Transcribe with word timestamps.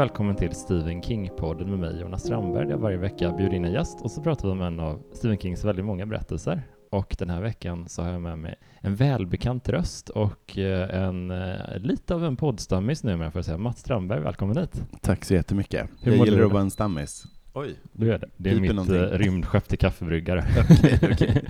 Välkommen 0.00 0.36
till 0.36 0.54
Stephen 0.54 1.02
King-podden 1.02 1.64
med 1.70 1.78
mig 1.78 2.00
Jonas 2.00 2.22
Strandberg 2.22 2.64
där 2.64 2.70
jag 2.72 2.78
varje 2.78 2.96
vecka 2.96 3.32
bjuder 3.32 3.54
in 3.56 3.64
en 3.64 3.72
gäst 3.72 4.00
och 4.00 4.10
så 4.10 4.22
pratar 4.22 4.48
vi 4.48 4.52
om 4.52 4.60
en 4.62 4.80
av 4.80 5.02
Stephen 5.12 5.38
Kings 5.38 5.64
väldigt 5.64 5.84
många 5.84 6.06
berättelser. 6.06 6.62
Och 6.90 7.16
den 7.18 7.30
här 7.30 7.40
veckan 7.40 7.88
så 7.88 8.02
har 8.02 8.10
jag 8.10 8.20
med 8.20 8.38
mig 8.38 8.54
en 8.80 8.94
välbekant 8.94 9.68
röst 9.68 10.08
och 10.08 10.58
eh, 10.58 11.02
en, 11.04 11.30
eh, 11.30 11.78
lite 11.78 12.14
av 12.14 12.24
en 12.24 12.36
poddstammis 12.36 13.04
numera 13.04 13.30
får 13.30 13.38
jag 13.38 13.44
säga. 13.44 13.58
Mats 13.58 13.80
Strandberg, 13.80 14.20
välkommen 14.20 14.56
hit. 14.56 14.82
Tack 15.00 15.24
så 15.24 15.34
jättemycket. 15.34 15.90
Hur 16.02 16.12
jag 16.12 16.18
mår 16.18 16.26
gillar 16.26 16.38
du 16.38 16.46
att 16.46 16.52
vara 16.52 16.62
en 16.62 16.70
stammis. 16.70 17.24
Oj, 17.54 17.74
Du 17.92 18.12
är 18.12 18.18
det. 18.18 18.28
Det 18.36 18.50
är 18.50 18.60
mitt 18.60 18.74
någonting. 18.74 18.96
eh, 18.96 19.02
rymdskepp 19.18 19.68
till 19.68 19.78
kaffebryggare. 19.78 20.44
okej, 20.70 20.98
okej. 21.12 21.44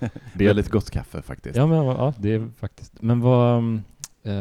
Det 0.34 0.44
är- 0.44 0.48
Väldigt 0.48 0.68
gott 0.70 0.90
kaffe 0.90 1.22
faktiskt. 1.22 1.56
Ja, 1.56 1.66
men 1.66 1.84
ja, 1.84 2.14
det 2.18 2.32
är 2.34 2.48
faktiskt. 2.58 3.02
Men 3.02 3.20
vad, 3.20 3.58
mm, 3.58 3.82
eh, 4.22 4.32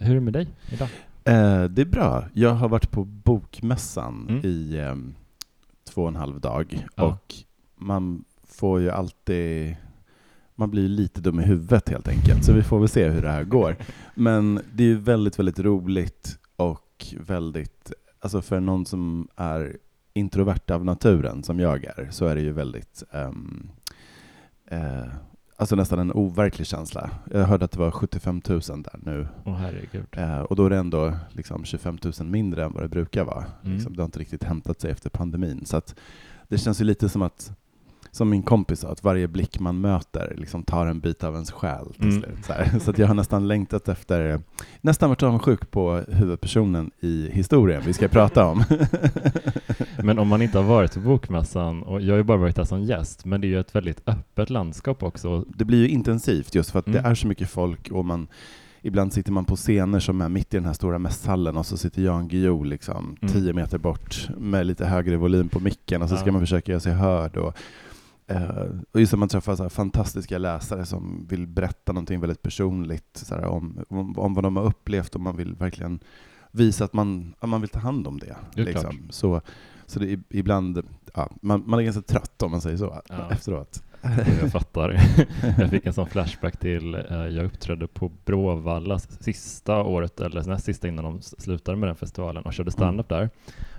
hur 0.00 0.10
är 0.10 0.14
det 0.14 0.20
med 0.20 0.32
dig 0.32 0.48
idag? 0.72 0.88
Eh, 1.24 1.64
det 1.64 1.82
är 1.82 1.86
bra. 1.90 2.24
Jag 2.32 2.50
har 2.54 2.68
varit 2.68 2.90
på 2.90 3.04
Bokmässan 3.04 4.26
Mm. 4.28 4.40
i 4.44 4.78
ehm, 4.80 5.14
två 5.88 6.02
och 6.02 6.08
en 6.08 6.16
halv 6.16 6.40
dag 6.40 6.86
Ja. 6.94 7.04
och 7.04 7.34
man 7.76 8.24
får 8.48 8.80
ju 8.80 8.90
alltid 8.90 9.76
man 10.54 10.70
blir 10.70 10.88
lite 10.88 11.20
dum 11.20 11.40
i 11.40 11.42
huvudet 11.42 11.88
helt 11.88 12.08
enkelt, 12.08 12.44
så 12.44 12.52
vi 12.52 12.62
får 12.62 12.78
väl 12.78 12.88
se 12.88 13.08
hur 13.08 13.22
det 13.22 13.30
här 13.30 13.44
går. 13.44 13.76
Men 14.14 14.60
det 14.72 14.82
är 14.82 14.86
ju 14.88 14.96
väldigt, 14.98 15.38
väldigt 15.38 15.58
roligt 15.58 16.38
och 16.56 17.06
väldigt, 17.20 17.92
alltså 18.20 18.42
för 18.42 18.60
någon 18.60 18.86
som 18.86 19.28
är 19.36 19.76
introvert 20.12 20.70
av 20.70 20.84
naturen, 20.84 21.42
som 21.42 21.60
jag 21.60 21.84
är, 21.84 22.08
så 22.10 22.26
är 22.26 22.34
det 22.34 22.40
ju 22.40 22.52
väldigt, 22.52 23.02
ehm, 23.12 23.70
eh, 24.66 25.06
alltså 25.60 25.76
nästan 25.76 25.98
en 25.98 26.12
overklig 26.12 26.66
känsla. 26.66 27.10
Jag 27.30 27.44
hörde 27.44 27.64
att 27.64 27.70
det 27.70 27.78
var 27.78 27.90
75 27.90 28.42
000 28.48 28.60
där 28.60 28.98
nu, 29.02 29.28
Åh 29.44 29.54
herregud. 29.56 30.06
eh, 30.12 30.40
och 30.40 30.56
då 30.56 30.66
är 30.66 30.70
det 30.70 30.76
ändå 30.76 31.12
liksom 31.30 31.64
25 31.64 31.98
000 32.20 32.28
mindre 32.28 32.64
än 32.64 32.72
vad 32.72 32.82
det 32.82 32.88
brukar 32.88 33.24
vara. 33.24 33.44
Mm. 33.64 33.74
Liksom, 33.74 33.96
det 33.96 34.02
har 34.02 34.06
inte 34.06 34.18
riktigt 34.18 34.44
hämtat 34.44 34.80
sig 34.80 34.90
efter 34.90 35.10
pandemin. 35.10 35.66
Så 35.66 35.76
att 35.76 35.94
det 36.48 36.58
känns 36.58 36.80
ju 36.80 36.84
lite 36.84 37.08
som 37.08 37.22
att, 37.22 37.52
som 38.12 38.30
min 38.30 38.42
kompis 38.42 38.80
sa, 38.80 38.88
att 38.88 39.04
varje 39.04 39.28
blick 39.28 39.60
man 39.60 39.80
möter 39.80 40.34
liksom 40.36 40.62
tar 40.62 40.86
en 40.86 41.00
bit 41.00 41.24
av 41.24 41.34
ens 41.34 41.50
själ 41.52 41.92
till 41.94 42.08
Mm. 42.08 42.22
slut. 42.22 42.44
Så, 42.44 42.80
så 42.92 43.00
jag 43.02 43.06
har 43.08 43.14
nästan 43.14 43.48
längtat 43.48 43.88
efter, 43.88 44.40
nästan 44.80 45.08
varit 45.08 45.22
avundsjuk 45.22 45.70
på 45.70 46.02
huvudpersonen 46.08 46.90
i 47.00 47.30
historien 47.32 47.82
vi 47.86 47.92
ska 47.92 48.08
prata 48.08 48.46
om. 48.46 48.64
Men 50.02 50.18
om 50.18 50.28
man 50.28 50.42
inte 50.42 50.58
har 50.58 50.64
varit 50.64 50.94
på 50.94 51.00
Bokmässan, 51.00 51.82
och 51.82 52.00
jag 52.00 52.12
har 52.12 52.16
ju 52.16 52.22
bara 52.22 52.38
varit 52.38 52.56
där 52.56 52.64
som 52.64 52.82
gäst, 52.82 53.24
men 53.24 53.40
det 53.40 53.46
är 53.46 53.48
ju 53.48 53.60
ett 53.60 53.74
väldigt 53.74 54.02
öppet 54.08 54.50
landskap 54.50 55.02
också. 55.02 55.44
det 55.48 55.64
blir 55.64 55.78
ju 55.78 55.88
intensivt 55.88 56.54
just 56.54 56.70
för 56.70 56.78
att 56.78 56.86
Mm. 56.86 57.02
det 57.02 57.08
är 57.08 57.14
så 57.14 57.26
mycket 57.26 57.50
folk 57.50 57.90
och 57.90 58.04
man 58.04 58.28
Ibland 58.82 59.12
sitter 59.12 59.32
man 59.32 59.44
på 59.44 59.56
scener 59.56 60.00
som 60.00 60.20
är 60.20 60.28
mitt 60.28 60.54
i 60.54 60.56
den 60.56 60.64
här 60.66 60.72
stora 60.72 60.98
mässhallen 60.98 61.56
och 61.56 61.66
så 61.66 61.76
sitter 61.76 62.02
Jan 62.02 62.28
Guillou 62.28 62.64
liksom 62.64 63.16
Mm. 63.22 63.34
tio 63.34 63.52
meter 63.52 63.78
bort 63.78 64.28
med 64.38 64.66
lite 64.66 64.86
högre 64.86 65.16
volym 65.16 65.48
på 65.48 65.60
micken 65.60 66.02
och 66.02 66.08
så 66.08 66.16
ska 66.16 66.26
Ja. 66.26 66.32
man 66.32 66.40
försöka 66.40 66.72
göra 66.72 66.80
sig 66.80 66.92
hörd. 66.92 67.36
Och, 67.36 67.54
eh, 68.30 68.66
och 68.92 69.00
just 69.00 69.12
att 69.12 69.18
man 69.18 69.28
träffar 69.28 69.56
så 69.56 69.68
fantastiska 69.70 70.38
läsare 70.38 70.86
som 70.86 71.26
vill 71.28 71.46
berätta 71.46 71.92
någonting 71.92 72.20
väldigt 72.20 72.42
personligt 72.42 73.08
så 73.12 73.36
om, 73.36 73.84
om, 73.88 74.18
om 74.18 74.34
vad 74.34 74.44
de 74.44 74.56
har 74.56 74.64
upplevt 74.64 75.14
och 75.14 75.20
man 75.20 75.36
vill 75.36 75.54
verkligen 75.54 76.00
visa 76.50 76.84
att 76.84 76.92
man, 76.92 77.34
att 77.38 77.48
man 77.48 77.60
vill 77.60 77.70
ta 77.70 77.78
hand 77.78 78.06
om 78.06 78.18
det. 78.18 78.36
Det 78.54 78.62
liksom. 78.62 78.98
Så, 79.10 79.40
så 79.86 79.98
det 79.98 80.12
är 80.12 80.20
ibland, 80.28 80.82
ja, 81.14 81.28
man, 81.42 81.62
man 81.66 81.78
är 81.78 81.84
ganska 81.84 82.02
trött 82.02 82.42
om 82.42 82.50
man 82.50 82.60
säger 82.60 82.76
så 82.76 83.02
Ja. 83.08 83.30
efteråt. 83.30 83.82
Jag 84.40 84.52
fattar. 84.52 84.90
Jag 85.58 85.70
fick 85.70 85.86
en 85.86 85.92
sån 85.92 86.06
flashback 86.06 86.56
till, 86.56 86.94
eh, 86.94 87.00
jag 87.10 87.44
uppträdde 87.44 87.86
på 87.86 88.12
Bråvalla 88.24 88.98
sista 88.98 89.82
året, 89.82 90.20
eller 90.20 90.44
näst 90.44 90.64
sista 90.64 90.88
innan 90.88 91.04
de 91.04 91.22
slutade 91.22 91.76
med 91.78 91.88
den 91.88 91.96
festivalen 91.96 92.42
och 92.44 92.52
körde 92.52 92.70
stand-up 92.70 93.08
där. 93.08 93.30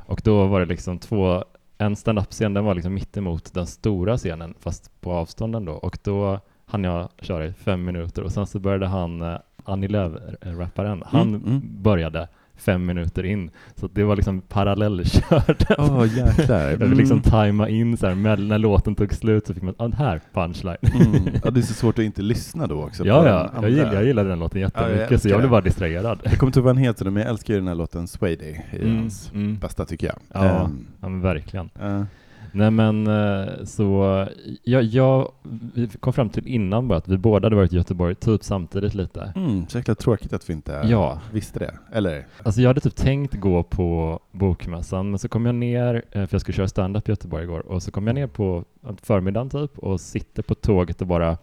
Och 0.05 0.21
då 0.23 0.47
var 0.47 0.59
det 0.59 0.65
liksom 0.65 0.99
två, 0.99 1.43
en 1.81 1.95
stand-up-scen, 1.95 2.53
den 2.53 2.65
var 2.65 2.75
liksom 2.75 2.93
mitt 2.93 3.17
emot 3.17 3.53
den 3.53 3.67
stora 3.67 4.17
scenen, 4.17 4.53
fast 4.59 5.01
på 5.01 5.11
avstånd 5.11 5.55
ändå. 5.55 5.73
Och 5.73 5.97
då 6.03 6.39
hann 6.65 6.83
jag 6.83 7.09
köra 7.21 7.45
i 7.45 7.53
fem 7.53 7.85
minuter 7.85 8.23
och 8.23 8.31
sen 8.31 8.47
så 8.47 8.59
började 8.59 8.87
han, 8.87 9.21
eh, 9.21 9.37
Annie 9.63 9.87
Lööf-rapparen, 9.87 11.03
han 11.05 11.35
mm. 11.35 11.61
började 11.63 12.27
fem 12.57 12.85
minuter 12.85 13.23
in. 13.25 13.49
Så 13.75 13.87
det 13.93 14.03
var 14.03 14.15
liksom 14.15 14.41
parallellkört. 14.41 15.63
Åh 15.77 16.05
jäklar. 16.17 16.69
Jag 16.69 16.79
fick 16.89 16.97
liksom 16.97 17.21
tajma 17.21 17.69
in 17.69 17.97
så 17.97 18.07
här, 18.07 18.35
när 18.35 18.57
låten 18.57 18.95
tog 18.95 19.13
slut 19.13 19.47
så 19.47 19.53
fick 19.53 19.63
man, 19.63 19.73
ah, 19.77 19.87
här 19.89 20.21
punchline. 20.33 20.77
Mm. 20.81 21.33
Ja, 21.43 21.51
det 21.51 21.59
är 21.59 21.61
så 21.61 21.73
svårt 21.73 21.99
att 21.99 22.05
inte 22.05 22.21
lyssna 22.21 22.67
då 22.67 22.83
också. 22.83 23.05
Ja, 23.05 23.27
ja, 23.27 23.51
jag, 23.61 23.69
gillar, 23.71 23.93
jag 23.93 24.05
gillade 24.05 24.29
den 24.29 24.39
låten 24.39 24.61
Ja, 24.61 24.69
jag 24.75 24.89
jättemycket 24.89 25.21
så 25.21 25.29
jag 25.29 25.39
blev 25.39 25.49
bara 25.51 25.61
distraherad. 25.61 26.19
Jag 26.23 26.37
kommer 26.39 26.49
inte 26.49 26.59
ihåg 26.59 26.65
vad 26.65 26.75
han 26.75 26.83
heter, 26.83 27.05
men 27.05 27.21
jag 27.23 27.29
älskar 27.29 27.53
ju 27.53 27.59
den 27.59 27.67
här 27.67 27.75
låten 27.75 28.07
Swady, 28.07 28.45
i 28.45 28.57
Mm, 28.81 28.97
hans 28.97 29.31
mm. 29.33 29.57
bästa 29.59 29.85
tycker 29.85 30.07
jag. 30.07 30.15
Ja. 30.33 30.65
Ehm, 30.65 30.87
Ja 31.01 31.09
verkligen. 31.09 31.69
eh, 31.81 32.03
Nej 32.51 32.71
men 32.71 33.07
eh, 33.07 33.63
så, 33.63 34.27
jag, 34.63 34.83
jag, 34.83 35.31
vi 35.73 35.87
kom 35.99 36.13
fram 36.13 36.29
till 36.29 36.47
innan 36.47 36.87
bara 36.87 36.97
att 36.97 37.07
vi 37.07 37.17
båda 37.17 37.45
hade 37.45 37.55
varit 37.55 37.73
i 37.73 37.75
Göteborg 37.75 38.15
typ 38.15 38.43
samtidigt 38.43 38.93
lite. 38.93 39.33
mm, 39.35 39.67
så 39.67 39.77
jäkla 39.77 39.95
tråkigt 39.95 40.33
att 40.33 40.49
vi 40.49 40.53
inte 40.53 40.81
Ja, 40.85 41.19
visste 41.31 41.59
det. 41.59 41.73
Eller? 41.91 42.25
alltså 42.43 42.61
jag 42.61 42.69
hade 42.69 42.79
typ 42.81 42.95
tänkt 42.95 43.33
gå 43.33 43.63
på 43.63 44.19
Bokmässan 44.31 45.09
men 45.09 45.19
så 45.19 45.27
kom 45.29 45.45
jag 45.45 45.55
ner, 45.55 45.95
eh, 46.11 46.25
för 46.25 46.29
jag 46.31 46.41
skulle 46.41 46.55
köra 46.55 46.67
stand-up 46.67 47.09
i 47.09 47.11
Göteborg 47.11 47.43
igår, 47.43 47.59
och 47.59 47.83
så 47.83 47.91
kom 47.91 48.07
jag 48.07 48.13
ner 48.13 48.27
på 48.27 48.65
förmiddagen 49.01 49.49
typ 49.49 49.77
och 49.79 50.01
sitter 50.01 50.43
på 50.43 50.55
tåget 50.55 51.01
och 51.01 51.07
bara 51.07 51.37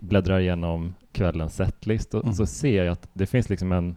bläddrar 0.00 0.40
igenom 0.40 0.94
kvällens 1.12 1.56
setlist 1.56 2.14
och 2.14 2.22
Mm. 2.24 2.34
så 2.34 2.46
ser 2.46 2.84
jag 2.84 2.92
att 2.92 3.08
det 3.12 3.26
finns 3.26 3.48
liksom 3.48 3.72
en, 3.72 3.96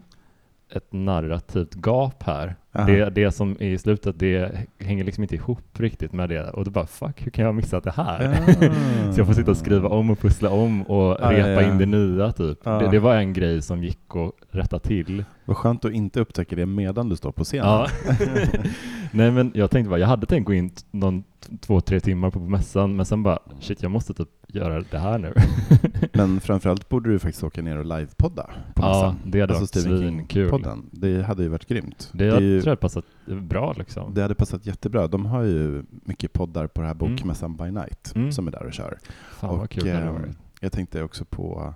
ett 0.70 0.94
narrativt 0.94 1.76
gap 1.76 2.24
här. 2.24 2.56
Aha. 2.76 2.88
Det, 2.88 3.10
det 3.10 3.32
som 3.32 3.52
är 3.60 3.70
i 3.70 3.78
slutet, 3.78 4.20
det 4.20 4.52
hänger 4.80 5.04
liksom 5.04 5.24
inte 5.24 5.36
ihop 5.36 5.80
riktigt 5.80 6.14
med 6.14 6.30
det. 6.30 6.50
Och 6.50 6.66
då 6.66 6.72
bara, 6.72 6.88
fuck, 6.88 7.26
hur 7.26 7.32
kan 7.32 7.46
jag 7.46 7.52
ha 7.52 7.54
missat 7.56 7.84
det 7.84 7.92
här? 7.92 8.40
Ah. 8.48 9.12
Så 9.14 9.20
jag 9.20 9.28
får 9.28 9.34
sitta 9.34 9.52
och 9.52 9.58
skriva 9.58 9.90
om 9.90 10.10
och 10.10 10.20
pussla 10.20 10.50
om 10.50 10.82
och 10.82 11.18
Ja, 11.22 11.32
repa 11.32 11.50
ja, 11.50 11.62
ja. 11.62 11.72
in 11.72 11.78
det 11.78 11.86
nya 11.86 12.32
typ. 12.32 12.60
Ja. 12.64 12.80
Det, 12.80 12.92
det 12.92 13.00
var 13.00 13.16
en 13.16 13.34
grej 13.34 13.62
som 13.62 13.84
gick 13.84 14.16
att 14.16 14.32
rätta 14.56 14.80
till. 14.80 15.24
Vad 15.46 15.58
skönt 15.58 15.86
att 15.86 15.92
inte 15.92 16.20
upptäcka 16.20 16.56
det 16.56 16.66
medan 16.66 17.10
du 17.10 17.16
står 17.16 17.32
på 17.32 17.44
scenen. 17.44 17.68
Ja. 17.68 17.88
Nej 19.12 19.32
men 19.32 19.52
jag 19.56 19.72
tänkte 19.72 19.90
bara, 19.90 20.00
jag 20.00 20.08
hade 20.08 20.26
tänkt 20.26 20.46
gå 20.46 20.54
in 20.54 20.72
någon 20.92 21.24
två, 21.62 21.82
tre 21.82 22.00
timmar 22.00 22.30
på, 22.30 22.40
på 22.40 22.46
mässan, 22.46 22.96
men 22.96 23.06
sen 23.06 23.24
bara, 23.24 23.40
shit 23.60 23.82
jag 23.82 23.92
måste 23.92 24.14
typ 24.14 24.30
göra 24.56 24.84
det 24.92 25.00
här 25.00 25.18
nu. 25.18 25.34
Men 26.14 26.40
framförallt 26.40 26.90
borde 26.90 27.10
du 27.10 27.20
faktiskt 27.20 27.44
åka 27.44 27.62
ner 27.62 27.78
och 27.78 27.86
livepodda 27.86 28.50
på 28.76 28.82
Ja, 28.84 29.16
det 29.26 29.42
hade 29.42 29.54
alltså 29.54 29.62
varit 29.80 29.84
Stephen 29.86 29.98
svinkul. 30.00 30.50
King-podden. 30.50 30.84
Det 30.92 31.24
hade 31.24 31.44
ju 31.44 31.50
varit 31.50 31.66
grymt. 31.68 32.10
Det, 32.14 32.24
är 32.24 32.28
jag 32.28 32.42
ju, 32.42 32.62
tror 32.62 32.72
jag 32.72 32.80
passat 32.80 33.06
bra 33.26 33.74
liksom. 33.78 34.14
det 34.14 34.22
hade 34.22 34.36
passat 34.36 34.66
jättebra. 34.66 35.08
De 35.08 35.26
har 35.26 35.44
ju 35.44 35.84
mycket 35.90 36.34
poddar 36.34 36.68
på 36.68 36.82
det 36.82 36.88
här 36.88 36.96
Mm. 36.96 37.16
Bokmässan 37.16 37.56
by 37.58 37.72
night 37.72 38.12
Mm. 38.16 38.32
som 38.32 38.48
är 38.48 38.52
där 38.52 38.64
och 38.66 38.74
kör. 38.74 38.98
Fan 39.40 39.58
vad 39.58 39.70
kul 39.70 39.84
det 39.84 39.92
eh, 39.92 40.12
varit. 40.14 40.38
Jag 40.60 40.72
tänkte 40.72 41.04
också 41.04 41.26
på, 41.26 41.74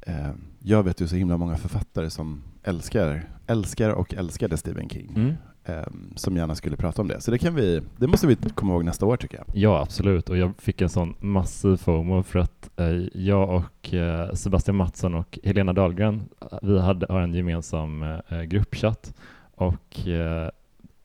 eh, 0.00 0.30
jag 0.58 0.82
vet 0.82 1.00
ju 1.00 1.08
så 1.08 1.16
himla 1.16 1.36
många 1.36 1.56
författare 1.56 2.10
som 2.10 2.42
älskar, 2.62 3.28
älskar 3.46 3.90
och 3.90 4.14
älskade 4.14 4.56
Stephen 4.56 4.88
King, 4.88 5.12
Mm. 5.16 5.32
Eh, 5.64 5.82
som 6.16 6.36
gärna 6.36 6.54
skulle 6.54 6.76
prata 6.76 7.02
om 7.02 7.08
det. 7.08 7.20
Så 7.20 7.30
det 7.30 7.38
kan 7.38 7.54
vi, 7.54 7.80
det 7.96 8.06
måste 8.06 8.26
vi 8.26 8.36
komma 8.36 8.72
ihåg 8.72 8.84
nästa 8.84 9.06
år 9.06 9.16
tycker 9.16 9.36
jag. 9.36 9.46
Ja, 9.52 9.80
absolut. 9.82 10.28
Och 10.30 10.36
jag 10.36 10.52
fick 10.58 10.80
en 10.80 10.88
sån 10.88 11.14
massiv 11.20 11.76
FOMO 11.76 12.22
för 12.22 12.38
att 12.38 12.70
eh, 12.76 12.86
jag 13.14 13.50
och 13.50 13.94
eh, 13.94 14.32
Sebastian 14.32 14.76
Mattsson 14.76 15.14
och 15.14 15.38
Helena 15.44 15.72
Dahlgren, 15.72 16.22
eh, 16.52 16.58
vi 16.62 16.80
hade, 16.80 17.06
har 17.12 17.20
en 17.20 17.34
gemensam 17.34 18.04
gruppchatt 18.46 19.14
och 19.54 19.98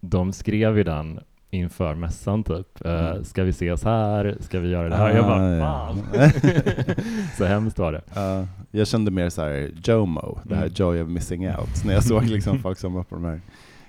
de 0.01 0.33
skrev 0.33 0.79
i 0.79 0.83
den 0.83 1.19
inför 1.49 1.95
mässan 1.95 2.43
typ, 2.43 2.85
Mm. 2.85 3.23
ska 3.23 3.43
vi 3.43 3.49
ses 3.49 3.83
här, 3.83 4.37
ska 4.39 4.59
vi 4.59 4.69
göra 4.69 4.89
det 4.89 4.95
här? 4.95 5.15
jag 5.15 5.25
bara, 5.25 5.65
Ah, 5.67 5.95
ja. 6.13 6.29
så 7.37 7.45
hemskt 7.45 7.79
var 7.79 7.91
det. 7.91 8.01
Ja, 8.15 8.47
jag 8.71 8.87
kände 8.87 9.11
mer 9.11 9.29
så 9.29 9.41
här 9.41 9.71
JOMO, 9.83 10.39
det 10.43 10.55
här 10.55 10.61
Mm. 10.63 10.73
Joy 10.75 11.01
of 11.01 11.09
Missing 11.09 11.47
Out, 11.49 11.85
när 11.85 11.93
jag 11.93 12.03
såg 12.03 12.23
liksom 12.25 12.59
folk 12.59 12.77
som 12.79 12.93
var 12.93 13.03
på 13.03 13.15
de 13.15 13.25
här 13.25 13.41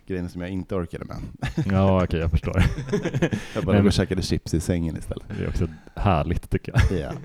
grejerna 0.09 0.29
som 0.29 0.41
jag 0.41 0.51
inte 0.51 0.75
orkade 0.75 1.05
med. 1.05 1.17
Ja, 1.73 2.05
okej, 2.05 2.21
jag 2.21 2.31
förstår. 2.31 2.57
Jag 3.55 3.65
bara 3.65 3.77
men- 3.77 3.87
och 3.87 3.93
käkade 3.93 4.23
chips 4.23 4.55
i 4.55 4.61
sängen 4.61 4.97
istället. 4.97 5.25
Det 5.39 5.45
är 5.45 5.49
också 5.49 5.67
härligt 5.95 6.51
tycker 6.51 6.73
jag. 6.91 7.01
Ja. 7.01 7.13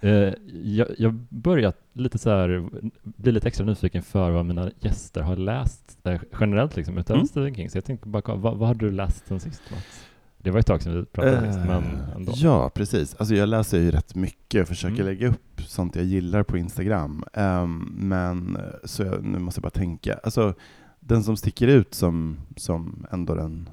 Eh, 0.00 0.32
jag, 0.62 0.88
jag 0.98 1.14
börjat 1.28 1.76
lite 1.92 2.18
så 2.18 2.30
här, 2.30 2.64
bli 3.02 3.32
lite 3.32 3.48
extra 3.48 3.66
nyfiken 3.66 4.02
för 4.02 4.30
vad 4.30 4.44
mina 4.46 4.70
gäster 4.80 5.20
har 5.20 5.36
läst 5.36 5.98
eh, 6.04 6.20
generellt 6.40 6.76
liksom, 6.76 6.98
utöver 6.98 7.18
Mm. 7.18 7.26
Stephen 7.26 7.54
King. 7.54 7.70
Så 7.70 7.76
jag 7.76 7.84
tänkte 7.84 8.08
bara, 8.08 8.34
vad, 8.36 8.56
vad 8.58 8.68
har 8.68 8.74
du 8.74 8.90
läst 8.90 9.26
sen 9.26 9.40
sist 9.40 9.62
Mats? 9.70 10.04
Det 10.38 10.50
var 10.50 10.60
ett 10.60 10.66
tag 10.66 10.82
sedan 10.82 10.94
vi 11.00 11.04
pratade 11.04 11.46
sist, 11.46 11.58
Eh, 11.58 11.64
men 11.66 11.84
ändå. 12.16 12.32
Ja, 12.36 12.70
precis. 12.74 13.14
Alltså 13.14 13.34
jag 13.34 13.48
läser 13.48 13.78
ju 13.78 13.90
rätt 13.90 14.14
mycket 14.14 14.62
och 14.62 14.68
försöker 14.68 14.94
Mm. 14.94 15.06
lägga 15.06 15.28
upp 15.28 15.60
sånt 15.66 15.96
jag 15.96 16.04
gillar 16.04 16.42
på 16.42 16.58
Instagram. 16.58 17.24
Ehm, 17.32 17.78
men 17.96 18.56
eh, 18.56 18.62
så 18.84 19.02
jag, 19.02 19.24
nu 19.24 19.38
måste 19.38 19.58
jag 19.58 19.62
bara 19.62 19.70
tänka. 19.80 20.20
Alltså, 20.22 20.54
den 21.06 21.24
som 21.24 21.36
sticker 21.36 21.66
ut 21.68 21.94
som, 21.94 22.36
som 22.56 23.06
ändå 23.10 23.34
den 23.34 23.68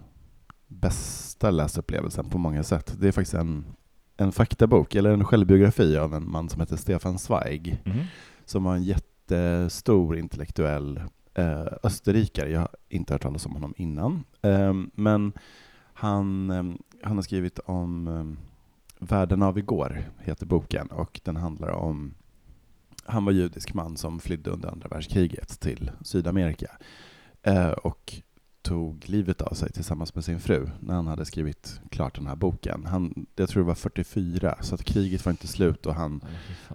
bästa 0.67 1.51
läsupplevelsen 1.51 2.29
på 2.29 2.37
många 2.37 2.63
sätt, 2.63 2.95
det 2.99 3.07
är 3.07 3.11
faktiskt 3.11 3.33
en, 3.33 3.65
en 4.17 4.31
faktabok, 4.31 4.95
eller 4.95 5.13
en 5.13 5.25
självbiografi 5.25 5.97
av 5.97 6.13
en 6.13 6.31
man 6.31 6.49
som 6.49 6.59
heter 6.61 6.75
Stefan 6.77 7.19
Zweig, 7.19 7.81
Mhm. 7.85 7.99
som 8.45 8.63
var 8.63 8.75
en 8.75 8.83
jättestor 8.83 10.17
intellektuell 10.17 11.01
eh, 11.33 11.65
österrikare. 11.83 12.51
Jag 12.51 12.59
har 12.59 12.69
inte 12.89 13.13
hört 13.13 13.21
talas 13.21 13.45
om 13.45 13.53
honom 13.53 13.73
innan. 13.77 14.23
Eh, 14.41 14.73
men 14.95 15.33
han, 15.93 16.49
eh, 16.49 16.63
han 17.03 17.15
har 17.17 17.21
skrivit 17.21 17.59
om 17.59 18.07
eh, 18.07 18.47
Världen 19.03 19.43
av 19.43 19.57
igår, 19.57 20.03
heter 20.19 20.45
boken, 20.45 20.87
och 20.87 21.21
den 21.23 21.35
handlar 21.35 21.69
om 21.69 22.13
han 23.05 23.25
var 23.25 23.31
judisk 23.31 23.73
man 23.73 23.97
som 23.97 24.19
flydde 24.19 24.49
under 24.49 24.69
andra 24.69 24.87
världskriget 24.87 25.59
till 25.59 25.91
Sydamerika 26.01 26.67
och 27.83 28.13
tog 28.61 29.09
livet 29.09 29.41
av 29.41 29.53
sig 29.53 29.71
tillsammans 29.71 30.15
med 30.15 30.23
sin 30.25 30.39
fru 30.39 30.69
när 30.79 30.93
han 30.95 31.07
hade 31.07 31.25
skrivit 31.25 31.81
klart 31.89 32.15
den 32.15 32.27
här 32.27 32.35
boken. 32.35 32.85
Han, 32.85 33.25
jag 33.35 33.49
tror 33.49 33.63
det 33.63 33.67
var 33.67 33.75
44, 33.75 34.55
så 34.61 34.75
att 34.75 34.83
kriget 34.83 35.25
var 35.25 35.31
inte 35.31 35.47
slut 35.47 35.85
och 35.85 35.95
han, 35.95 36.21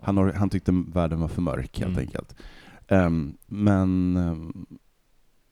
han, 0.02 0.32
han 0.36 0.50
tyckte 0.50 0.72
världen 0.72 1.20
var 1.20 1.28
för 1.28 1.42
mörk 1.42 1.78
helt 1.78 1.90
Mm. 1.92 2.00
enkelt. 2.00 2.36
Ehm, 2.88 3.36
men 3.46 4.16
ehm, 4.16 4.66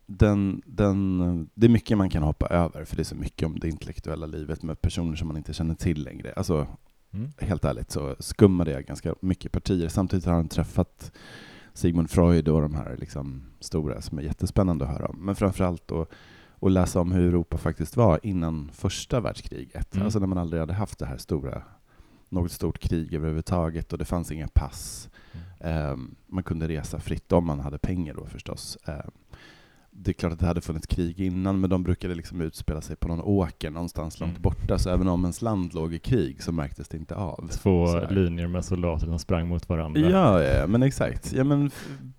den, 0.07 0.63
den, 0.67 1.51
det 1.55 1.67
är 1.67 1.71
mycket 1.71 1.99
man 1.99 2.11
kan 2.11 2.23
hoppa 2.23 2.47
över, 2.47 2.85
för 2.85 2.97
det 2.97 3.03
är 3.03 3.05
så 3.05 3.15
mycket 3.15 3.47
om 3.47 3.59
det 3.59 3.69
intellektuella 3.69 4.27
livet 4.27 4.63
med 4.63 4.81
personer 4.81 5.17
som 5.17 5.29
man 5.29 5.37
inte 5.37 5.53
känner 5.55 5.75
till 5.75 6.03
längre. 6.05 6.33
Alltså, 6.37 6.67
Mm. 7.13 7.31
helt 7.39 7.65
ärligt 7.65 7.91
så 7.91 8.17
skummade 8.19 8.71
jag 8.71 8.85
ganska 8.85 9.15
mycket 9.21 9.53
partier. 9.53 9.89
Samtidigt 9.89 10.25
har 10.25 10.33
han 10.33 10.49
träffat 10.49 11.13
Sigmund 11.75 12.11
Freud 12.11 12.49
och 12.49 12.63
de 12.63 12.75
här 12.75 12.97
liksom 12.99 13.43
stora 13.61 14.01
som 14.01 14.19
är 14.19 14.23
jättespännande 14.23 14.85
att 14.85 14.91
höra 14.91 15.07
om. 15.07 15.17
Men 15.17 15.35
framförallt 15.35 15.89
då 15.89 16.07
att 16.61 16.73
läsa 16.73 17.01
om 17.01 17.13
hur 17.13 17.29
Europa 17.29 17.59
faktiskt 17.59 17.97
var 17.97 18.21
innan 18.23 18.71
första 18.73 19.21
världskriget. 19.21 19.95
Mm. 19.95 20.05
Alltså 20.05 20.19
när 20.19 20.27
man 20.27 20.39
aldrig 20.39 20.61
hade 20.61 20.73
haft 20.73 20.99
det 20.99 21.07
här 21.07 21.19
stora, 21.19 21.63
något 22.29 22.53
stort 22.53 22.79
krig 22.79 23.15
överhuvudtaget 23.15 23.93
och 23.93 23.99
det 23.99 24.05
fanns 24.05 24.33
inga 24.33 24.49
pass. 24.49 25.09
Ehm, 25.61 26.15
man 26.27 26.45
kunde 26.45 26.69
resa 26.69 27.01
fritt 27.01 27.33
om 27.33 27.47
man 27.47 27.61
hade 27.61 27.79
pengar 27.79 28.15
då 28.15 28.27
förstås. 28.27 28.79
Ehm, 28.85 29.11
det 29.97 30.11
är 30.11 30.13
klart 30.13 30.33
att 30.33 30.39
det 30.39 30.47
hade 30.47 30.61
funnits 30.61 30.87
krig 30.87 31.21
innan, 31.21 31.61
men 31.61 31.71
de 31.71 31.83
brukade 31.83 32.15
liksom 32.15 32.41
utspela 32.41 32.81
sig 32.81 32.97
på 32.97 33.09
någon 33.09 33.21
åker 33.21 33.71
någonstans 33.71 34.21
långt 34.21 34.31
Mm. 34.33 34.43
borta, 34.43 34.79
så 34.79 34.91
även 34.91 35.09
om 35.09 35.21
ens 35.25 35.43
land 35.43 35.75
låg 35.75 35.95
i 35.95 35.99
krig 35.99 36.43
så 36.43 36.53
märktes 36.53 36.89
det 36.89 36.97
inte 36.97 37.15
av. 37.15 37.49
Två 37.53 37.87
Sådär. 37.87 38.11
linjer 38.11 38.47
med 38.47 38.65
soldater 38.65 39.07
som 39.07 39.19
sprang 39.19 39.49
mot 39.49 39.69
varandra. 39.69 40.01
Ja, 40.01 40.43
ja, 40.43 40.67
men 40.67 40.83
exakt. 40.83 41.33
Ja, 41.33 41.45
men 41.45 41.71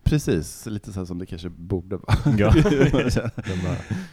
precis. 0.04 0.66
Lite 0.66 0.94
så 0.94 1.06
som 1.06 1.19
det 1.19 1.25
kanske 1.25 1.50
borde 1.50 1.98
vara. 1.98 2.16
Ja. 2.38 2.54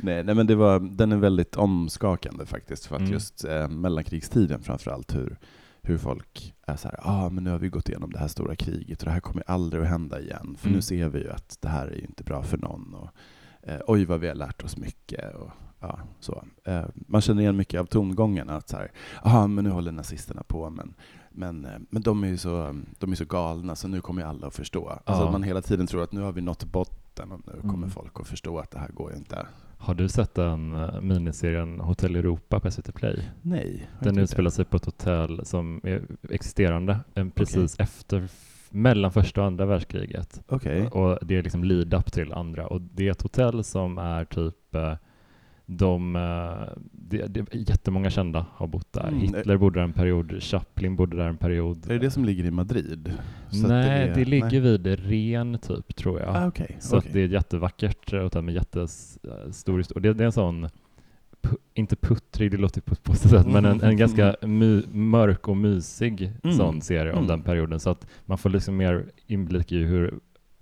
Nej, 0.01 0.25
nej, 0.25 0.35
men 0.35 0.47
det 0.47 0.55
var, 0.55 0.81
den 0.81 1.13
är 1.13 1.17
väldigt 1.17 1.57
omskakande 1.57 2.47
faktiskt, 2.47 2.87
för 2.87 2.95
att 2.97 3.01
Mm. 3.01 3.13
just 3.13 3.45
eh, 3.45 3.69
mellankrigstiden 3.69 4.63
framförallt, 4.63 5.15
hur, 5.15 5.37
hur 5.83 5.99
folk 5.99 6.55
är 6.67 6.77
så 6.77 6.89
här, 6.89 6.99
ah, 7.03 7.29
men 7.31 7.45
nu 7.45 7.51
har 7.51 7.59
vi 7.59 7.69
gått 7.69 7.89
igenom 7.89 8.13
det 8.13 8.19
här 8.19 8.29
stora 8.29 8.57
kriget 8.57 8.99
och 9.01 9.05
det 9.07 9.13
här 9.13 9.21
kommer 9.21 9.45
aldrig 9.47 9.83
att 9.83 9.89
hända 9.89 10.21
igen, 10.21 10.57
för 10.59 10.67
Mm. 10.69 10.77
nu 10.77 10.83
ser 10.83 11.09
vi 11.09 11.19
ju 11.19 11.31
att 11.31 11.59
det 11.61 11.69
här 11.69 11.87
är 11.87 12.05
inte 12.05 12.25
bra 12.25 12.43
för 12.43 12.59
någon. 12.59 12.95
Och, 12.95 13.09
eh, 13.63 13.79
oj, 13.87 14.05
vad 14.05 14.21
vi 14.21 14.29
har 14.29 14.35
lärt 14.35 14.65
oss 14.65 14.77
mycket. 14.77 15.35
Och, 15.35 15.51
ja, 15.81 15.99
så. 16.21 16.45
Eh, 16.65 16.85
man 16.95 17.21
känner 17.21 17.43
igen 17.43 17.57
mycket 17.57 17.81
av 17.81 17.85
tongångarna, 17.87 18.57
att 18.57 18.69
så 18.69 18.77
här, 18.77 18.91
ah, 19.23 19.47
men 19.47 19.65
nu 19.65 19.71
håller 19.71 19.93
nazisterna 19.93 20.43
på, 20.43 20.71
men 20.71 20.95
men, 21.35 21.65
eh, 21.65 21.71
men 21.91 22.03
de 22.03 22.25
är 22.25 22.29
ju 22.29 22.37
så, 22.37 22.81
de 22.99 23.13
är 23.13 23.17
så 23.17 23.25
galna 23.25 23.77
så 23.77 23.89
nu 23.89 24.01
kommer 24.01 24.23
ju 24.23 24.29
alla 24.29 24.47
att 24.47 24.55
förstå. 24.55 24.89
Alltså 24.89 25.23
Ja. 25.23 25.27
att 25.27 25.33
man 25.33 25.43
hela 25.43 25.63
tiden 25.63 25.87
tror 25.87 26.03
att 26.03 26.13
nu 26.13 26.21
har 26.21 26.33
vi 26.33 26.41
nått 26.41 26.65
botten 26.65 27.33
och 27.33 27.41
nu 27.47 27.61
kommer 27.61 27.75
Mm. 27.75 27.91
folk 27.91 28.21
att 28.21 28.27
förstå 28.29 28.59
att 28.59 28.71
det 28.71 28.79
här 28.79 28.89
går 28.89 29.11
ju 29.11 29.17
inte. 29.17 29.47
har 29.79 29.95
du 29.95 30.09
sett 30.09 30.35
den 30.35 30.75
eh, 30.75 31.01
miniserien 31.01 31.81
Hotell 31.81 32.17
Europa 32.17 32.61
på 32.61 32.71
SVT 32.71 32.93
Play? 32.95 33.29
Nej. 33.43 33.89
Den 34.01 34.19
utspelar 34.19 34.51
sig 34.51 34.65
på 34.65 34.77
ett 34.77 34.85
hotell 34.85 35.47
som 35.47 35.81
är 35.85 36.03
existerande 36.31 36.99
eh, 37.15 37.29
precis 37.29 37.79
efter, 37.79 38.29
mellan 38.73 39.13
första 39.13 39.41
och 39.41 39.47
andra 39.47 39.67
världskriget. 39.67 40.43
Okej. 40.49 40.87
Och 40.87 41.19
det 41.23 41.37
är 41.37 41.43
liksom 41.43 41.65
lead-up 41.65 42.13
till 42.13 42.33
andra. 42.33 42.67
Och 42.67 42.81
det 42.81 43.07
är 43.07 43.11
ett 43.11 43.23
hotell 43.23 43.65
som 43.65 43.99
är 43.99 44.25
typ 44.25 44.75
eh, 44.75 44.95
de, 45.67 46.17
eh, 46.17 46.79
det, 46.93 47.27
det, 47.27 47.55
jättemånga 47.55 48.11
kända 48.11 48.47
har 48.53 48.67
bott 48.67 48.93
där. 48.93 49.09
Mm. 49.09 49.21
Hitler 49.21 49.57
bodde 49.57 49.79
där 49.79 49.85
en 49.85 49.93
period, 49.93 50.43
Chaplin 50.43 50.97
bodde 50.97 51.17
där 51.17 51.29
en 51.29 51.37
period. 51.37 51.85
Är 51.85 51.93
det 51.93 51.99
det 51.99 52.11
som 52.11 52.25
ligger 52.25 52.45
i 52.45 52.51
Madrid? 52.51 53.13
Så 53.51 53.69
Nej, 53.69 54.11
det, 54.15 54.21
är- 54.21 54.25
ligger 54.25 54.61
nej. 54.63 54.79
vid 54.79 54.87
Ren 54.87 55.59
typ, 55.59 55.97
tror 55.97 56.21
jag. 56.21 56.37
Ah, 56.37 56.47
okej. 56.47 56.77
Så 56.81 56.97
att 56.97 57.13
det 57.13 57.21
är 57.21 57.25
ett 57.25 57.31
jättevackert 57.31 58.13
eh, 58.13 58.23
hotell 58.23 58.43
med 58.43 58.55
jättestor 58.55 59.79
historia. 59.79 59.95
Och 59.95 60.03
det, 60.03 60.13
det 60.13 60.25
är 60.25 60.27
en 60.27 60.33
sån, 60.33 60.69
inte 61.75 61.97
puttrig, 61.97 62.51
det 62.51 62.57
låter 62.57 62.81
på 62.81 62.93
ett 62.93 63.03
positivt 63.03 63.31
sätt, 63.31 63.47
men 63.47 63.65
en, 63.65 63.81
en 63.83 63.97
ganska 63.97 64.37
my, 64.43 64.83
mörk 64.93 65.49
och 65.49 65.57
mysig 65.57 66.33
Mm. 66.45 66.57
sån 66.57 66.81
serie 66.81 67.13
om 67.13 67.19
Mm. 67.19 67.29
den 67.29 67.43
perioden. 67.43 67.81
Så 67.81 67.91
att 67.91 68.07
man 68.27 68.39
får 68.39 68.51
liksom 68.51 68.77
mer 68.77 69.05
inblick 69.27 69.73
i 69.73 69.79
hur 69.85 70.15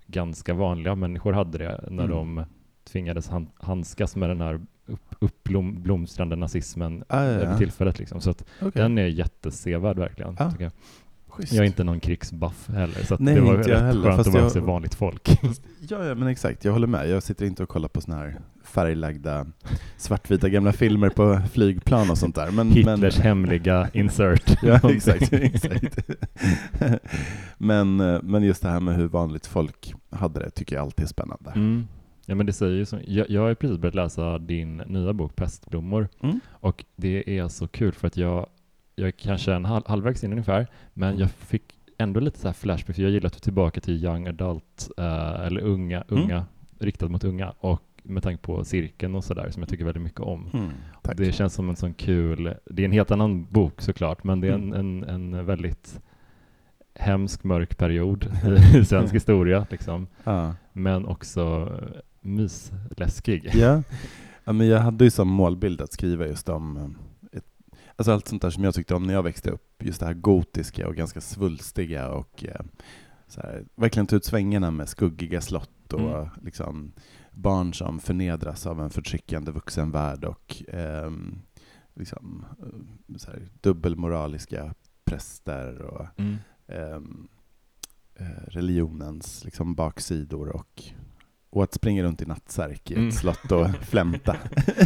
ganska 0.07 0.53
vanliga 0.53 0.95
människor 0.95 1.33
hade 1.33 1.57
det 1.57 1.83
när 1.89 2.03
Mm. 2.03 2.15
de 2.35 2.43
tvingades 2.91 3.29
han, 3.29 3.47
handskas 3.55 4.15
med 4.15 4.29
den 4.29 4.41
här 4.41 4.61
upp, 4.85 5.15
uppblomstrande 5.19 6.35
nazismen 6.35 7.03
Ah, 7.07 7.23
ja, 7.23 7.37
vid 7.37 7.47
ja. 7.47 7.57
tillfället. 7.57 7.99
Liksom. 7.99 8.21
Så 8.21 8.29
att 8.29 8.45
Okej. 8.61 8.71
den 8.81 8.97
är 8.97 9.07
jättesevärd 9.07 9.97
verkligen. 9.97 10.35
Ah. 10.39 10.51
Schysst. 11.41 11.53
jag 11.53 11.63
är 11.63 11.67
inte 11.67 11.83
någon 11.83 11.99
krigsbuff 11.99 12.69
heller, 12.69 13.03
så 13.05 13.17
Nej, 13.19 13.35
det 13.35 13.41
var 13.41 13.55
inte 13.55 13.69
jag 13.69 13.75
rätt 13.77 13.83
heller, 13.83 14.11
skönt 14.11 14.27
att 14.27 14.33
bara 14.33 14.43
jag- 14.55 14.61
vanligt 14.61 14.95
folk. 14.95 15.39
Ja, 15.89 16.05
ja, 16.05 16.15
men 16.15 16.27
exakt. 16.27 16.65
Jag 16.65 16.71
håller 16.73 16.87
med. 16.87 17.09
Jag 17.09 17.23
sitter 17.23 17.45
inte 17.45 17.63
och 17.63 17.69
kollar 17.69 17.87
på 17.89 18.01
såna 18.01 18.17
här 18.17 18.39
färglagda 18.63 19.47
svartvita 19.97 20.49
gamla 20.49 20.71
filmer 20.73 21.09
på 21.09 21.41
flygplan 21.53 22.09
och 22.11 22.17
sånt 22.17 22.35
där. 22.35 22.51
Men, 22.51 22.71
Hitlers 22.71 23.17
men, 23.17 23.23
hemliga 23.25 23.89
insert. 23.93 24.57
Ja, 24.63 24.91
exakt. 24.91 25.33
exakt. 25.33 25.99
men, 27.57 27.97
men 28.23 28.43
just 28.43 28.61
det 28.61 28.69
här 28.69 28.79
med 28.79 28.95
hur 28.95 29.07
vanligt 29.07 29.45
folk 29.47 29.93
hade 30.09 30.39
det 30.39 30.49
tycker 30.49 30.75
jag 30.75 30.83
alltid 30.83 31.03
är 31.03 31.07
spännande. 31.07 31.51
Mm. 31.55 31.87
Ja, 32.25 32.35
men 32.35 32.45
det 32.45 32.53
säger 32.53 32.75
ju 32.75 32.85
så. 32.85 32.97
Jag, 33.07 33.29
jag 33.29 33.41
har 33.41 33.53
precis 33.55 33.77
börjat 33.77 33.95
läsa 33.95 34.37
din 34.37 34.77
nya 34.77 35.13
bok 35.13 35.35
Pestblommor 35.35 36.07
Mm. 36.23 36.39
och 36.49 36.85
det 36.95 37.37
är 37.39 37.47
så 37.47 37.67
kul 37.67 37.91
för 37.93 38.07
att 38.07 38.17
jag, 38.17 38.47
jag 38.95 39.07
är 39.07 39.11
kanske 39.11 39.53
en 39.53 39.65
halv, 39.65 39.83
halvvägs 39.87 40.23
in 40.23 40.31
ungefär, 40.31 40.67
men 40.93 41.17
jag 41.17 41.31
fick 41.31 41.63
ändå 41.97 42.19
lite 42.19 42.39
så 42.39 42.47
här 42.47 42.53
flashback, 42.53 42.95
för 42.95 43.03
jag 43.03 43.11
gillar 43.11 43.27
att 43.27 43.33
gå 43.33 43.39
tillbaka 43.39 43.81
till 43.81 44.03
young 44.05 44.27
adult, 44.27 44.89
eh, 44.97 45.41
eller 45.45 45.61
unga, 45.61 46.03
Mm. 46.11 46.23
unga, 46.23 46.45
riktat 46.79 47.11
mot 47.11 47.23
unga, 47.23 47.53
och 47.59 47.81
med 48.03 48.23
tanke 48.23 48.41
på 48.43 48.63
cirkeln 48.63 49.15
och 49.15 49.23
sådär 49.23 49.49
som 49.49 49.61
jag 49.61 49.69
tycker 49.69 49.85
väldigt 49.85 50.03
mycket 50.03 50.19
om. 50.19 50.49
Mm. 50.53 50.69
Det 51.15 51.31
känns 51.31 51.53
som 51.53 51.69
en 51.69 51.75
sån 51.75 51.93
kul, 51.93 52.53
det 52.65 52.81
är 52.81 52.85
en 52.85 52.91
helt 52.91 53.11
annan 53.11 53.45
bok 53.45 53.81
såklart, 53.81 54.23
men 54.23 54.41
det 54.41 54.47
är 54.47 54.53
en, 54.53 54.73
Mm. 54.73 55.03
en, 55.03 55.33
en 55.35 55.45
väldigt 55.45 56.01
hemsk, 56.95 57.43
mörk 57.43 57.77
period 57.77 58.27
i 58.75 58.85
svensk 58.85 59.13
historia. 59.15 59.65
Liksom. 59.69 60.07
ja. 60.23 60.55
Men 60.73 61.05
också 61.05 61.41
eh, 61.81 61.99
mysläskig. 62.21 63.49
Ja. 63.53 63.83
ja, 64.43 64.53
men 64.53 64.67
jag 64.67 64.79
hade 64.79 65.03
ju 65.03 65.09
som 65.11 65.27
målbild 65.27 65.81
att 65.81 65.93
skriva 65.93 66.27
just 66.27 66.49
om 66.49 66.77
eh, 66.77 66.87
alltså 68.01 68.11
allt 68.11 68.27
sånt 68.27 68.41
där 68.41 68.49
som 68.49 68.63
jag 68.63 68.73
tyckte 68.75 68.95
om 68.95 69.03
när 69.03 69.13
jag 69.13 69.23
växte 69.23 69.51
upp. 69.51 69.83
Just 69.83 69.99
det 69.99 70.05
här 70.05 70.13
gotiska 70.13 70.87
och 70.87 70.95
ganska 70.95 71.21
svulstiga 71.21 72.09
och 72.09 72.45
eh, 72.45 72.61
här, 73.37 73.65
verkligen 73.75 74.07
ta 74.07 74.15
ut 74.15 74.25
svängarna 74.25 74.71
med 74.71 74.89
skuggiga 74.89 75.41
slott 75.41 75.93
och 75.93 75.99
Mm. 75.99 76.29
liksom 76.41 76.91
barn 77.31 77.73
som 77.73 77.99
förnedras 77.99 78.67
av 78.67 78.81
en 78.81 78.89
förtryckande 78.89 79.51
vuxenvärld 79.51 80.25
och 80.25 80.63
ehm, 80.67 81.41
liksom, 81.95 82.45
eh, 82.59 83.15
så 83.17 83.31
här, 83.31 83.49
dubbelmoraliska 83.61 84.73
präster 85.03 85.81
och 85.81 86.07
Mm. 86.19 86.35
ehm, 86.67 87.27
eh, 88.15 88.43
religionens 88.47 89.45
liksom, 89.45 89.75
baksidor 89.75 90.49
och, 90.49 90.83
och 91.51 91.63
att 91.63 91.73
springa 91.73 92.03
runt 92.03 92.21
i 92.21 92.25
nattsärk 92.25 92.91
i 92.91 92.93
ett 92.93 92.97
Mm. 92.97 93.11
slott 93.11 93.51
och 93.51 93.67
flämta. 93.81 94.35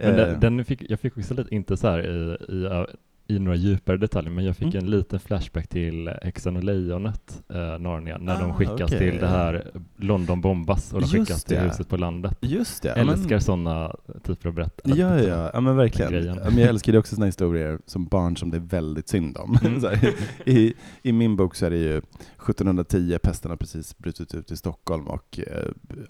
Men 0.00 0.10
Eh, 0.10 0.16
den, 0.16 0.40
den 0.40 0.64
fick, 0.64 0.90
jag 0.90 1.00
fick 1.00 1.18
också 1.18 1.34
lite, 1.34 1.54
inte 1.54 1.76
så 1.76 1.88
här 1.88 1.98
i, 2.06 2.36
i, 2.52 2.86
i 3.26 3.38
några 3.38 3.56
djupare 3.56 3.96
detaljer, 3.96 4.30
men 4.30 4.44
jag 4.44 4.56
fick 4.56 4.74
Mm. 4.74 4.84
en 4.84 4.90
liten 4.90 5.20
flashback 5.20 5.68
till 5.68 6.08
Häxan 6.22 6.56
och 6.56 6.64
Lejonet, 6.64 7.42
eh, 7.48 7.56
Narnia, 7.78 8.18
när 8.18 8.40
de 8.40 8.50
Ah, 8.50 8.54
skickas 8.54 8.80
okej. 8.80 8.98
till 8.98 9.20
det 9.20 9.26
här 9.28 9.70
London 9.96 10.40
bombas 10.40 10.92
och 10.92 11.00
de 11.00 11.04
Just 11.06 11.12
skickas 11.14 11.44
till 11.44 11.56
det. 11.56 11.62
huset 11.62 11.88
på 11.88 11.96
landet. 11.96 12.38
Just 12.40 12.82
det. 12.82 12.88
Jag 12.88 12.98
ja, 12.98 13.04
men- 13.04 13.14
älskar 13.14 13.38
sådana 13.38 13.96
typer 14.22 14.48
av 14.48 14.54
berättelser. 14.54 15.00
Ja, 15.00 15.22
ja, 15.22 15.50
ja, 15.54 15.60
men 15.60 15.76
verkligen. 15.76 16.12
Men 16.36 16.58
jag 16.58 16.68
älskar 16.68 16.92
ju 16.92 16.98
också 16.98 17.14
såna 17.14 17.26
historier 17.26 17.78
som 17.86 18.04
barn 18.06 18.36
som 18.36 18.50
det 18.50 18.56
är 18.56 18.60
väldigt 18.60 19.08
synd 19.08 19.36
om. 19.36 19.58
Mm. 19.64 19.82
Här, 19.84 20.14
i, 20.46 20.74
I 21.02 21.12
min 21.12 21.36
bok 21.36 21.54
så 21.54 21.66
är 21.66 21.70
det 21.70 21.76
ju 21.78 21.96
1710, 22.48 23.18
pesten 23.22 23.50
har 23.50 23.56
precis 23.56 23.98
brutit 23.98 24.34
ut 24.34 24.50
i 24.50 24.56
Stockholm 24.56 25.06
och 25.08 25.40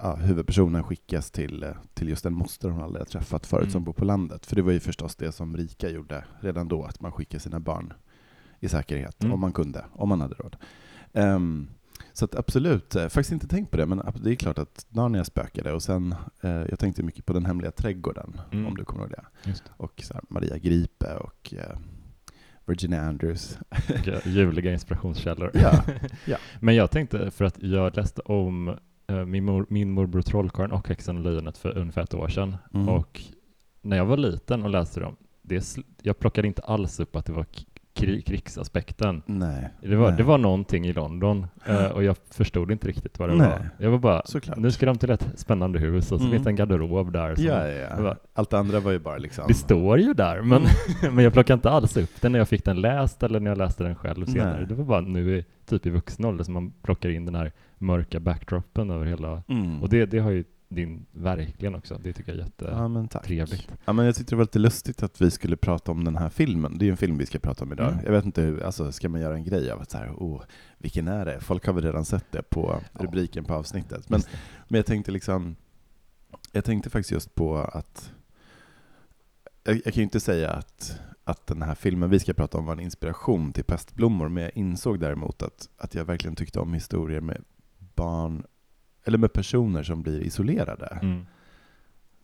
eh, 0.01 0.17
huvudpersonen 0.17 0.83
skickas 0.83 1.31
till, 1.31 1.63
eh, 1.63 1.69
till 1.95 2.09
just 2.09 2.27
en 2.27 2.33
moster 2.35 2.69
hon 2.69 2.83
aldrig 2.83 3.01
har 3.01 3.07
träffat 3.07 3.47
förut 3.47 3.63
Mm. 3.63 3.73
som 3.73 3.85
bor 3.85 3.93
på 3.93 4.05
landet. 4.05 4.47
För 4.47 4.57
det 4.57 4.63
var 4.63 4.73
ju 4.73 4.81
förstås 4.81 5.17
det 5.17 5.33
som 5.33 5.57
rika 5.57 5.91
gjorde 5.91 6.25
redan 6.41 6.69
då, 6.69 6.85
att 6.85 7.01
man 7.05 7.13
skickade 7.13 7.41
sina 7.41 7.61
barn 7.61 7.93
i 8.61 8.69
säkerhet, 8.69 9.23
Mm. 9.23 9.33
om 9.35 9.41
man 9.41 9.53
kunde, 9.53 9.85
om 9.93 10.09
man 10.09 10.21
hade 10.21 10.35
råd. 10.35 10.57
Ehm, 11.13 11.69
så 12.13 12.29
absolut, 12.37 12.95
eh, 12.97 13.03
faktiskt 13.03 13.33
inte 13.33 13.49
tänkt 13.49 13.71
på 13.71 13.77
det, 13.77 13.87
men 13.87 14.03
det 14.21 14.31
är 14.31 14.35
klart 14.35 14.59
att 14.59 14.87
Narnia 14.89 15.25
spökade 15.25 15.73
och 15.73 15.83
sen, 15.83 16.15
eh, 16.43 16.51
jag 16.51 16.79
tänkte 16.79 17.03
mycket 17.03 17.27
på 17.27 17.33
Den 17.33 17.45
hemliga 17.47 17.71
trädgården, 17.71 18.41
Mm. 18.53 18.67
om 18.67 18.77
du 18.77 18.85
kommer 18.85 19.03
ihåg 19.03 19.11
det. 19.11 19.25
Det. 19.45 19.63
Och 19.77 20.03
här, 20.15 20.21
Maria 20.29 20.59
Gripe 20.59 21.15
och 21.17 21.55
eh, 21.55 21.77
Virginia 22.67 23.03
Andrews. 23.03 23.59
Ljuvliga 24.25 24.73
inspirationskällor. 24.73 25.51
Ja, 25.55 25.83
ja. 26.27 26.37
Men 26.61 26.75
jag 26.75 26.91
tänkte, 26.91 27.31
för 27.31 27.45
att 27.45 27.63
jag 27.63 27.97
läste 27.97 28.21
om 28.21 28.69
eh, 29.07 29.25
min, 29.25 29.45
mor, 29.45 29.67
min 29.71 29.91
morbror 29.91 30.23
Trollkarlen 30.23 30.73
och 30.73 30.89
Häxan 30.89 31.17
och 31.19 31.23
Lejonet 31.25 31.59
för 31.59 31.79
ungefär 31.79 32.03
ett 32.03 32.15
år 32.15 32.29
sedan. 32.29 32.57
Mm. 32.75 32.89
Och 32.89 33.21
när 33.83 33.97
jag 33.97 34.07
var 34.07 34.17
liten 34.17 34.63
och 34.63 34.71
läste 34.71 35.01
dem, 35.01 35.17
det, 35.47 35.77
jag 36.03 36.19
plockade 36.19 36.47
inte 36.49 36.63
alls 36.63 37.01
upp 37.01 37.17
att 37.17 37.25
det 37.27 37.33
var 37.33 37.47
krig, 37.95 38.27
krigsaspekten. 38.27 39.23
Nej. 39.27 39.69
Det 39.83 39.97
var, 39.97 40.09
Nej. 40.09 40.17
det 40.17 40.23
var 40.23 40.39
någonting 40.39 40.87
i 40.87 40.93
London 40.93 41.47
eh, 41.67 41.87
och 41.87 42.05
jag 42.05 42.17
förstod 42.31 42.71
inte 42.71 42.89
riktigt 42.89 43.19
vad 43.19 43.29
det 43.29 43.35
Nej. 43.37 43.49
var. 43.49 43.69
Jag 43.79 43.91
var 43.91 43.99
bara, 43.99 44.23
Såklart. 44.25 44.57
nu 44.59 44.71
ska 44.71 44.87
de 44.87 44.99
till 44.99 45.11
ett 45.11 45.27
spännande 45.37 45.79
hus 45.79 46.13
och 46.13 46.19
så 46.19 46.25
Mm. 46.25 46.31
finns 46.33 46.45
det 46.45 46.51
en 46.51 46.57
garderob 46.57 47.13
där. 47.13 47.35
Som, 47.35 47.45
Ja, 47.45 47.69
ja, 47.69 47.97
bara- 48.03 48.17
Allt 48.35 48.51
det 48.51 48.59
andra 48.59 48.81
var 48.81 48.91
ju 48.93 48.99
bara 48.99 49.19
liksom... 49.19 49.45
Det 49.49 49.55
står 49.55 49.99
ju 49.99 50.15
där, 50.15 50.43
men, 50.43 50.59
Mm. 50.63 50.69
men 51.15 51.25
jag 51.25 51.33
plockade 51.33 51.55
inte 51.55 51.71
alls 51.71 51.97
upp 51.97 52.21
den 52.21 52.33
när 52.33 52.39
jag 52.39 52.49
fick 52.49 52.65
den 52.65 52.81
läst 52.81 53.23
eller 53.23 53.41
när 53.41 53.51
jag 53.51 53.59
läste 53.59 53.85
den 53.85 53.95
själv 53.95 54.27
senare. 54.27 54.57
Nej. 54.59 54.67
Det 54.67 54.75
var 54.75 54.85
bara 54.85 55.01
nu 55.01 55.45
typ 55.67 55.87
i 55.87 55.91
vuxen 55.91 56.25
ålder 56.25 56.45
som 56.45 56.55
man 56.55 56.73
plockar 56.83 57.09
in 57.09 57.25
den 57.27 57.35
här 57.35 57.53
mörka 57.79 58.21
backdropen 58.21 58.91
över 58.91 59.07
hela, 59.07 59.43
Mm. 59.49 59.83
och 59.83 59.89
det, 59.89 60.07
det 60.07 60.19
har 60.19 60.31
ju 60.31 60.45
din 60.75 61.07
verkligen 61.13 61.75
också. 61.75 62.01
Det 62.05 62.13
tycker 62.13 62.33
jag 62.35 62.41
är 62.41 62.71
Ja, 62.71 63.03
jättetrevligt. 63.03 63.69
Ja, 63.85 63.93
men 63.93 64.07
jag 64.07 64.15
tyckte 64.15 64.33
det 64.33 64.37
var 64.37 64.45
lite 64.45 64.59
lustigt 64.59 65.03
att 65.03 65.21
vi 65.23 65.31
skulle 65.31 65.57
prata 65.57 65.93
om 65.93 66.05
den 66.05 66.17
här 66.17 66.29
filmen. 66.29 66.79
Det 66.79 66.85
är 66.85 66.87
ju 66.87 66.91
en 66.91 66.97
film 66.97 67.19
vi 67.19 67.27
ska 67.27 67.39
prata 67.39 67.65
om 67.65 67.73
idag. 67.73 67.93
Mm. 67.93 68.05
Jag 68.05 68.13
vet 68.13 68.25
inte 68.25 68.43
hur, 68.43 68.63
alltså 68.63 68.93
ska 68.93 69.09
man 69.09 69.21
göra 69.21 69.35
en 69.35 69.45
grej 69.45 69.71
av 69.71 69.81
att 69.81 69.91
så 69.91 69.99
här, 69.99 70.09
oh, 70.11 70.43
vilken 70.79 71.09
är 71.09 71.25
det? 71.25 71.41
Folk 71.41 71.67
har 71.67 71.73
väl 71.73 71.85
redan 71.85 72.05
sett 72.05 72.33
det 72.33 72.43
på 72.43 72.81
Ja. 72.93 73.05
rubriken 73.05 73.45
på 73.45 73.55
avsnittet. 73.55 74.09
Men, 74.11 74.21
men 74.69 74.79
jag 74.79 74.87
tänkte 74.87 75.13
liksom, 75.13 75.57
jag 76.53 76.65
tänkte 76.65 76.91
faktiskt 76.91 77.13
just 77.13 77.35
på 77.35 77.59
att, 77.59 78.13
jag, 79.65 79.75
jag 79.75 79.85
kan 79.85 79.95
ju 79.95 80.03
inte 80.03 80.21
säga 80.21 80.51
att, 80.51 81.01
att 81.25 81.47
den 81.47 81.63
här 81.63 81.75
filmen 81.75 82.11
vi 82.11 82.19
ska 82.21 82.33
prata 82.35 82.59
om 82.59 82.65
var 82.67 82.73
en 82.73 82.81
inspiration 82.81 83.53
till 83.53 83.65
Pestblommor, 83.65 84.29
men 84.29 84.43
jag 84.43 84.53
insåg 84.57 85.01
däremot 85.01 85.43
att, 85.43 85.69
att 85.79 85.95
jag 85.95 86.05
verkligen 86.05 86.37
tyckte 86.37 86.61
om 86.61 86.75
historier 86.75 87.21
med 87.21 87.45
barn, 87.95 88.45
eller 89.05 89.19
med 89.19 89.33
personer 89.33 89.83
som 89.83 90.03
blir 90.03 90.21
isolerade, 90.21 90.99
Mm, 91.03 91.27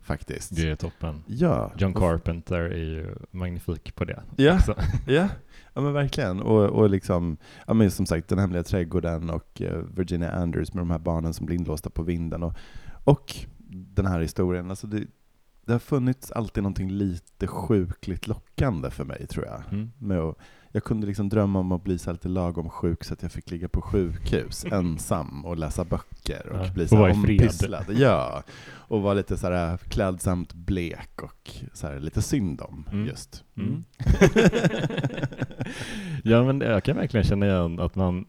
faktiskt. 0.02 0.56
det 0.56 0.70
är 0.70 0.76
toppen. 0.76 1.22
Ja. 1.26 1.72
John 1.78 1.94
Carpenter 1.94 2.60
är 2.60 2.76
ju 2.84 3.14
magnifik 3.30 3.94
på 3.94 4.04
det. 4.04 4.22
Ja. 4.36 4.54
också. 4.54 4.74
Ja, 5.06 5.28
ja 5.74 5.80
men 5.80 5.92
verkligen. 5.92 6.40
Och, 6.40 6.64
och 6.64 6.90
liksom, 6.90 7.36
ja 7.66 7.74
men 7.74 7.90
som 7.90 8.06
sagt, 8.06 8.28
Den 8.28 8.38
hemliga 8.38 8.62
trädgården 8.62 9.30
och 9.30 9.62
eh, 9.62 9.82
Virginia 9.94 10.30
Anders 10.32 10.74
med 10.74 10.80
de 10.80 10.90
här 10.90 10.98
barnen 10.98 11.34
som 11.34 11.46
blir 11.46 11.56
inlåsta 11.56 11.90
på 11.90 12.02
vinden. 12.02 12.42
Och, 12.42 12.54
och 13.04 13.34
den 13.72 14.06
här 14.06 14.20
historien, 14.20 14.70
alltså 14.70 14.86
det, 14.86 15.06
det 15.66 15.72
har 15.72 15.78
funnits 15.78 16.30
alltid 16.32 16.62
någonting 16.62 16.90
lite 16.90 17.46
sjukligt 17.46 18.26
lockande 18.26 18.90
för 18.90 19.04
mig, 19.04 19.26
tror 19.26 19.46
jag. 19.46 19.62
Mm. 19.72 19.90
Med 19.98 20.18
att, 20.18 20.38
jag 20.72 20.84
kunde 20.84 21.06
liksom 21.06 21.28
drömma 21.28 21.58
om 21.58 21.72
att 21.72 21.84
bli 21.84 21.98
så 21.98 22.12
lite 22.12 22.28
lagom 22.28 22.70
sjuk 22.70 23.04
så 23.04 23.14
att 23.14 23.22
jag 23.22 23.32
fick 23.32 23.50
ligga 23.50 23.68
på 23.68 23.82
sjukhus 23.82 24.64
ensam 24.72 25.44
och 25.44 25.56
läsa 25.56 25.84
böcker 25.84 26.46
och 26.52 26.66
Ja, 26.66 26.72
bli 26.72 26.88
så 26.88 26.96
här 26.96 27.10
ompysslad. 27.12 27.84
Ja, 27.88 28.42
och 28.72 29.02
vara 29.02 29.14
lite 29.14 29.36
så 29.36 29.46
här 29.50 29.76
klädsamt 29.76 30.52
blek 30.54 31.22
och 31.22 31.50
så 31.72 31.86
här 31.86 32.00
lite 32.00 32.22
synd 32.22 32.60
om 32.60 32.86
Mm. 32.92 33.06
just. 33.06 33.44
Mm. 33.56 33.84
ja, 36.24 36.44
men 36.44 36.60
jag 36.60 36.84
kan 36.84 36.96
verkligen 36.96 37.24
känna 37.24 37.46
igen 37.46 37.80
att 37.80 37.94
man 37.94 38.26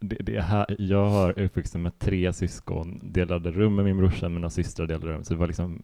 det, 0.00 0.16
det 0.16 0.36
är 0.36 0.40
här, 0.42 0.76
jag 0.78 1.06
har 1.08 1.38
uppvuxen 1.38 1.82
med 1.82 1.98
tre 1.98 2.32
syskon, 2.32 3.00
delade 3.12 3.50
rum 3.50 3.74
med 3.74 3.84
min 3.84 3.96
brorsa, 3.96 4.28
mina 4.28 4.50
systrar 4.50 4.86
delade 4.86 5.06
rum, 5.12 5.24
så 5.24 5.34
det 5.34 5.40
var 5.40 5.46
liksom 5.46 5.82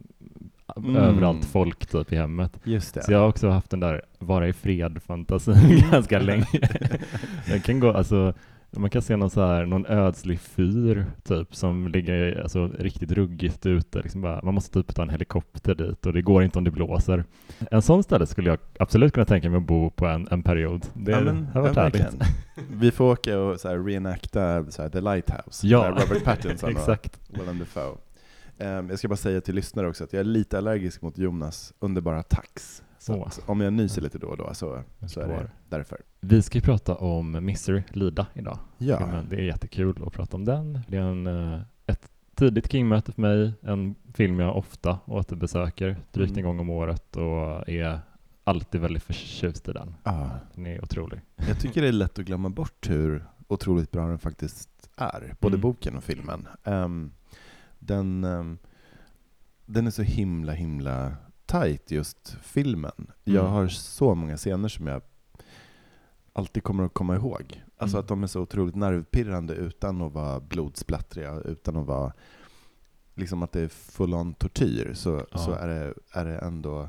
Mm. 0.76 0.96
överallt 0.96 1.44
folk 1.44 1.86
typ 1.86 2.12
i 2.12 2.16
hemmet. 2.16 2.60
Just 2.64 2.94
det. 2.94 3.02
Så 3.02 3.12
jag 3.12 3.18
har 3.18 3.28
också 3.28 3.48
haft 3.48 3.70
den 3.70 3.80
där 3.80 4.02
vara 4.18 4.48
i 4.48 4.52
fred-fantasin 4.52 5.80
ganska 5.90 6.18
länge. 6.22 6.46
jag 7.48 7.64
kan 7.64 7.80
gå, 7.80 7.92
alltså, 7.92 8.34
man 8.70 8.90
kan 8.90 9.02
se 9.02 9.16
någon, 9.16 9.30
så 9.30 9.46
här, 9.46 9.66
någon 9.66 9.86
ödslig 9.86 10.40
fyr 10.40 11.06
typ 11.24 11.54
som 11.54 11.88
ligger 11.88 12.40
alltså, 12.42 12.70
riktigt 12.78 13.12
ruggigt 13.12 13.66
ute. 13.66 13.98
Liksom 14.02 14.20
bara, 14.20 14.40
man 14.42 14.54
måste 14.54 14.82
typ 14.82 14.94
ta 14.94 15.02
en 15.02 15.10
helikopter 15.10 15.74
dit 15.74 16.06
och 16.06 16.12
det 16.12 16.22
går 16.22 16.42
inte 16.42 16.58
om 16.58 16.64
det 16.64 16.70
blåser. 16.70 17.24
En 17.70 17.82
sån 17.82 18.02
ställe 18.02 18.26
skulle 18.26 18.50
jag 18.50 18.58
absolut 18.78 19.12
kunna 19.12 19.26
tänka 19.26 19.50
mig 19.50 19.58
att 19.58 19.66
bo 19.66 19.90
på 19.90 20.06
en, 20.06 20.28
en 20.30 20.42
period. 20.42 20.86
Det 20.94 21.12
ja, 21.12 21.20
men, 21.20 21.46
har 21.46 21.60
varit 21.60 21.76
ja, 21.76 21.82
härligt. 21.82 22.22
Vi 22.70 22.90
får 22.90 23.04
åka 23.12 23.38
och 23.38 23.60
så 23.60 23.68
här, 23.68 23.78
reenacta 23.78 24.64
så 24.70 24.82
här, 24.82 24.88
The 24.88 25.00
Lighthouse, 25.00 25.66
Ja. 25.66 25.90
Robert 25.90 26.24
Pattinson 26.24 26.76
och. 26.76 27.08
Willem 27.38 27.58
Dafoe. 27.58 27.96
Ehm, 28.60 28.90
jag 28.90 28.98
ska 28.98 29.08
bara 29.08 29.16
säga 29.16 29.40
till 29.40 29.54
lyssnare 29.54 29.88
också 29.88 30.04
att 30.04 30.12
jag 30.12 30.20
är 30.20 30.24
lite 30.24 30.58
allergisk 30.58 31.02
mot 31.02 31.18
Jonas 31.18 31.72
underbara 31.78 32.22
tax. 32.22 32.82
Så 32.98 33.24
att 33.24 33.40
om 33.46 33.60
jag 33.60 33.72
nyser 33.72 34.02
lite 34.02 34.18
då 34.18 34.26
och 34.26 34.36
då 34.36 34.54
så, 34.54 34.82
så 35.06 35.20
är 35.20 35.28
det 35.28 35.50
därför. 35.68 36.00
Vi 36.20 36.42
ska 36.42 36.58
ju 36.58 36.62
prata 36.62 36.94
om 36.94 37.44
Misery, 37.44 37.82
Lida, 37.88 38.26
idag. 38.34 38.58
Ja, 38.78 38.98
filmen. 38.98 39.26
Det 39.30 39.36
är 39.36 39.40
jättekul 39.40 40.02
att 40.06 40.12
prata 40.12 40.36
om 40.36 40.44
den. 40.44 40.80
Det 40.88 40.96
är 40.96 41.00
en, 41.02 41.26
eh, 41.26 41.60
ett 41.86 42.08
tidigt 42.34 42.72
King-möte 42.72 43.12
för 43.12 43.20
mig, 43.22 43.52
en 43.62 43.94
film 44.14 44.40
jag 44.40 44.56
ofta 44.56 44.98
återbesöker 45.06 45.96
drygt 46.12 46.30
en 46.32 46.38
Mm. 46.38 46.44
gång 46.44 46.60
om 46.60 46.70
året 46.70 47.16
och 47.16 47.68
är 47.68 48.00
alltid 48.44 48.80
väldigt 48.80 49.02
förtjust 49.02 49.68
i 49.68 49.72
den. 49.72 49.94
ja. 50.04 50.30
Den 50.54 50.66
är 50.66 50.82
otrolig. 50.84 51.20
jag 51.36 51.60
tycker 51.60 51.82
det 51.82 51.88
är 51.88 51.92
lätt 51.92 52.18
att 52.18 52.24
glömma 52.24 52.48
bort 52.48 52.90
hur 52.90 53.24
otroligt 53.48 53.90
bra 53.90 54.06
den 54.06 54.18
faktiskt 54.18 54.90
är, 54.96 55.34
både 55.40 55.54
Mm. 55.54 55.60
boken 55.60 55.96
och 55.96 56.04
filmen. 56.04 56.48
Ehm, 56.64 57.10
den, 57.80 58.24
ehm, 58.24 58.58
den 59.66 59.86
är 59.86 59.90
så 59.90 60.02
himla, 60.02 60.52
himla 60.52 61.16
tight 61.46 61.90
just 61.90 62.36
filmen. 62.42 63.10
Jag 63.24 63.40
Mm. 63.44 63.52
har 63.52 63.68
så 63.68 64.14
många 64.14 64.36
scener 64.36 64.68
som 64.68 64.86
jag 64.86 65.02
alltid 66.32 66.62
kommer 66.62 66.84
att 66.84 66.94
komma 66.94 67.16
ihåg. 67.16 67.62
Alltså 67.76 67.96
Mm. 67.96 68.00
att 68.04 68.08
de 68.08 68.22
är 68.22 68.26
så 68.26 68.40
otroligt 68.40 68.74
nervpirrande 68.74 69.54
utan 69.54 70.02
att 70.02 70.12
vara 70.12 70.40
blodsplattriga, 70.40 71.34
utan 71.40 71.76
att 71.76 71.86
vara 71.86 72.12
liksom 73.14 73.42
att 73.42 73.52
det 73.52 73.60
är 73.60 73.68
full 73.68 74.14
on 74.14 74.34
tortyr, 74.34 74.92
så, 74.94 75.26
Ja. 75.32 75.38
så 75.38 75.52
är, 75.52 75.68
det, 75.68 75.94
är 76.12 76.24
det 76.24 76.38
ändå 76.38 76.88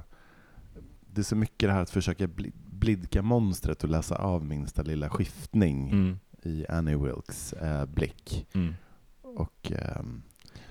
det 1.14 1.22
är 1.22 1.24
så 1.24 1.36
mycket 1.36 1.70
det 1.70 1.74
här 1.74 1.82
att 1.82 1.90
försöka 1.90 2.28
bli, 2.28 2.52
blidka 2.56 3.22
monstret 3.22 3.84
och 3.84 3.90
läsa 3.90 4.16
av 4.16 4.46
minsta 4.46 4.82
lilla 4.82 5.10
skiftning 5.10 5.90
Mm. 5.92 6.20
i 6.44 6.66
Annie 6.70 6.96
Wilkes 6.96 7.54
eh, 7.54 7.86
blick. 7.86 8.48
Mm. 8.54 8.74
Och 9.22 9.72
ehm, 9.72 10.22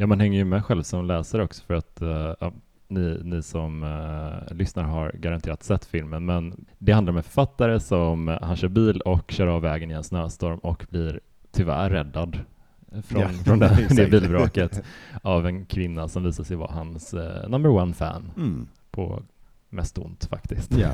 Ja, 0.01 0.07
man 0.07 0.21
hänger 0.21 0.39
ju 0.39 0.45
med 0.45 0.65
själv 0.65 0.83
som 0.83 1.05
läsare 1.05 1.43
också 1.43 1.65
för 1.65 1.75
att 1.75 2.03
ja, 2.41 2.53
ni, 2.91 3.21
ni 3.25 3.43
som 3.43 3.83
eh, 3.83 4.57
lyssnar 4.57 4.83
har 4.83 5.13
garanterat 5.13 5.63
sett 5.63 5.85
filmen, 5.85 6.25
men 6.25 6.65
det 6.79 6.93
handlar 6.93 7.13
om 7.13 7.17
en 7.17 7.23
författare 7.23 7.81
som 7.81 8.29
eh, 8.29 8.39
han 8.43 8.57
kör 8.57 8.69
bil 8.69 9.01
och 9.01 9.31
kör 9.31 9.47
av 9.47 9.63
vägen 9.63 9.91
i 9.91 9.95
en 9.95 10.05
snöstorm 10.05 10.59
och 10.59 10.87
blir 10.91 11.21
tyvärr 11.53 11.91
räddad 11.91 12.39
från, 13.03 13.21
Ja, 13.21 13.29
från 13.29 13.59
det, 13.59 13.87
det 13.97 14.11
bilvraket 14.11 14.83
av 15.23 15.47
en 15.47 15.67
kvinna 15.67 16.09
som 16.09 16.23
visar 16.25 16.45
sig 16.45 16.57
vara 16.57 16.73
hans 16.73 17.15
eh, 17.15 17.49
number 17.49 17.71
one 17.71 17.95
fan. 17.95 18.31
Mm, 18.37 18.69
på 18.91 19.23
mest 19.69 19.99
ont 19.99 20.25
faktiskt. 20.25 20.73
ja. 20.79 20.93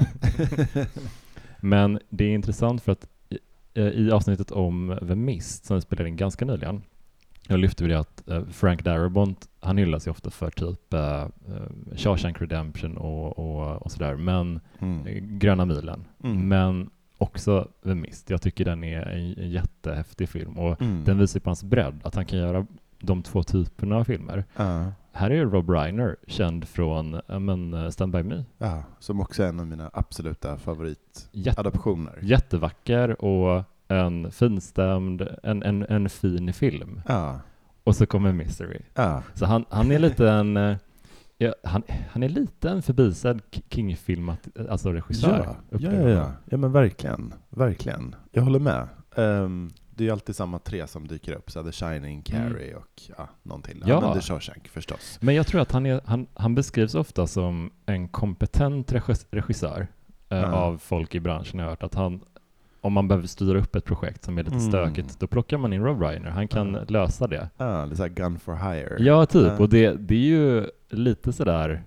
Men 1.60 2.00
det 2.08 2.24
är 2.24 2.34
intressant 2.34 2.82
för 2.82 2.92
att 2.92 3.08
i, 3.28 3.80
i 3.80 4.10
avsnittet 4.10 4.50
om 4.50 4.98
The 5.08 5.14
Mist 5.14 5.64
som 5.64 5.76
vi 5.76 5.80
spelade 5.80 6.08
in 6.08 6.16
ganska 6.16 6.44
nyligen, 6.44 6.82
jag 7.48 7.58
lyfte 7.60 7.84
vi 7.84 7.90
det 7.90 7.98
att 7.98 8.28
eh, 8.28 8.44
Frank 8.44 8.84
Darabont, 8.84 9.48
han 9.60 9.78
hyllas 9.78 10.06
ju 10.06 10.10
ofta 10.10 10.30
för 10.30 10.50
typ 10.50 10.94
uh, 10.94 11.00
uh, 11.00 11.96
Shawshank 11.96 12.40
Redemption 12.40 12.96
och, 12.96 13.38
och, 13.38 13.82
och 13.82 13.92
sådär, 13.92 14.14
men 14.16 14.60
mm. 14.78 15.38
Gröna 15.38 15.64
milen, 15.64 16.04
Mm. 16.24 16.48
men 16.48 16.90
också 17.18 17.68
The 17.84 17.94
Mist. 17.94 18.30
Jag 18.30 18.42
tycker 18.42 18.64
den 18.64 18.84
är 18.84 19.02
en, 19.02 19.38
en 19.38 19.50
jättehäftig 19.50 20.28
film 20.28 20.58
och 20.58 20.82
Mm. 20.82 21.04
den 21.04 21.18
visar 21.18 21.40
på 21.40 21.50
hans 21.50 21.64
bredd, 21.64 22.00
att 22.04 22.14
han 22.14 22.26
kan 22.26 22.38
göra 22.38 22.66
de 23.00 23.22
två 23.22 23.42
typerna 23.42 23.96
av 23.96 24.04
filmer. 24.04 24.44
Ja, 24.56 24.92
Här 25.12 25.30
är 25.30 25.44
Rob 25.44 25.70
Reiner 25.70 26.16
känd 26.26 26.68
från 26.68 27.20
men, 27.28 27.92
Stand 27.92 28.12
By 28.12 28.22
Me. 28.22 28.44
ja, 28.58 28.82
som 28.98 29.20
också 29.20 29.42
är 29.42 29.48
en 29.48 29.60
av 29.60 29.66
mina 29.66 29.90
absoluta 29.92 30.48
Jätte, 30.50 30.62
favoritadaptioner. 30.62 32.18
jättevacker 32.22 33.24
och 33.24 33.62
en 33.88 34.30
finstämd, 34.30 35.28
en, 35.42 35.62
en, 35.62 35.82
en 35.88 36.08
fin 36.08 36.52
film. 36.52 37.00
Ja, 37.08 37.40
Och 37.84 37.96
så 37.96 38.06
kommer 38.06 38.32
Misery. 38.32 38.80
ja, 38.94 39.22
Så 39.34 39.46
han, 39.46 39.64
han 39.70 39.90
är 39.90 39.98
lite 39.98 40.30
en, 40.30 40.56
eh, 40.56 40.76
ja, 41.38 41.54
han, 41.64 41.82
han 42.10 42.22
är 42.22 42.28
lite 42.28 42.70
en 42.70 42.82
förbisedd 42.82 43.40
K- 43.54 43.60
King-filmat, 43.70 44.48
alltså 44.70 44.92
regissör. 44.92 45.56
ja, 45.70 45.78
ja, 45.78 45.92
ja, 45.92 46.08
ja. 46.08 46.32
ja, 46.44 46.56
men 46.56 46.72
verkligen, 46.72 47.34
verkligen. 47.50 48.14
Jag 48.32 48.42
håller 48.42 48.58
med. 48.58 48.88
Ehm, 49.16 49.70
det 49.90 50.04
är 50.04 50.06
ju 50.06 50.12
alltid 50.12 50.36
samma 50.36 50.58
tre 50.58 50.86
som 50.86 51.08
dyker 51.08 51.32
upp, 51.32 51.50
så 51.50 51.62
The 51.64 51.72
Shining, 51.72 52.22
Carrie 52.22 52.74
och 52.74 53.02
ja, 53.18 53.28
någon 53.42 53.62
till. 53.62 53.82
Ja, 53.86 54.00
men 54.00 54.12
The 54.14 54.20
Shawshank 54.20 54.68
förstås. 54.68 55.18
Men 55.22 55.34
jag 55.34 55.46
tror 55.46 55.60
att 55.60 55.72
han, 55.72 55.86
är, 55.86 56.00
han, 56.04 56.26
han 56.34 56.54
beskrivs 56.54 56.94
ofta 56.94 57.26
som 57.26 57.70
en 57.86 58.08
kompetent 58.08 58.92
regis- 58.92 59.26
regissör 59.30 59.86
eh, 60.28 60.38
Ja. 60.38 60.52
av 60.52 60.78
folk 60.78 61.14
i 61.14 61.20
branschen. 61.20 61.58
Jag 61.58 61.66
har 61.66 61.70
hört 61.70 61.82
att 61.82 61.94
han, 61.94 62.20
om 62.86 62.92
man 62.92 63.08
behöver 63.08 63.26
styra 63.26 63.58
upp 63.58 63.76
ett 63.76 63.84
projekt 63.84 64.24
som 64.24 64.38
är 64.38 64.42
lite 64.42 64.56
Mm. 64.56 64.68
stökigt, 64.68 65.20
då 65.20 65.26
plockar 65.26 65.58
man 65.58 65.72
in 65.72 65.82
Rob 65.84 66.02
Reiner. 66.02 66.30
Han 66.30 66.48
kan 66.48 66.74
Ja. 66.74 66.80
lösa 66.88 67.26
det. 67.26 67.48
Ja, 67.56 67.64
det 67.64 67.92
är 67.92 67.94
så 67.94 68.02
här 68.02 68.10
Gun 68.10 68.38
for 68.38 68.54
Hire. 68.54 68.96
Ja, 68.98 69.26
typ. 69.26 69.46
Ja. 69.46 69.58
Och 69.58 69.68
det, 69.68 69.92
det 70.08 70.14
är 70.14 70.18
ju 70.18 70.66
lite 70.90 71.32
sådär 71.32 71.82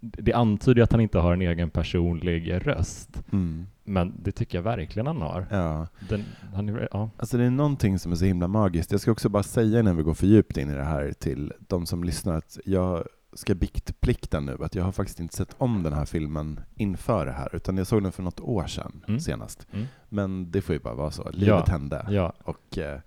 det 0.00 0.32
antyder 0.32 0.82
att 0.82 0.92
han 0.92 1.00
inte 1.00 1.18
har 1.18 1.32
en 1.32 1.42
egen 1.42 1.70
personlig 1.70 2.66
röst, 2.66 3.22
Mm. 3.32 3.66
men 3.84 4.12
det 4.22 4.32
tycker 4.32 4.58
jag 4.58 4.62
verkligen 4.62 5.06
han 5.06 5.20
har. 5.22 5.46
Ja. 5.50 5.86
Den, 6.08 6.24
han 6.54 6.68
är, 6.68 6.88
ja. 6.92 7.10
Alltså 7.16 7.36
det 7.36 7.44
är 7.44 7.50
någonting 7.50 7.98
som 7.98 8.12
är 8.12 8.16
så 8.16 8.24
himla 8.24 8.48
magiskt. 8.48 8.90
Jag 8.92 9.00
ska 9.00 9.10
också 9.12 9.28
bara 9.28 9.42
säga 9.42 9.80
innan 9.80 9.96
vi 9.96 10.02
går 10.02 10.14
för 10.14 10.26
djupt 10.26 10.56
in 10.56 10.70
i 10.70 10.74
det 10.74 10.82
här 10.84 11.12
till 11.12 11.52
de 11.68 11.86
som 11.86 12.04
lyssnar 12.04 12.36
att 12.36 12.58
jag 12.64 13.04
ska 13.34 13.54
biktplikta 13.54 14.40
nu 14.40 14.56
att 14.60 14.74
jag 14.74 14.84
har 14.84 14.92
faktiskt 14.92 15.20
inte 15.20 15.36
sett 15.36 15.54
om 15.58 15.82
den 15.82 15.92
här 15.92 16.04
filmen 16.04 16.60
inför 16.74 17.26
det 17.26 17.32
här, 17.32 17.56
utan 17.56 17.76
jag 17.76 17.86
såg 17.86 18.02
den 18.02 18.12
för 18.12 18.22
något 18.22 18.40
år 18.40 18.66
sedan 18.66 19.04
Mm. 19.08 19.20
senast. 19.20 19.66
Mm. 19.72 19.86
Men 20.08 20.50
det 20.50 20.60
får 20.62 20.72
ju 20.74 20.78
bara 20.80 20.94
vara 20.94 21.10
så. 21.10 21.30
Livet 21.30 21.46
Ja. 21.48 21.64
hände. 21.68 22.06
ja. 22.10 22.32
Och, 22.44 22.78
eh, 22.78 23.00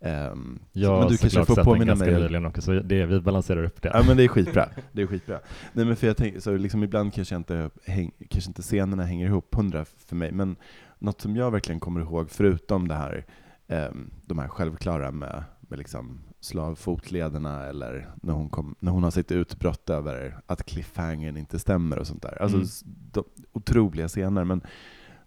ehm, 0.00 0.58
Jag 0.72 0.98
men 1.00 1.08
du 1.08 1.16
kanske 1.18 1.44
får 1.44 1.64
påminna 1.64 1.94
mig. 1.94 2.12
nyligen 2.14 2.46
också, 2.46 2.62
så 2.62 2.72
det, 2.72 3.06
vi 3.06 3.20
balanserar 3.20 3.64
upp 3.64 3.82
det. 3.82 3.90
Ja 3.94 4.02
men 4.06 4.16
det 4.16 4.24
är 4.24 4.28
skitbra. 4.28 4.68
Det 4.92 5.02
är 5.02 5.06
skitbra. 5.06 5.40
Nej 5.72 5.84
men 5.84 5.96
för 5.96 6.06
jag 6.06 6.16
tänker, 6.16 6.40
så 6.40 6.56
liksom 6.56 6.82
ibland 6.84 7.14
kanske 7.14 7.36
inte, 7.36 7.70
häng, 7.86 8.12
kanske 8.30 8.50
inte 8.50 8.62
scenerna 8.62 9.04
hänger 9.04 9.26
ihop 9.26 9.54
hundra 9.54 9.84
för 9.84 10.16
mig, 10.16 10.32
men 10.32 10.56
något 10.98 11.20
som 11.20 11.36
jag 11.36 11.50
verkligen 11.50 11.80
kommer 11.80 12.00
ihåg, 12.00 12.30
förutom 12.30 12.88
det 12.88 12.94
här, 12.94 13.24
ehm, 13.68 14.10
de 14.26 14.38
här 14.38 14.48
självklara 14.48 15.10
med, 15.10 15.44
med 15.60 15.78
liksom 15.78 16.18
slavfotlederna 16.42 17.64
eller 17.66 18.10
när 18.22 18.32
hon, 18.32 18.48
kom, 18.48 18.74
när 18.78 18.92
hon 18.92 19.02
har 19.02 19.10
sitt 19.10 19.32
utbrott 19.32 19.90
över 19.90 20.40
att 20.46 20.64
cliffhangern 20.66 21.36
inte 21.36 21.58
stämmer 21.58 21.98
och 21.98 22.06
sånt 22.06 22.22
där. 22.22 22.42
Alltså 22.42 22.56
Mm. 22.56 22.68
de, 23.12 23.24
otroliga 23.52 24.08
scener, 24.08 24.44
men 24.44 24.60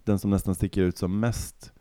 den 0.03 0.19
som 0.19 0.29
nästan 0.31 0.55
sticker 0.55 0.81
ut 0.81 0.97
som 0.97 1.19
mest 1.19 1.71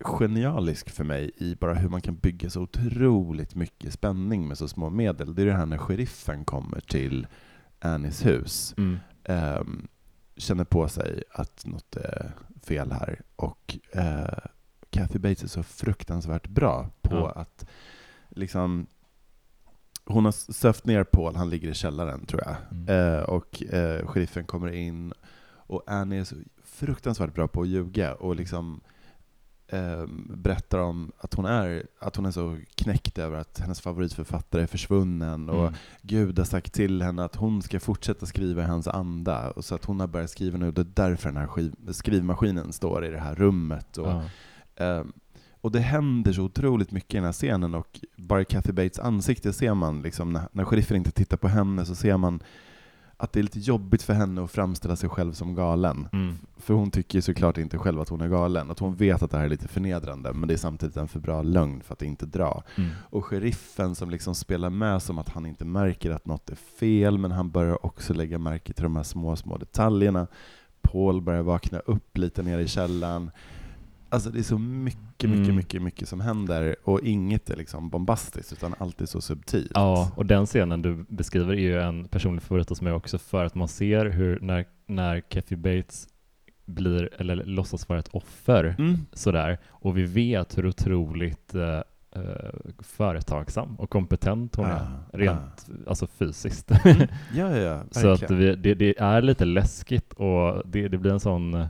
genialisk 0.00 0.90
för 0.90 1.04
mig 1.04 1.30
i 1.36 1.54
bara 1.54 1.74
hur 1.74 1.88
man 1.88 2.00
kan 2.00 2.16
bygga 2.16 2.50
så 2.50 2.60
otroligt 2.62 3.54
mycket 3.54 3.92
spänning 3.92 4.48
med 4.48 4.58
så 4.58 4.68
små 4.68 4.90
medel. 4.90 5.34
Det 5.34 5.42
är 5.42 5.46
det 5.46 5.52
här 5.52 5.66
när 5.66 5.78
sheriffen 5.78 6.44
kommer 6.44 6.80
till 6.80 7.26
Annies 7.80 8.26
hus, 8.26 8.74
Mm. 8.78 8.98
ehm, 9.24 9.86
känner 10.36 10.64
på 10.64 10.88
sig 10.88 11.22
att 11.30 11.66
något 11.66 11.96
är 11.96 12.32
fel 12.62 12.92
här 12.92 13.20
och 13.36 13.78
eh, 13.92 14.44
Kathy 14.94 15.18
Bates 15.18 15.42
är 15.42 15.48
så 15.48 15.62
fruktansvärt 15.62 16.48
bra 16.48 16.90
på 17.02 17.14
Ja. 17.14 17.30
att 17.30 17.66
liksom 18.28 18.86
hon 20.06 20.24
har 20.24 20.32
sövt 20.52 20.86
ner 20.86 21.04
Paul, 21.04 21.36
han 21.36 21.50
ligger 21.50 21.68
i 21.70 21.74
källaren 21.74 22.26
tror 22.26 22.42
jag. 22.46 22.56
Mm. 22.70 23.14
Eh, 23.18 23.22
och 23.22 23.62
eh, 23.62 24.06
sheriffen 24.06 24.44
kommer 24.44 24.72
in 24.72 25.12
och 25.66 25.82
Annie 25.86 26.20
är 26.20 26.24
så 26.24 26.36
fruktansvärt 26.64 27.34
bra 27.34 27.48
på 27.48 27.60
att 27.62 27.68
ljuga 27.68 28.14
och 28.14 28.36
liksom 28.36 28.80
eh, 29.68 30.06
berättar 30.36 30.78
om 30.78 31.12
att 31.18 31.34
hon, 31.34 31.44
är, 31.44 31.86
att 32.00 32.16
hon 32.16 32.26
är 32.26 32.30
så 32.30 32.58
knäckt 32.74 33.18
över 33.18 33.38
att 33.38 33.58
hennes 33.58 33.80
favoritförfattare 33.80 34.62
är 34.62 34.66
försvunnen 34.66 35.48
och 35.50 35.60
Mm. 35.68 35.74
Gud 36.02 36.38
har 36.38 36.46
sagt 36.46 36.72
till 36.72 37.02
henne 37.02 37.24
att 37.24 37.36
hon 37.36 37.62
ska 37.62 37.80
fortsätta 37.80 38.26
skriva 38.26 38.62
i 38.62 38.66
hans 38.66 38.88
anda 38.88 39.50
och 39.50 39.64
så 39.64 39.74
att 39.74 39.84
hon 39.84 40.00
har 40.00 40.06
börjat 40.06 40.30
skriva 40.30 40.58
nu, 40.58 40.70
det 40.72 40.80
är 40.80 40.84
därför 40.94 41.28
den 41.32 41.36
här 41.36 41.92
skrivmaskinen 41.92 42.72
står 42.72 43.04
i 43.04 43.10
det 43.10 43.20
här 43.20 43.34
rummet. 43.34 43.98
Och, 43.98 44.08
Ja. 44.08 44.22
Ehm, 44.76 45.12
och 45.60 45.72
det 45.72 45.80
händer 45.80 46.32
så 46.32 46.42
otroligt 46.42 46.90
mycket 46.90 47.14
i 47.14 47.16
den 47.16 47.24
här 47.24 47.32
scenen 47.32 47.74
och 47.74 48.00
bara 48.16 48.44
Kathy 48.44 48.72
Bates 48.72 48.98
ansikte 48.98 49.52
ser 49.52 49.74
man, 49.74 50.02
liksom, 50.02 50.32
när, 50.32 50.48
när 50.52 50.64
sheriffen 50.64 50.96
inte 50.96 51.10
tittar 51.10 51.36
på 51.36 51.48
henne 51.48 51.84
så 51.84 51.94
ser 51.94 52.16
man 52.16 52.42
att 53.16 53.32
det 53.32 53.40
är 53.40 53.42
lite 53.42 53.60
jobbigt 53.60 54.02
för 54.02 54.12
henne 54.12 54.44
att 54.44 54.50
framställa 54.50 54.96
sig 54.96 55.08
själv 55.08 55.32
som 55.32 55.54
galen. 55.54 56.08
Mm. 56.12 56.34
För 56.56 56.74
hon 56.74 56.90
tycker 56.90 57.20
såklart 57.20 57.58
inte 57.58 57.78
själv 57.78 58.00
att 58.00 58.08
hon 58.08 58.20
är 58.20 58.28
galen. 58.28 58.70
Att 58.70 58.78
hon 58.78 58.94
vet 58.94 59.22
att 59.22 59.30
det 59.30 59.36
här 59.36 59.44
är 59.44 59.48
lite 59.48 59.68
förnedrande, 59.68 60.32
men 60.32 60.48
det 60.48 60.54
är 60.54 60.58
samtidigt 60.58 60.96
en 60.96 61.08
för 61.08 61.20
bra 61.20 61.42
lögn 61.42 61.80
för 61.80 61.92
att 61.92 62.02
inte 62.02 62.26
dra. 62.26 62.62
Mm. 62.76 62.90
Och 63.10 63.24
sheriffen 63.24 63.94
som 63.94 64.10
liksom 64.10 64.34
spelar 64.34 64.70
med 64.70 65.02
som 65.02 65.18
att 65.18 65.28
han 65.28 65.46
inte 65.46 65.64
märker 65.64 66.10
att 66.10 66.26
något 66.26 66.50
är 66.50 66.56
fel, 66.80 67.18
men 67.18 67.30
han 67.30 67.50
börjar 67.50 67.86
också 67.86 68.14
lägga 68.14 68.38
märke 68.38 68.72
till 68.72 68.82
de 68.82 68.96
här 68.96 69.02
små, 69.02 69.36
små 69.36 69.56
detaljerna. 69.56 70.26
Paul 70.82 71.20
börjar 71.20 71.42
vakna 71.42 71.78
upp 71.78 72.18
lite 72.18 72.42
nere 72.42 72.62
i 72.62 72.68
källaren. 72.68 73.30
Alltså 74.14 74.30
det 74.30 74.38
är 74.38 74.42
så 74.42 74.58
mycket, 74.58 75.30
mycket, 75.30 75.44
Mm. 75.44 75.56
mycket, 75.56 75.82
mycket 75.82 76.08
som 76.08 76.20
händer 76.20 76.76
och 76.84 77.00
inget 77.00 77.50
är 77.50 77.56
liksom 77.56 77.88
bombastiskt 77.90 78.52
utan 78.52 78.74
allt 78.78 79.00
är 79.00 79.06
så 79.06 79.20
subtilt. 79.20 79.70
Ja, 79.74 80.12
och 80.16 80.26
den 80.26 80.46
scenen 80.46 80.82
du 80.82 81.04
beskriver 81.08 81.52
är 81.54 81.58
ju 81.60 81.80
en 81.80 82.04
personlig 82.08 82.42
favorit 82.42 82.68
hos 82.68 82.80
mig 82.82 82.92
också 82.92 83.18
för 83.18 83.44
att 83.44 83.54
man 83.54 83.68
ser 83.68 84.06
hur 84.06 84.40
när, 84.40 84.64
när 84.86 85.20
Kathy 85.20 85.56
Bates 85.56 86.08
blir, 86.66 87.10
eller 87.18 87.36
låtsas 87.44 87.88
vara 87.88 87.98
ett 87.98 88.08
offer 88.08 88.74
Mm. 88.78 88.98
sådär, 89.12 89.58
och 89.68 89.98
vi 89.98 90.02
vet 90.02 90.58
hur 90.58 90.66
otroligt 90.66 91.54
eh, 91.54 91.80
eh, 92.16 92.50
företagsam 92.78 93.76
och 93.76 93.90
kompetent 93.90 94.56
hon 94.56 94.68
Ja, 94.68 94.74
är, 95.12 95.18
rent 95.18 95.66
alltså 95.86 96.06
fysiskt. 96.06 96.70
Ja, 96.70 97.06
ja, 97.34 97.56
ja, 97.56 97.82
Så 97.90 98.08
att 98.08 98.30
vi, 98.30 98.56
det, 98.56 98.74
det 98.74 98.98
är 98.98 99.22
lite 99.22 99.44
läskigt 99.44 100.12
och 100.12 100.62
det, 100.68 100.88
det 100.88 100.98
blir 100.98 101.12
en 101.12 101.20
sån 101.20 101.54
eh, 101.54 101.66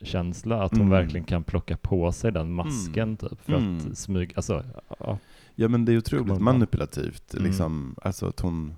rovdjurskänsla 0.00 0.62
att 0.62 0.70
hon 0.72 0.80
Mm. 0.80 0.90
verkligen 0.90 1.24
kan 1.26 1.44
plocka 1.44 1.76
på 1.76 2.12
sig 2.12 2.32
den 2.32 2.52
masken 2.52 3.16
typ 3.16 3.42
för 3.42 3.52
Mm. 3.52 3.76
att 3.76 3.98
smyga, 3.98 4.32
alltså 4.36 4.64
ja, 4.98 5.18
Ja 5.58 5.68
men 5.68 5.84
det 5.84 5.92
är 5.92 5.98
otroligt 5.98 6.40
manipulativt. 6.40 7.34
Mm. 7.34 7.44
Liksom, 7.46 7.96
alltså 8.02 8.26
att 8.26 8.40
hon 8.40 8.76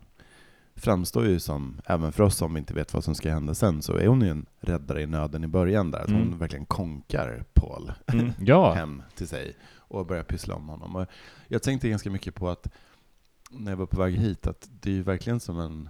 framstår 0.76 1.26
ju 1.26 1.40
som, 1.40 1.80
även 1.86 2.12
för 2.12 2.22
oss 2.22 2.36
som 2.36 2.56
inte 2.56 2.74
vet 2.74 2.94
vad 2.94 3.04
som 3.04 3.14
ska 3.14 3.30
hända 3.30 3.54
sen, 3.54 3.82
så 3.82 3.96
är 3.96 4.06
hon 4.06 4.20
ju 4.20 4.28
en 4.28 4.46
räddare 4.60 5.02
i 5.02 5.06
nöden 5.06 5.44
i 5.44 5.48
början 5.48 5.90
där. 5.90 5.98
Att 6.00 6.10
hon 6.10 6.22
Mm. 6.22 6.38
verkligen 6.38 6.66
konkar 6.66 7.44
Paul 7.54 7.92
mm, 8.06 8.32
ja. 8.40 8.72
hem 8.74 9.02
till 9.14 9.28
sig 9.28 9.56
och 9.76 10.06
börjar 10.06 10.22
pyssla 10.22 10.54
om 10.54 10.68
honom. 10.68 10.96
Och 10.96 11.06
jag 11.48 11.62
tänkte 11.62 11.88
ganska 11.88 12.10
mycket 12.10 12.34
på 12.34 12.48
att, 12.48 12.68
när 13.50 13.72
jag 13.72 13.76
var 13.76 13.86
på 13.86 14.00
väg 14.00 14.14
hit, 14.14 14.46
att 14.46 14.68
det 14.80 14.90
är 14.90 14.94
ju 14.94 15.02
verkligen 15.02 15.40
som 15.40 15.60
en 15.60 15.88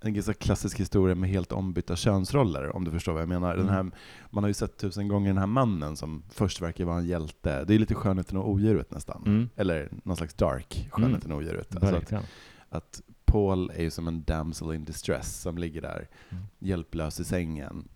en 0.00 0.14
ganska 0.14 0.34
klassisk 0.34 0.80
historia 0.80 1.14
med 1.14 1.30
helt 1.30 1.52
ombytta 1.52 1.96
könsroller, 1.96 2.76
om 2.76 2.84
du 2.84 2.90
förstår 2.90 3.12
vad 3.12 3.22
jag 3.22 3.28
menar. 3.28 3.56
Den 3.56 3.68
Mm. 3.68 3.74
här, 3.74 3.90
man 4.30 4.44
har 4.44 4.48
ju 4.48 4.54
sett 4.54 4.76
tusen 4.76 5.08
gånger 5.08 5.28
den 5.28 5.38
här 5.38 5.46
mannen 5.46 5.96
som 5.96 6.22
först 6.30 6.62
verkar 6.62 6.84
vara 6.84 6.98
en 6.98 7.06
hjälte. 7.06 7.64
Det 7.64 7.74
är 7.74 7.78
lite 7.78 7.94
skönheten 7.94 8.36
och 8.38 8.50
odjuret 8.50 8.90
nästan. 8.90 9.22
Mm, 9.26 9.48
Eller 9.56 9.88
någon 10.04 10.16
slags 10.16 10.34
dark 10.34 10.88
skönheten 10.90 11.32
och 11.32 11.38
odjuret. 11.38 11.76
Alltså 11.76 11.96
att, 12.16 12.24
att 12.68 13.02
Paul 13.24 13.70
är 13.74 13.82
ju 13.82 13.90
som 13.90 14.08
en 14.08 14.24
damsel 14.24 14.72
in 14.74 14.84
distress 14.84 15.40
som 15.40 15.58
ligger 15.58 15.82
där 15.82 16.08
Mm. 16.30 16.44
hjälplös 16.58 17.20
i 17.20 17.24
sängen. 17.24 17.88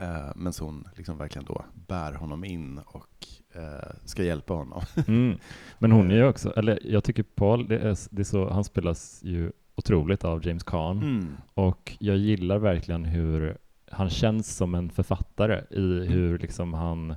Uh, 0.00 0.32
men 0.36 0.52
så 0.52 0.64
hon 0.64 0.88
liksom 0.96 1.18
verkligen 1.18 1.44
då 1.46 1.64
bär 1.88 2.12
honom 2.12 2.44
in 2.44 2.78
och 2.78 3.26
eh, 3.54 3.90
ska 4.04 4.22
hjälpa 4.24 4.54
honom. 4.54 4.82
Mm. 5.08 5.38
Men 5.78 5.92
hon 5.92 6.10
är 6.10 6.14
ju 6.14 6.24
också, 6.24 6.52
eller 6.56 6.78
jag 6.86 7.04
tycker 7.04 7.22
Paul, 7.22 7.68
det 7.68 7.78
är, 7.78 7.98
det 8.10 8.22
är 8.22 8.24
så, 8.24 8.50
han 8.50 8.64
spelas 8.64 9.20
ju 9.24 9.52
otroligt 9.80 10.24
av 10.24 10.46
James 10.46 10.62
Caan 10.62 10.98
Mm. 11.02 11.36
och 11.54 11.96
jag 11.98 12.16
gillar 12.16 12.58
verkligen 12.58 13.04
hur 13.04 13.56
han 13.90 14.10
känns 14.10 14.56
som 14.56 14.74
en 14.74 14.90
författare 14.90 15.60
i 15.70 16.06
hur 16.06 16.38
liksom 16.38 16.74
han, 16.74 17.10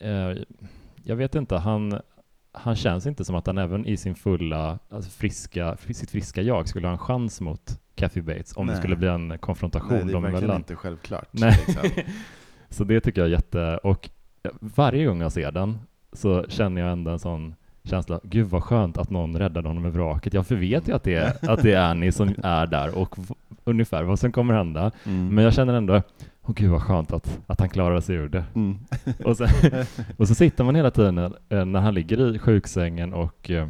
eh, 0.00 0.32
jag 1.02 1.16
vet 1.16 1.34
inte, 1.34 1.56
han, 1.56 2.00
han 2.52 2.76
känns 2.76 3.06
inte 3.06 3.24
som 3.24 3.36
att 3.36 3.46
han 3.46 3.58
även 3.58 3.86
i 3.86 3.96
sin 3.96 4.14
fulla, 4.14 4.78
alltså 4.90 5.10
friska, 5.10 5.76
sitt 5.76 6.10
friska 6.10 6.42
jag 6.42 6.68
skulle 6.68 6.86
ha 6.86 6.92
en 6.92 6.98
chans 6.98 7.40
mot 7.40 7.80
Kathy 7.94 8.20
Bates 8.20 8.56
om 8.56 8.66
det 8.66 8.72
Nej. 8.72 8.80
skulle 8.82 8.96
bli 8.96 9.08
en 9.08 9.38
konfrontation 9.38 9.96
Nej, 9.96 10.04
det 10.06 10.12
är 10.12 10.20
verkligen 10.20 10.36
emellan. 10.44 10.56
inte 10.56 10.76
självklart. 10.76 11.28
Nej. 11.30 11.62
Liksom. 11.66 11.90
Så 12.68 12.84
det 12.84 13.00
tycker 13.00 13.20
jag 13.20 13.28
är 13.28 13.32
jätte... 13.32 13.78
Och 13.82 14.10
varje 14.60 15.04
gång 15.06 15.20
jag 15.20 15.32
ser 15.32 15.52
den 15.52 15.78
så 16.12 16.44
känner 16.48 16.80
jag 16.82 16.92
ändå 16.92 17.10
en 17.10 17.18
sån 17.18 17.54
känsla, 17.84 18.20
gud 18.22 18.46
vad 18.46 18.62
skönt 18.62 18.98
att 18.98 19.10
någon 19.10 19.38
räddade 19.38 19.68
honom 19.68 19.82
med 19.82 19.92
vraket. 19.92 20.34
Jag 20.34 20.50
vet 20.50 20.88
ju 20.88 20.92
att 20.94 21.02
det 21.02 21.14
är, 21.14 21.32
att 21.50 21.62
det 21.62 21.72
är 21.72 21.80
Annie 21.90 22.12
som 22.12 22.34
är 22.42 22.66
där 22.66 22.98
och 22.98 23.16
ungefär 23.64 24.02
vad 24.02 24.18
som 24.18 24.32
kommer 24.32 24.54
hända. 24.54 24.90
Mm. 25.06 25.34
Men 25.34 25.44
jag 25.44 25.54
känner 25.54 25.74
ändå, 25.74 26.02
åh 26.42 26.54
gud 26.54 26.70
vad 26.70 26.82
skönt 26.82 27.12
att, 27.12 27.40
att 27.46 27.60
han 27.60 27.68
klarade 27.68 28.02
sig 28.02 28.16
ur 28.16 28.28
det. 28.28 28.44
Mm. 28.54 28.78
Och, 29.24 29.36
sen, 29.36 29.48
och 30.16 30.28
så 30.28 30.34
sitter 30.34 30.64
man 30.64 30.74
hela 30.74 30.90
tiden 30.90 31.18
eh, 31.18 31.64
när 31.64 31.80
han 31.80 31.94
ligger 31.94 32.34
i 32.36 32.38
sjuksängen 32.38 33.14
och 33.14 33.50
eh, 33.50 33.68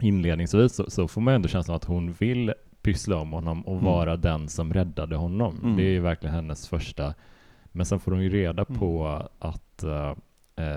inledningsvis 0.00 0.74
så, 0.74 0.90
så 0.90 1.08
får 1.08 1.20
man 1.20 1.34
ändå 1.34 1.48
känslan 1.48 1.76
att 1.76 1.84
hon 1.84 2.12
vill 2.12 2.52
pyssla 2.82 3.16
om 3.16 3.32
honom 3.32 3.62
och 3.62 3.72
Mm. 3.72 3.84
vara 3.84 4.16
den 4.16 4.48
som 4.48 4.72
räddade 4.72 5.16
honom. 5.16 5.58
Mm. 5.62 5.76
Det 5.76 5.82
är 5.82 5.90
ju 5.90 6.00
verkligen 6.00 6.34
hennes 6.34 6.68
första. 6.68 7.14
Men 7.72 7.86
sen 7.86 8.00
får 8.00 8.12
hon 8.12 8.22
ju 8.22 8.28
reda 8.28 8.64
Mm. 8.68 8.78
på 8.80 9.22
att 9.38 9.82
eh, 9.82 10.14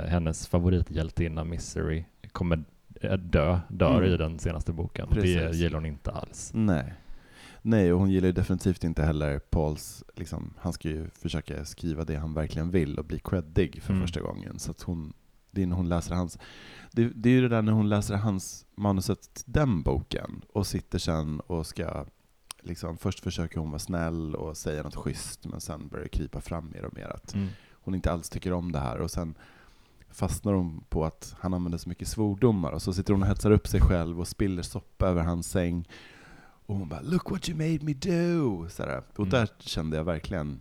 hennes 0.07 0.47
favorithjältinna 0.47 1.43
Misery 1.43 2.03
kommer 2.33 2.63
eh, 3.01 3.13
dö, 3.17 3.59
dör 3.69 3.97
Mm. 4.01 4.13
i 4.13 4.17
den 4.17 4.39
senaste 4.39 4.73
boken. 4.73 5.07
Precis. 5.11 5.35
Det 5.35 5.55
gillar 5.57 5.75
hon 5.75 5.85
inte 5.85 6.11
alls. 6.11 6.51
Nej. 6.53 6.93
Nej, 7.61 7.93
och 7.93 7.99
hon 7.99 8.09
gillar 8.11 8.31
definitivt 8.31 8.83
inte 8.83 9.03
heller 9.03 9.39
Pauls, 9.39 10.03
liksom, 10.15 10.53
han 10.59 10.73
ska 10.73 10.89
ju 10.89 11.09
försöka 11.09 11.65
skriva 11.65 12.03
det 12.03 12.15
han 12.15 12.33
verkligen 12.33 12.71
vill 12.71 12.99
och 12.99 13.05
bli 13.05 13.19
creddig 13.19 13.81
för 13.83 13.93
Mm. 13.93 14.01
första 14.03 14.21
gången. 14.21 14.59
Så 14.59 14.71
att 14.71 14.81
hon, 14.81 15.13
det 15.51 15.63
är 15.63 15.67
när 15.67 15.75
hon 15.75 15.89
läser 15.89 16.15
hans, 16.15 16.37
det, 16.91 17.09
det 17.15 17.29
är 17.29 17.33
ju 17.33 17.41
det 17.41 17.47
där 17.47 17.61
när 17.61 17.71
hon 17.71 17.89
läser 17.89 18.15
hans 18.15 18.65
manuset 18.75 19.21
till 19.33 19.43
den 19.53 19.81
boken 19.83 20.41
och 20.53 20.67
sitter 20.67 20.99
sen 20.99 21.39
och 21.39 21.67
ska, 21.67 22.05
liksom, 22.61 22.97
först 22.97 23.19
försöker 23.19 23.59
hon 23.59 23.69
vara 23.69 23.79
snäll 23.79 24.35
och 24.35 24.57
säga 24.57 24.83
något 24.83 24.95
schysst 24.95 25.45
men 25.47 25.61
sen 25.61 25.87
börjar 25.87 26.03
det 26.03 26.09
krypa 26.09 26.41
fram 26.41 26.71
mer 26.73 26.85
och 26.85 26.93
mer 26.93 27.07
att 27.09 27.33
Mm. 27.33 27.47
hon 27.73 27.95
inte 27.95 28.11
alls 28.11 28.29
tycker 28.29 28.53
om 28.53 28.71
det 28.71 28.79
här 28.79 28.97
och 29.01 29.11
sen 29.11 29.35
fastnar 30.13 30.53
hon 30.53 30.83
på 30.89 31.05
att 31.05 31.35
han 31.39 31.53
använder 31.53 31.77
så 31.77 31.89
mycket 31.89 32.07
svordomar 32.07 32.71
och 32.71 32.81
så 32.81 32.93
sitter 32.93 33.13
hon 33.13 33.21
och 33.21 33.27
hetsar 33.29 33.51
upp 33.51 33.67
sig 33.67 33.81
själv 33.81 34.19
och 34.19 34.27
spiller 34.27 34.61
soppa 34.61 35.07
över 35.07 35.23
hans 35.23 35.47
säng. 35.49 35.87
Och 36.65 36.75
hon 36.75 36.89
bara 36.89 37.01
”Look 37.01 37.31
what 37.31 37.49
you 37.49 37.57
made 37.57 37.85
me 37.85 37.93
do”. 37.93 38.69
Sådär. 38.69 39.01
Och 39.13 39.19
Mm. 39.19 39.29
där 39.29 39.49
kände 39.59 39.97
jag 39.97 40.03
verkligen, 40.03 40.59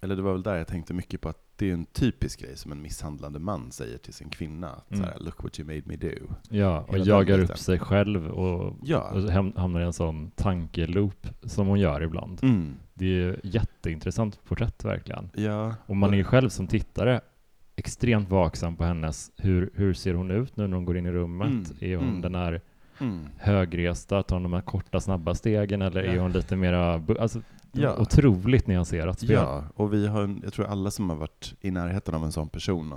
eller 0.00 0.16
det 0.16 0.22
var 0.22 0.32
väl 0.32 0.42
där 0.42 0.56
jag 0.56 0.66
tänkte 0.66 0.94
mycket 0.94 1.20
på 1.20 1.28
att 1.28 1.44
det 1.56 1.70
är 1.70 1.74
en 1.74 1.86
typisk 1.86 2.40
grej 2.40 2.56
som 2.56 2.72
en 2.72 2.82
misshandlande 2.82 3.38
man 3.38 3.72
säger 3.72 3.98
till 3.98 4.12
sin 4.14 4.28
kvinna. 4.30 4.68
Att 4.70 4.90
Mm. 4.92 5.04
såhär, 5.04 5.18
”Look 5.20 5.42
what 5.42 5.60
you 5.60 5.66
made 5.66 5.82
me 5.84 5.96
do”. 5.96 6.34
Ja, 6.50 6.80
och 6.80 6.94
Hela 6.94 7.04
jagar 7.04 7.38
upp 7.38 7.58
sig 7.58 7.78
själv 7.78 8.26
och, 8.26 8.76
Ja. 8.82 9.10
och 9.10 9.20
ham- 9.20 9.56
hamnar 9.58 9.80
i 9.80 9.84
en 9.84 9.92
sån 9.92 10.30
tankeloop 10.30 11.26
som 11.42 11.66
hon 11.66 11.80
gör 11.80 12.02
ibland. 12.02 12.38
Mm. 12.42 12.74
Det 12.94 13.04
är 13.04 13.08
ju 13.08 13.36
jätteintressant 13.44 14.44
porträtt 14.44 14.84
verkligen. 14.84 15.30
Ja. 15.34 15.74
Och 15.86 15.96
man 15.96 16.12
är 16.12 16.16
ju 16.16 16.24
själv 16.24 16.48
som 16.48 16.66
tittare 16.66 17.20
extremt 17.80 18.30
vaksam 18.30 18.76
på 18.76 18.84
hennes, 18.84 19.30
hur, 19.36 19.70
hur 19.74 19.94
ser 19.94 20.14
hon 20.14 20.30
ut 20.30 20.56
nu 20.56 20.66
när 20.66 20.76
hon 20.76 20.84
går 20.84 20.96
in 20.96 21.06
i 21.06 21.10
rummet? 21.12 21.48
Mm, 21.48 21.64
Är 21.80 21.96
hon 21.96 22.08
mm. 22.08 22.20
den 22.20 22.34
här 22.34 22.60
Mm. 23.00 23.26
högresta, 23.38 24.22
tar 24.22 24.36
hon 24.36 24.42
de 24.42 24.52
här 24.52 24.60
korta 24.60 25.00
snabba 25.00 25.34
stegen 25.34 25.82
eller 25.82 26.02
är 26.02 26.14
Ja. 26.14 26.22
hon 26.22 26.32
lite 26.32 26.56
mera, 26.56 27.02
alltså 27.20 27.40
Ja. 27.72 27.96
otroligt 27.98 28.66
nyanserat 28.66 29.18
spel. 29.20 29.30
Ja, 29.32 29.64
och 29.74 29.92
vi 29.92 30.06
har, 30.06 30.36
jag 30.42 30.52
tror 30.52 30.66
alla 30.66 30.90
som 30.90 31.10
har 31.10 31.16
varit 31.16 31.54
i 31.60 31.70
närheten 31.70 32.14
av 32.14 32.24
en 32.24 32.32
sån 32.32 32.48
person, 32.48 32.94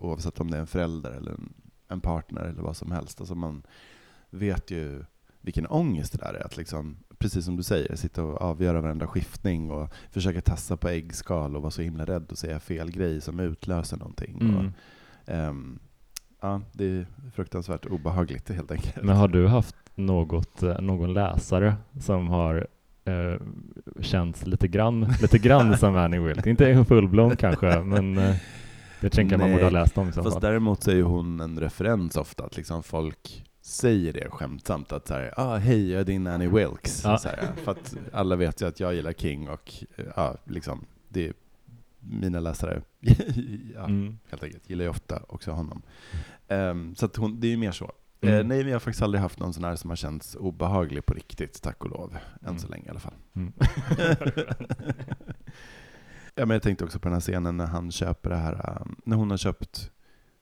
oavsett 0.00 0.40
om 0.40 0.50
det 0.50 0.56
är 0.56 0.60
en 0.60 0.66
förälder 0.66 1.10
eller 1.10 1.30
en, 1.32 1.52
en 1.88 2.00
partner 2.00 2.40
eller 2.44 2.62
vad 2.62 2.76
som 2.76 2.90
helst, 2.92 3.20
alltså 3.20 3.34
man 3.34 3.62
vet 4.30 4.70
ju 4.70 5.04
vilken 5.40 5.66
ångest 5.66 6.12
det 6.12 6.18
där 6.18 6.34
är. 6.34 6.44
Att 6.46 6.56
liksom, 6.56 6.96
precis 7.18 7.44
som 7.44 7.56
du 7.56 7.62
säger, 7.62 7.96
sitta 7.96 8.22
och 8.22 8.42
avgöra 8.42 8.80
varenda 8.80 9.06
skiftning 9.06 9.70
och 9.70 9.90
försöka 10.10 10.40
tassa 10.40 10.76
på 10.76 10.88
äggskal 10.88 11.56
och 11.56 11.62
vara 11.62 11.70
så 11.70 11.82
himla 11.82 12.04
rädd 12.04 12.26
och 12.30 12.38
säga 12.38 12.60
fel 12.60 12.90
grej 12.90 13.20
som 13.20 13.40
utlöser 13.40 13.96
någonting. 13.96 14.38
Mm. 14.40 14.56
Och, 14.56 14.72
ehm, 15.26 15.78
ja, 16.40 16.60
det 16.72 16.84
är 16.84 17.06
fruktansvärt 17.34 17.86
obehagligt 17.86 18.48
helt 18.48 18.70
enkelt. 18.70 19.04
Men 19.04 19.16
har 19.16 19.28
du 19.28 19.46
haft 19.46 19.76
något, 19.94 20.62
eh, 20.62 20.80
någon 20.80 21.14
läsare 21.14 21.74
som 22.00 22.28
har 22.28 22.66
eh, 23.04 23.40
känts 24.00 24.46
lite 24.46 24.68
grann, 24.68 25.00
lite 25.22 25.38
grann 25.38 25.78
som 25.78 25.96
Annie 25.96 26.18
Wilk? 26.18 26.46
Inte 26.46 26.84
fullblom 26.84 27.36
kanske, 27.36 27.80
men 27.80 28.18
eh, 28.18 28.36
det 29.00 29.10
tänker 29.10 29.36
man 29.36 29.50
borde 29.50 29.64
ha 29.64 29.70
läst 29.70 29.98
om 29.98 30.08
i 30.08 30.12
så 30.12 30.22
Fast 30.22 30.34
fall. 30.34 30.42
däremot 30.42 30.82
så 30.82 30.90
är 30.90 30.94
ju 30.94 31.02
hon 31.02 31.40
en 31.40 31.60
referens 31.60 32.16
ofta, 32.16 32.44
att 32.44 32.56
liksom 32.56 32.82
folk 32.82 33.44
säger 33.66 34.12
det 34.12 34.30
skämtsamt, 34.30 34.92
att 34.92 35.06
såhär, 35.08 35.34
ah, 35.36 35.56
hej 35.56 35.90
jag 35.90 36.00
är 36.00 36.04
din 36.04 36.26
Annie 36.26 36.48
Wilkes. 36.48 37.04
Ja. 37.04 37.18
Så 37.18 37.28
här, 37.28 37.52
för 37.64 37.72
att 37.72 37.94
alla 38.12 38.36
vet 38.36 38.60
ju 38.62 38.68
att 38.68 38.80
jag 38.80 38.94
gillar 38.94 39.12
King 39.12 39.48
och 39.48 39.72
eh, 39.96 40.04
ja, 40.16 40.36
liksom, 40.44 40.84
det 41.08 41.26
är 41.26 41.32
mina 42.00 42.40
läsare, 42.40 42.82
ja, 43.74 43.84
Mm. 43.84 44.18
helt 44.30 44.42
enkelt, 44.42 44.70
gillar 44.70 44.84
ju 44.84 44.88
ofta 44.90 45.22
också 45.28 45.50
honom. 45.50 45.82
Ehm, 46.48 46.94
så 46.94 47.06
att 47.06 47.16
hon, 47.16 47.40
det 47.40 47.46
är 47.46 47.50
ju 47.50 47.56
mer 47.56 47.72
så. 47.72 47.92
Mm. 48.20 48.34
Eh, 48.34 48.44
nej, 48.46 48.58
men 48.58 48.66
jag 48.68 48.74
har 48.74 48.80
faktiskt 48.80 49.02
aldrig 49.02 49.20
haft 49.22 49.38
någon 49.38 49.54
sån 49.54 49.64
här 49.64 49.76
som 49.76 49.90
har 49.90 49.96
känts 49.96 50.34
obehaglig 50.34 51.06
på 51.06 51.14
riktigt, 51.14 51.62
tack 51.62 51.84
och 51.84 51.90
lov. 51.90 52.16
Än 52.42 52.48
Mm. 52.48 52.58
så 52.58 52.68
länge 52.68 52.86
i 52.86 52.90
alla 52.90 53.00
fall. 53.00 53.14
Mm. 53.36 53.52
Ja, 56.38 56.46
men 56.46 56.54
jag 56.54 56.62
tänkte 56.62 56.84
också 56.84 56.98
på 56.98 57.08
den 57.08 57.12
här 57.12 57.20
scenen 57.20 57.56
när 57.56 57.66
han 57.66 57.90
köper 57.92 58.30
det 58.30 58.36
här, 58.36 58.80
um, 58.82 58.96
när 59.04 59.16
hon 59.16 59.30
har 59.30 59.36
köpt 59.36 59.90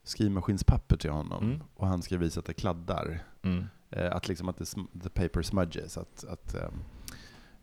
skrivmaskinspapper 0.05 0.97
till 0.97 1.09
honom 1.11 1.43
Mm. 1.43 1.59
och 1.75 1.87
han 1.87 2.01
ska 2.01 2.17
visa 2.17 2.39
att 2.39 2.45
det 2.45 2.53
kladdar. 2.53 3.19
Mm. 3.43 3.65
Eh, 3.91 4.15
att 4.15 4.27
liksom 4.27 4.49
att 4.49 4.57
det, 4.57 4.65
the 5.03 5.09
paper 5.09 5.41
smudges. 5.41 5.97
Att, 5.97 6.25
att, 6.29 6.55
ehm, 6.55 6.73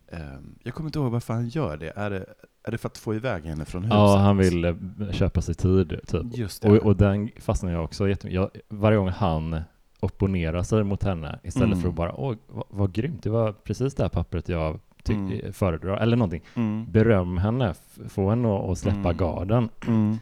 ehm, 0.09 0.55
jag 0.63 0.75
kommer 0.75 0.89
inte 0.89 0.99
ihåg 0.99 1.13
varför 1.13 1.35
han 1.35 1.49
gör 1.49 1.77
det. 1.77 1.93
Är 1.97 2.11
det, 2.11 2.27
är 2.65 2.71
det 2.71 2.79
för 2.79 2.89
att 2.89 2.99
få 2.99 3.15
iväg 3.15 3.45
henne 3.45 3.65
från 3.65 3.83
huset? 3.83 3.97
Ja, 3.99 4.17
han 4.17 4.37
vill 4.37 4.65
eh, 4.65 4.75
köpa 5.13 5.41
sig 5.43 5.55
tid, 5.55 6.01
typ. 6.07 6.65
Och, 6.65 6.77
och 6.77 6.97
den 6.97 7.31
fastnar 7.41 7.73
jag 7.73 7.85
också. 7.85 8.09
Jag, 8.09 8.51
varje 8.69 8.99
gång 8.99 9.09
han 9.09 9.61
opponerar 10.01 10.63
sig 10.63 10.85
mot 10.85 11.03
henne 11.03 11.39
istället 11.43 11.67
Mm. 11.69 11.81
för 11.83 11.89
att 11.89 11.95
bara 11.95 12.15
åh, 12.15 12.35
vad, 12.47 12.65
vad 12.71 12.93
grymt, 12.93 13.23
det 13.23 13.31
var 13.31 13.53
precis 13.53 13.95
det 13.95 14.03
här 14.03 14.11
pappret 14.11 14.49
jag 14.49 14.81
Mm. 15.09 15.53
föredrar, 15.53 15.97
eller 15.97 16.17
någonting. 16.17 16.43
Mm. 16.55 16.93
Beröm 16.93 17.39
henne, 17.39 17.75
få 18.09 18.31
henne 18.31 18.55
att- 18.57 18.71
att 18.71 18.79
släppa 18.79 18.99
Mm. 18.99 19.17
garden. 19.17 19.69
Mm. 19.87 20.19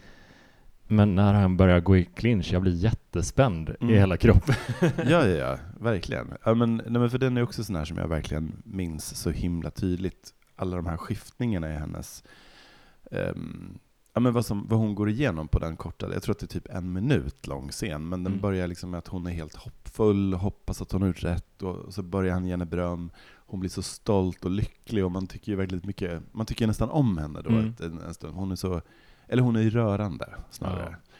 Men 0.91 1.15
när 1.15 1.33
han 1.33 1.57
börjar 1.57 1.79
gå 1.79 1.97
i 1.97 2.05
clinch, 2.05 2.53
jag 2.53 2.61
blir 2.61 2.73
jättespänd 2.75 3.69
Mm. 3.81 3.93
i 3.93 3.97
hela 3.97 4.17
kroppen. 4.17 4.55
Ja, 4.97 5.27
ja, 5.27 5.27
ja, 5.27 5.57
verkligen. 5.79 6.33
Ja, 6.45 6.53
men, 6.53 6.75
nej, 6.75 6.91
men 7.01 7.09
för 7.09 7.17
den 7.17 7.37
är 7.37 7.41
också 7.43 7.63
sån 7.63 7.75
här 7.75 7.85
som 7.85 7.97
jag 7.97 8.07
verkligen 8.07 8.61
minns 8.65 9.15
så 9.15 9.29
himla 9.29 9.71
tydligt. 9.71 10.33
Alla 10.55 10.75
de 10.75 10.85
här 10.85 10.97
skiftningarna 10.97 11.69
i 11.73 11.75
hennes, 11.77 12.23
ehm, 13.11 13.77
ja, 14.13 14.19
men 14.19 14.33
vad, 14.33 14.45
som, 14.45 14.67
vad 14.67 14.79
hon 14.79 14.95
går 14.95 15.09
igenom 15.09 15.47
på 15.47 15.59
den 15.59 15.75
korta, 15.77 16.13
jag 16.13 16.23
tror 16.23 16.33
att 16.33 16.39
det 16.39 16.45
är 16.45 16.59
typ 16.59 16.67
en 16.69 16.93
minut 16.93 17.47
lång 17.47 17.69
scen, 17.69 18.09
men 18.09 18.23
den 18.23 18.33
Mm. 18.33 18.41
börjar 18.41 18.67
liksom 18.67 18.89
med 18.91 18.97
att 18.97 19.07
hon 19.07 19.27
är 19.27 19.31
helt 19.31 19.55
hoppfull, 19.55 20.33
hoppas 20.33 20.81
att 20.81 20.91
hon 20.91 21.01
har 21.01 21.07
gjort 21.07 21.23
rätt, 21.23 21.61
och 21.63 21.93
så 21.93 22.03
börjar 22.03 22.33
han 22.33 22.45
ge 22.45 22.51
henne 22.51 22.65
beröm. 22.65 23.11
Hon 23.45 23.59
blir 23.59 23.69
så 23.69 23.81
stolt 23.81 24.45
och 24.45 24.51
lycklig 24.51 25.05
och 25.05 25.11
man 25.11 25.27
tycker 25.27 25.51
ju 25.51 25.55
väldigt 25.55 25.85
mycket, 25.85 26.21
man 26.31 26.45
tycker 26.45 26.67
nästan 26.67 26.89
om 26.89 27.17
henne 27.17 27.41
då 27.41 27.49
Mm. 27.49 27.73
en, 27.79 27.99
en 27.99 28.13
stund. 28.13 28.35
Hon 28.35 28.51
är 28.51 28.55
så, 28.55 28.81
eller 29.31 29.43
hon 29.43 29.55
är 29.55 29.61
ju 29.61 29.69
rörande 29.69 30.29
snarare. 30.49 30.89
Ja. 31.01 31.11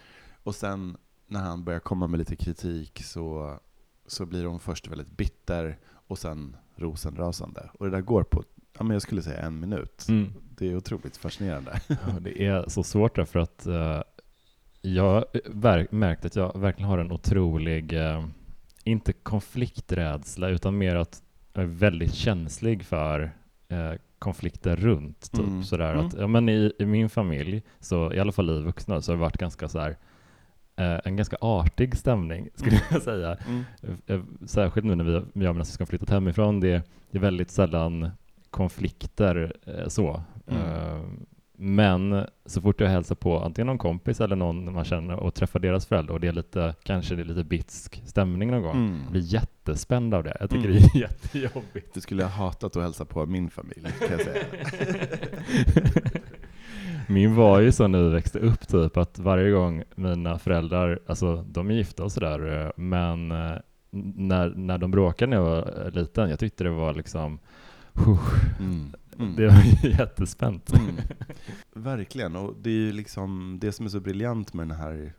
Och 0.43 0.56
sen 0.56 0.97
när 1.28 1.39
han 1.39 1.63
börjar 1.63 1.80
komma 1.80 2.08
med 2.08 2.17
lite 2.17 2.36
kritik 2.36 3.02
så, 3.04 3.60
så 4.08 4.26
blir 4.26 4.45
hon 4.45 4.60
först 4.60 4.88
väldigt 4.88 5.17
bitter 5.17 5.78
och 6.08 6.17
sen 6.19 6.56
rosenrasande. 6.76 7.69
Och 7.74 7.86
det 7.86 7.91
där 7.91 8.02
går 8.02 8.24
på, 8.24 8.43
ja, 8.78 8.84
men 8.84 8.93
jag 8.93 9.02
skulle 9.02 9.21
säga 9.21 9.41
en 9.41 9.60
minut. 9.60 10.06
Mm. 10.10 10.34
Det 10.58 10.67
är 10.71 10.76
otroligt 10.76 11.17
fascinerande. 11.17 11.82
Ja, 11.88 12.19
det 12.21 12.45
är 12.45 12.69
så 12.69 12.84
svårt 12.84 13.15
därför 13.15 13.39
att 13.39 13.65
eh, 13.65 14.02
jag 14.82 15.26
ver- 15.45 15.88
märkt 15.91 16.26
att 16.26 16.36
jag 16.36 16.60
verkligen 16.60 16.89
har 16.89 16.97
en 16.97 17.12
otrolig, 17.12 17.93
eh, 17.93 18.26
inte 18.84 19.13
konflikträdsla, 19.13 20.50
utan 20.50 20.78
mer 20.78 20.95
att 20.95 21.24
jag 21.54 21.63
är 21.63 21.67
väldigt 21.67 22.13
känslig 22.13 22.86
för 22.86 23.32
eh, 23.71 23.91
konflikter 24.19 24.75
runt. 24.75 25.31
Typ. 25.31 25.39
Mm. 25.47 25.63
Sådär 25.63 25.93
Mm. 25.93 26.05
att, 26.05 26.13
ja, 26.13 26.27
men 26.27 26.49
i, 26.49 26.71
I 26.79 26.86
min 26.86 27.10
familj, 27.10 27.62
så, 27.79 28.13
i 28.13 28.19
alla 28.19 28.31
fall 28.31 28.49
i 28.49 28.62
vuxna, 28.63 29.01
så 29.01 29.12
har 29.12 29.17
det 29.17 29.21
varit 29.21 29.38
ganska 29.38 29.67
så 29.69 29.79
här, 29.79 29.97
eh, 30.75 30.99
en 31.05 31.15
ganska 31.15 31.38
artig 31.41 31.97
stämning, 31.97 32.49
skulle 32.55 32.71
Mm. 32.75 32.84
jag 32.91 33.01
säga. 33.01 33.38
Mm. 33.47 33.63
Eh, 34.07 34.21
Särskilt 34.47 34.86
nu 34.88 34.95
när 34.95 35.03
vi, 35.03 35.12
jag 35.13 35.23
och 35.49 35.55
mina 35.55 35.65
syskon 35.65 35.88
flyttat 35.88 36.10
hemifrån. 36.10 36.60
Det, 36.60 36.84
det 37.12 37.17
är 37.17 37.21
väldigt 37.21 37.51
sällan 37.51 38.10
konflikter 38.49 39.53
eh, 39.65 39.88
så. 39.88 40.23
Men 41.63 42.26
så 42.45 42.62
fort 42.62 42.82
jag 42.82 42.88
hälsar 42.89 43.15
på 43.15 43.39
antingen 43.39 43.67
någon 43.67 43.78
kompis 43.78 44.21
eller 44.21 44.36
någon 44.36 44.74
man 44.74 44.86
känner 44.86 45.15
och 45.15 45.34
träffar 45.34 45.60
deras 45.60 45.86
föräldrar 45.86 46.13
och 46.13 46.19
det 46.19 46.28
är 46.28 46.32
lite, 46.32 46.76
kanske 46.84 47.15
det 47.15 47.21
är 47.21 47.26
lite 47.26 47.43
bitsk 47.43 48.02
stämning 48.06 48.52
någon 48.52 48.62
gång. 48.62 48.76
Mm. 48.76 49.00
Jag 49.04 49.12
blir 49.12 49.21
jättespänd 49.34 50.13
av 50.13 50.24
det. 50.24 50.38
Jag 50.39 50.50
tycker 50.50 50.69
Mm. 50.69 50.82
det 50.82 50.97
är 51.00 51.02
jättejobbigt. 51.02 51.93
Du 51.93 52.02
skulle 52.02 52.24
ha 52.24 52.30
hatat 52.30 52.76
att 52.76 52.84
hälsa 52.84 53.06
på 53.06 53.26
min 53.26 53.50
familj, 53.50 53.88
kan 54.00 54.12
jag 54.12 54.21
säga. 54.21 54.43
Min 57.08 57.36
var 57.36 57.60
ju 57.60 57.71
så 57.71 57.88
när 57.88 58.00
vi 58.04 58.10
växte 58.10 58.39
upp 58.39 58.67
typ 58.67 58.97
att 58.97 59.19
varje 59.19 59.52
gång 59.52 59.84
mina 59.95 60.39
föräldrar, 60.39 61.00
alltså 61.08 61.45
de 61.50 61.69
är 61.69 61.74
gifta 61.74 62.04
och 62.04 62.12
sådär, 62.12 62.71
men 62.76 63.32
eh, 63.32 63.52
när, 64.15 64.50
när 64.50 64.78
de 64.78 64.91
bråkade 64.91 65.30
när 65.30 65.38
jag 65.38 65.43
var 65.43 65.91
liten, 65.91 66.30
jag 66.30 66.39
tyckte 66.39 66.63
det 66.63 66.69
var 66.69 66.93
liksom, 66.93 67.39
Mm. 68.60 68.93
Mm. 69.19 69.36
det 69.36 69.47
var 69.47 69.62
ju 69.84 69.89
jättespänt. 69.97 70.74
Mm. 70.74 70.95
Verkligen, 71.74 72.36
och 72.36 72.56
det 72.62 72.69
är 72.69 72.74
ju 72.74 72.91
liksom 72.91 73.58
det 73.62 73.71
som 73.71 73.86
är 73.86 73.89
så 73.89 74.00
briljant 74.00 74.54
med 74.54 74.67
den 74.67 74.78
här 74.78 75.13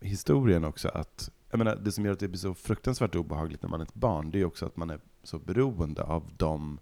historien 0.00 0.64
också, 0.64 0.88
att 0.88 1.30
jag 1.50 1.58
menar, 1.58 1.76
det 1.76 1.92
som 1.92 2.04
gör 2.04 2.12
att 2.12 2.18
det 2.20 2.28
blir 2.28 2.38
så 2.38 2.54
fruktansvärt 2.54 3.14
obehagligt 3.14 3.62
när 3.62 3.70
man 3.70 3.80
är 3.80 3.84
ett 3.84 3.94
barn, 3.94 4.30
det 4.30 4.40
är 4.40 4.44
också 4.44 4.66
att 4.66 4.76
man 4.76 4.90
är 4.90 5.00
så 5.22 5.38
beroende 5.38 6.02
av 6.02 6.30
dem 6.36 6.78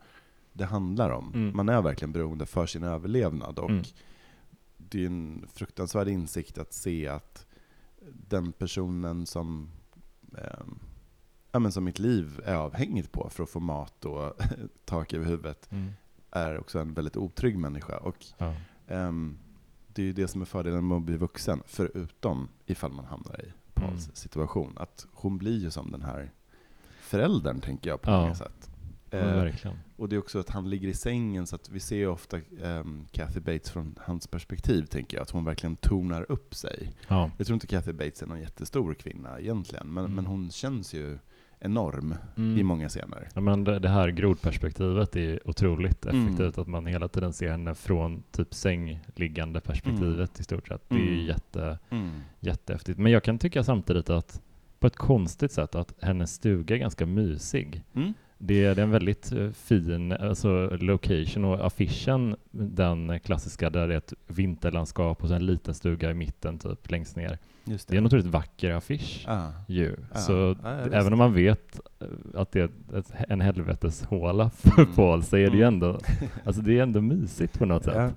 det 0.53 0.64
handlar 0.64 1.11
om. 1.11 1.33
Mm. 1.35 1.57
Man 1.57 1.68
är 1.68 1.83
verkligen 1.83 2.12
beroende 2.12 2.46
för 2.46 2.66
sin 2.66 2.83
överlevnad, 2.85 3.59
och 3.59 3.70
Mm. 3.70 3.83
det 4.77 5.03
är 5.03 5.07
en 5.07 5.46
fruktansvärd 5.53 6.09
insikt 6.09 6.59
att 6.59 6.72
se 6.72 7.09
att 7.09 7.46
den 8.29 8.53
personen 8.53 9.27
som 9.27 9.70
ehm, 10.38 10.79
ja, 11.53 11.59
men 11.59 11.72
som 11.72 11.85
mitt 11.85 11.98
liv 11.98 12.40
är 12.44 12.55
avhängigt 12.55 13.12
på 13.12 13.29
för 13.31 13.42
att 13.42 13.50
få 13.50 13.61
mat 13.61 14.05
och 14.05 14.33
tak 14.85 15.12
över 15.12 15.27
huvudet, 15.27 15.68
Mm. 15.72 15.92
Är 16.35 16.59
också 16.61 16.79
en 16.79 16.94
väldigt 16.94 17.16
otrygg 17.16 17.59
människa. 17.59 17.97
Och 17.97 18.16
Ja. 18.38 18.55
Ehm, 18.88 19.38
det 19.88 20.03
är 20.03 20.07
ju 20.07 20.12
det 20.12 20.29
som 20.29 20.40
är 20.40 20.44
fördelen 20.44 20.88
med 20.88 20.97
att 20.97 21.03
bli 21.03 21.16
vuxen, 21.16 21.62
förutom 21.66 22.49
ifall 22.66 22.92
man 22.92 23.05
hamnar 23.05 23.40
i 23.44 23.53
Pauls 23.75 24.05
Mm. 24.05 24.14
situation. 24.14 24.73
Att 24.77 25.07
hon 25.12 25.38
blir 25.38 25.59
ju 25.59 25.70
som 25.70 25.90
den 25.90 26.03
här 26.03 26.31
föräldern, 27.01 27.61
tänker 27.61 27.90
jag 27.90 28.01
på 28.03 28.11
Ja. 28.11 28.20
många 28.20 28.35
sätt. 28.35 28.70
Ja, 29.11 29.18
Eh, 29.18 29.73
och 29.97 30.09
det 30.09 30.16
är 30.16 30.18
också 30.18 30.38
att 30.38 30.51
han 30.51 30.70
ligger 30.70 30.88
i 30.88 30.94
sängen, 30.94 31.47
så 31.47 31.57
att 31.57 31.70
vi 31.70 31.81
ser 31.81 31.97
ju 31.97 32.07
ofta 32.07 32.40
um, 32.62 33.07
Kathy 33.12 33.40
Bates 33.40 33.70
från 33.70 33.99
hans 34.03 34.27
perspektiv, 34.27 34.87
tänker 34.87 35.16
jag. 35.16 35.23
Att 35.23 35.31
hon 35.31 35.44
verkligen 35.44 35.77
tonar 35.77 36.27
upp 36.33 36.55
sig. 36.55 36.92
Ja. 37.09 37.31
Jag 37.38 37.47
tror 37.47 37.55
inte 37.55 37.66
Kathy 37.66 37.92
Bates 37.92 38.23
är 38.23 38.27
någon 38.27 38.40
jättestor 38.40 38.94
kvinna 38.94 39.40
egentligen, 39.40 39.87
men, 39.94 40.05
Mm. 40.05 40.16
men 40.16 40.27
hon 40.27 40.51
känns 40.51 40.94
ju 40.94 41.18
enorm 41.64 42.14
Mm. 42.37 42.59
i 42.59 42.62
många 42.62 42.88
scener. 42.88 43.29
Ja, 43.35 43.40
men 43.40 43.64
det, 43.64 43.79
det 43.79 43.88
här 43.88 44.09
grodperspektivet 44.09 45.16
är 45.16 45.48
otroligt 45.48 46.07
Mm. 46.07 46.27
effektivt, 46.27 46.59
att 46.59 46.66
man 46.66 46.87
hela 46.87 47.09
tiden 47.09 47.33
ser 47.33 47.50
henne 47.50 47.74
från 47.74 48.22
typ 48.31 48.55
sängliggande 48.55 49.61
perspektivet 49.61 50.40
i 50.40 50.42
stort 50.42 50.68
sett. 50.68 50.83
Det 50.88 50.94
är 50.94 51.00
Mm. 51.00 51.27
jätte, 51.27 51.79
jättehäftigt. 52.40 52.98
Men 52.98 53.12
jag 53.12 53.22
kan 53.22 53.38
tycka 53.38 53.62
samtidigt 53.64 54.11
att 54.11 54.40
på 54.79 54.87
ett 54.87 54.96
konstigt 54.96 55.53
sätt 55.53 55.74
att 55.74 55.94
hennes 56.00 56.33
stuga 56.35 56.74
är 56.74 56.79
ganska 56.79 57.07
mysig. 57.07 57.83
Mm. 57.94 58.14
Det 58.38 58.64
är, 58.64 58.79
en 58.79 58.90
väldigt 58.90 59.33
eh, 59.33 59.50
fin 59.50 60.12
alltså, 60.12 60.68
location 60.81 61.44
och 61.44 61.66
affischen, 61.66 62.37
den 62.50 63.20
klassiska 63.20 63.70
där 63.70 63.88
det 63.88 63.94
är 63.94 63.98
ett 63.98 64.12
vinterlandskap 64.27 65.24
och 65.24 65.31
en 65.31 65.46
liten 65.46 65.74
stuga 65.74 66.11
i 66.11 66.14
mitten 66.14 66.59
typ 66.59 66.90
längst 66.90 67.16
ner. 67.16 67.38
Just 67.64 67.88
Det 67.88 67.94
är 67.94 67.98
en 67.98 68.07
otroligt 68.07 68.27
vacker 68.27 68.70
affisch 68.70 69.24
Ah. 69.29 69.48
ju. 69.68 69.96
Ja. 70.12 70.18
Så 70.20 70.48
visst. 70.48 70.61
även 70.94 71.12
om 71.12 71.18
man 71.18 71.35
vet 71.35 71.81
eh, 72.00 72.40
att 72.40 72.53
det 72.53 72.61
är 72.61 72.70
en 73.29 73.40
helveteshåla 73.40 74.50
för 74.50 74.79
Mm. 74.83 74.94
Paul 74.94 75.22
så 75.22 75.37
är 75.37 75.50
det 75.50 75.57
ju 75.57 75.62
Mm. 75.62 75.74
ändå, 75.74 75.98
alltså 76.44 76.62
det 76.62 76.79
är 76.79 76.83
ändå 76.83 77.00
mysigt 77.00 77.59
på 77.59 77.66
något 77.66 77.85
sätt. 77.85 77.94
Ja. 77.96 78.11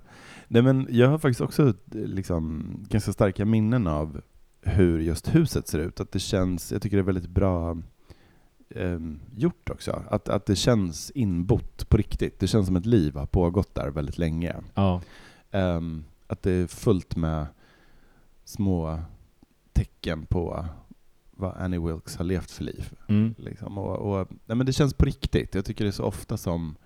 Nej, 0.48 0.62
men 0.62 0.86
jag 0.90 1.08
har 1.08 1.18
faktiskt 1.18 1.40
också 1.40 1.68
eh, 1.68 1.72
liksom, 1.92 2.66
ganska 2.88 3.12
starka 3.12 3.44
minnen 3.44 3.86
av 3.86 4.20
hur 4.62 4.98
just 5.00 5.34
huset 5.34 5.68
ser 5.68 5.78
ut. 5.78 6.00
Att 6.00 6.12
det 6.12 6.18
känns, 6.18 6.72
jag 6.72 6.82
tycker 6.82 6.96
det 6.96 7.00
är 7.00 7.04
väldigt 7.12 7.30
bra 7.30 7.78
ehm, 8.74 9.20
gjort 9.36 9.70
också. 9.70 10.02
Att, 10.10 10.28
att 10.28 10.46
det 10.46 10.56
känns 10.56 11.10
inbott 11.10 11.88
på 11.88 11.96
riktigt. 11.96 12.40
Det 12.40 12.46
känns 12.46 12.66
som 12.66 12.76
ett 12.76 12.86
liv 12.86 13.14
har 13.16 13.26
pågått 13.26 13.74
där 13.74 13.90
väldigt 13.90 14.18
länge. 14.18 14.56
Ja. 14.74 15.00
Ehm, 15.50 16.04
att 16.26 16.42
det 16.42 16.50
är 16.52 16.66
fullt 16.66 17.16
med 17.16 17.46
små 18.44 18.98
tecken 19.78 20.26
på 20.26 20.66
vad 21.30 21.56
Annie 21.56 21.78
Wilkes 21.78 22.16
har 22.16 22.24
levt 22.24 22.50
för 22.50 22.64
liv. 22.64 22.92
Mm. 23.08 23.34
Liksom. 23.38 23.78
Och, 23.78 23.96
och, 24.20 24.28
nej, 24.46 24.56
men 24.56 24.66
det 24.66 24.72
känns 24.72 24.94
på 24.94 25.04
riktigt. 25.04 25.54
Jag 25.54 25.64
tycker 25.64 25.84
det 25.84 25.90
är 25.90 25.92
så 25.92 26.04
ofta 26.04 26.36
som, 26.36 26.76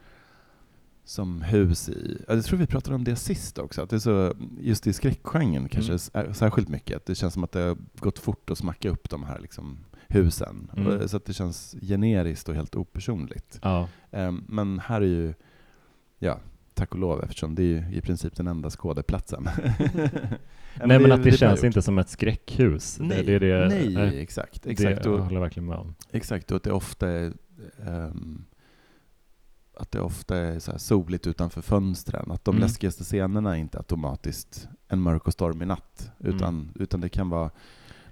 som 1.04 1.42
hus 1.42 1.88
i... 1.88 2.24
ja, 2.28 2.34
Jag 2.34 2.44
tror 2.44 2.58
vi 2.58 2.66
pratade 2.66 2.94
om 2.96 3.04
det 3.04 3.16
sist 3.16 3.58
också, 3.58 3.82
att 3.82 3.90
det 3.90 3.96
är 3.96 4.00
så, 4.00 4.34
just 4.60 4.86
i 4.86 4.92
skräckgenren 4.92 5.68
kanske 5.68 5.98
Mm. 6.20 6.34
särskilt 6.34 6.68
mycket. 6.68 6.96
Att 6.96 7.06
det 7.06 7.14
känns 7.14 7.34
som 7.34 7.44
att 7.44 7.52
det 7.52 7.60
har 7.60 7.76
gått 7.98 8.18
fort 8.18 8.50
att 8.50 8.58
smacka 8.58 8.90
upp 8.90 9.10
de 9.10 9.24
här 9.24 9.38
liksom, 9.40 9.78
husen. 10.08 10.70
Mm. 10.76 11.08
Så 11.08 11.16
att 11.16 11.24
det 11.24 11.32
känns 11.32 11.76
generiskt 11.82 12.48
och 12.48 12.54
helt 12.54 12.74
opersonligt. 12.76 13.58
Ja. 13.62 13.88
Ehm, 14.10 14.44
men 14.48 14.78
här 14.78 15.00
är 15.00 15.06
ju, 15.06 15.34
ja, 16.18 16.38
tack 16.74 16.92
och 16.92 16.98
lov 16.98 17.22
eftersom 17.24 17.54
det 17.54 17.62
är 17.62 17.66
ju 17.66 17.84
i 17.96 18.00
princip 18.00 18.36
den 18.36 18.46
enda 18.46 18.70
skådeplatsen. 18.70 19.48
Ja, 20.80 20.86
Nej 20.86 20.98
men 20.98 21.10
är- 21.10 21.14
att 21.14 21.22
det, 21.24 21.30
bra 21.30 21.36
känns 21.36 21.64
inte 21.64 21.82
som 21.82 21.98
ett 21.98 22.08
skräckhus. 22.08 22.98
Nej, 23.00 23.24
det, 23.26 23.38
det, 23.38 23.50
är 23.50 23.60
det, 23.60 23.68
nej 23.68 23.96
eh, 23.96 24.22
exakt. 24.22 24.62
det 24.62 24.70
exakt. 24.70 25.04
jag 25.04 25.14
och, 25.14 25.20
håller 25.20 25.34
jag 25.34 25.40
verkligen 25.40 25.66
med 25.66 25.76
om. 25.78 25.94
Exakt, 26.10 26.50
och 26.50 26.56
att 26.56 26.62
det 26.62 26.72
ofta 26.72 27.08
är, 27.08 27.32
ehm, 27.86 28.44
att 29.76 29.90
det 29.90 30.00
ofta 30.00 30.36
är 30.36 30.58
så 30.58 30.78
soligt 30.78 31.26
utanför 31.26 31.62
fönstren. 31.62 32.30
Att 32.30 32.44
de 32.44 32.56
Mm. 32.56 32.62
läskigaste 32.68 33.04
scenerna 33.04 33.56
är 33.56 33.60
inte 33.60 33.78
automatiskt 33.78 34.68
en 34.88 35.00
mörk 35.00 35.26
och 35.26 35.32
stormig 35.32 35.68
natt, 35.68 36.10
utan, 36.18 36.54
Mm. 36.54 36.72
utan 36.74 37.00
det 37.00 37.08
kan 37.08 37.28
vara 37.28 37.50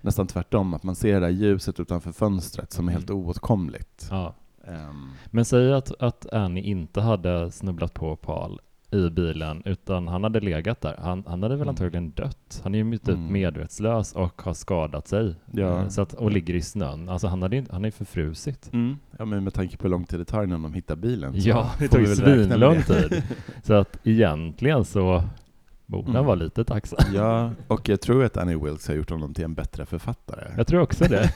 nästan 0.00 0.26
tvärtom, 0.26 0.74
att 0.74 0.82
man 0.82 0.94
ser 0.94 1.14
det 1.14 1.20
där 1.20 1.28
ljuset 1.28 1.80
utanför 1.80 2.12
fönstret 2.12 2.72
som 2.72 2.88
är 2.88 2.92
helt 2.92 3.10
Mm. 3.10 3.22
oåtkomligt. 3.22 4.06
Ja. 4.10 4.34
Ehm, 4.68 5.10
Men 5.26 5.44
säg 5.44 5.72
att, 5.72 6.02
att 6.02 6.32
Annie 6.32 6.62
inte 6.62 7.00
hade 7.00 7.50
snubblat 7.50 7.94
på 7.94 8.16
Paul 8.16 8.60
i 8.92 9.10
bilen, 9.10 9.62
utan 9.64 10.08
han 10.08 10.22
hade 10.24 10.40
legat 10.40 10.80
där. 10.80 10.96
Han, 10.98 11.24
han 11.26 11.42
hade 11.42 11.54
väl 11.56 11.62
Mm. 11.62 11.68
antagligen 11.68 12.10
dött. 12.10 12.60
Han 12.64 12.74
är 12.74 12.78
ju 12.78 12.98
typ 12.98 13.08
Mm. 13.08 13.32
medvetslös 13.32 14.12
och 14.12 14.42
har 14.42 14.54
skadat 14.54 15.08
sig. 15.08 15.34
Ja. 15.52 15.78
Eh, 15.82 15.88
Så 15.88 16.02
att, 16.02 16.12
och 16.14 16.30
ligger 16.32 16.54
i 16.54 16.62
snön. 16.62 17.08
Alltså 17.08 17.26
han, 17.26 17.42
hade, 17.42 17.64
han 17.70 17.84
är 17.84 17.90
förfrusit. 17.90 18.70
mm. 18.72 18.96
Ja, 19.18 19.24
men 19.24 19.44
med 19.44 19.54
tanke 19.54 19.76
på 19.76 19.82
hur 19.82 19.90
lång 19.90 20.04
tid 20.04 20.20
det 20.20 20.24
tar 20.24 20.44
innan 20.44 20.62
de 20.62 20.74
hittar 20.74 20.96
bilen. 20.96 21.32
Ja, 21.36 21.70
det 21.78 21.88
tog 21.88 22.06
svinlång 22.08 22.82
tid. 22.82 23.22
Så 23.62 23.74
att 23.74 23.98
egentligen 24.06 24.84
så 24.84 25.22
borde 25.90 26.06
han 26.06 26.14
Mm. 26.16 26.26
vara 26.26 26.34
lite 26.34 26.64
tacksam. 26.64 26.98
Ja, 27.14 27.50
och 27.68 27.88
jag 27.88 28.00
tror 28.00 28.24
att 28.24 28.36
Annie 28.36 28.56
Wilkes 28.56 28.88
har 28.88 28.94
gjort 28.94 29.10
honom 29.10 29.34
till 29.34 29.44
en 29.44 29.54
bättre 29.54 29.86
författare. 29.86 30.54
Jag 30.56 30.66
tror 30.66 30.80
också 30.80 31.04
det. 31.04 31.30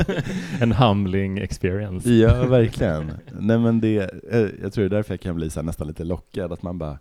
en 0.60 0.72
humbling 0.72 1.38
experience. 1.38 2.10
Ja, 2.10 2.46
verkligen. 2.46 3.12
Nej, 3.40 3.58
men 3.58 3.80
det, 3.80 3.96
eh, 4.30 4.48
jag 4.62 4.72
tror 4.72 4.82
det 4.82 4.86
är 4.86 4.96
därför 4.96 5.12
jag 5.14 5.20
kan 5.20 5.36
bli 5.36 5.50
så 5.50 5.62
nästan 5.62 5.86
lite 5.86 6.04
lockad, 6.04 6.52
att 6.52 6.62
man 6.62 6.78
bara, 6.78 6.98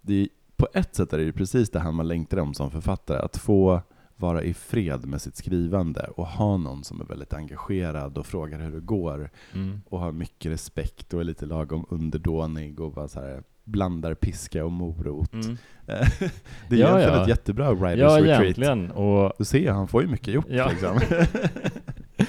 det 0.00 0.14
är, 0.22 0.28
på 0.56 0.68
ett 0.74 0.94
sätt 0.94 1.12
är 1.12 1.18
det 1.18 1.24
ju 1.24 1.32
precis 1.32 1.70
det 1.70 1.80
här 1.80 1.92
man 1.92 2.08
längtar 2.08 2.36
om 2.38 2.54
som 2.54 2.70
författare, 2.70 3.18
att 3.18 3.36
få 3.36 3.80
vara 4.16 4.42
i 4.42 4.54
fred 4.54 5.06
med 5.06 5.22
sitt 5.22 5.36
skrivande 5.36 6.00
och 6.16 6.26
ha 6.26 6.56
någon 6.56 6.84
som 6.84 7.00
är 7.00 7.04
väldigt 7.04 7.32
engagerad 7.32 8.18
och 8.18 8.26
frågar 8.26 8.60
hur 8.60 8.70
det 8.72 8.80
går 8.80 9.30
Mm. 9.54 9.80
och 9.88 9.98
har 10.00 10.12
mycket 10.12 10.52
respekt 10.52 11.14
och 11.14 11.20
är 11.20 11.24
lite 11.24 11.46
lagom 11.46 11.86
underdånig 11.90 12.80
och 12.80 12.92
bara 12.92 13.08
så 13.08 13.20
här 13.20 13.42
blandar 13.70 14.14
piska 14.14 14.64
och 14.64 14.72
morot. 14.72 15.32
Mm. 15.34 15.56
det 15.86 15.94
är 15.94 16.78
Ja, 16.78 16.86
egentligen 16.88 17.14
ja. 17.14 17.22
ett 17.22 17.28
jättebra 17.28 17.72
writers 17.74 17.98
Ja, 18.00 18.18
retreat. 18.18 18.40
egentligen. 18.42 18.90
Och 18.90 19.32
Du 19.38 19.44
ser, 19.44 19.70
han 19.70 19.88
får 19.88 20.02
ju 20.02 20.08
mycket 20.08 20.34
gjort 20.34 20.46
Ja. 20.48 20.68
liksom. 20.70 21.00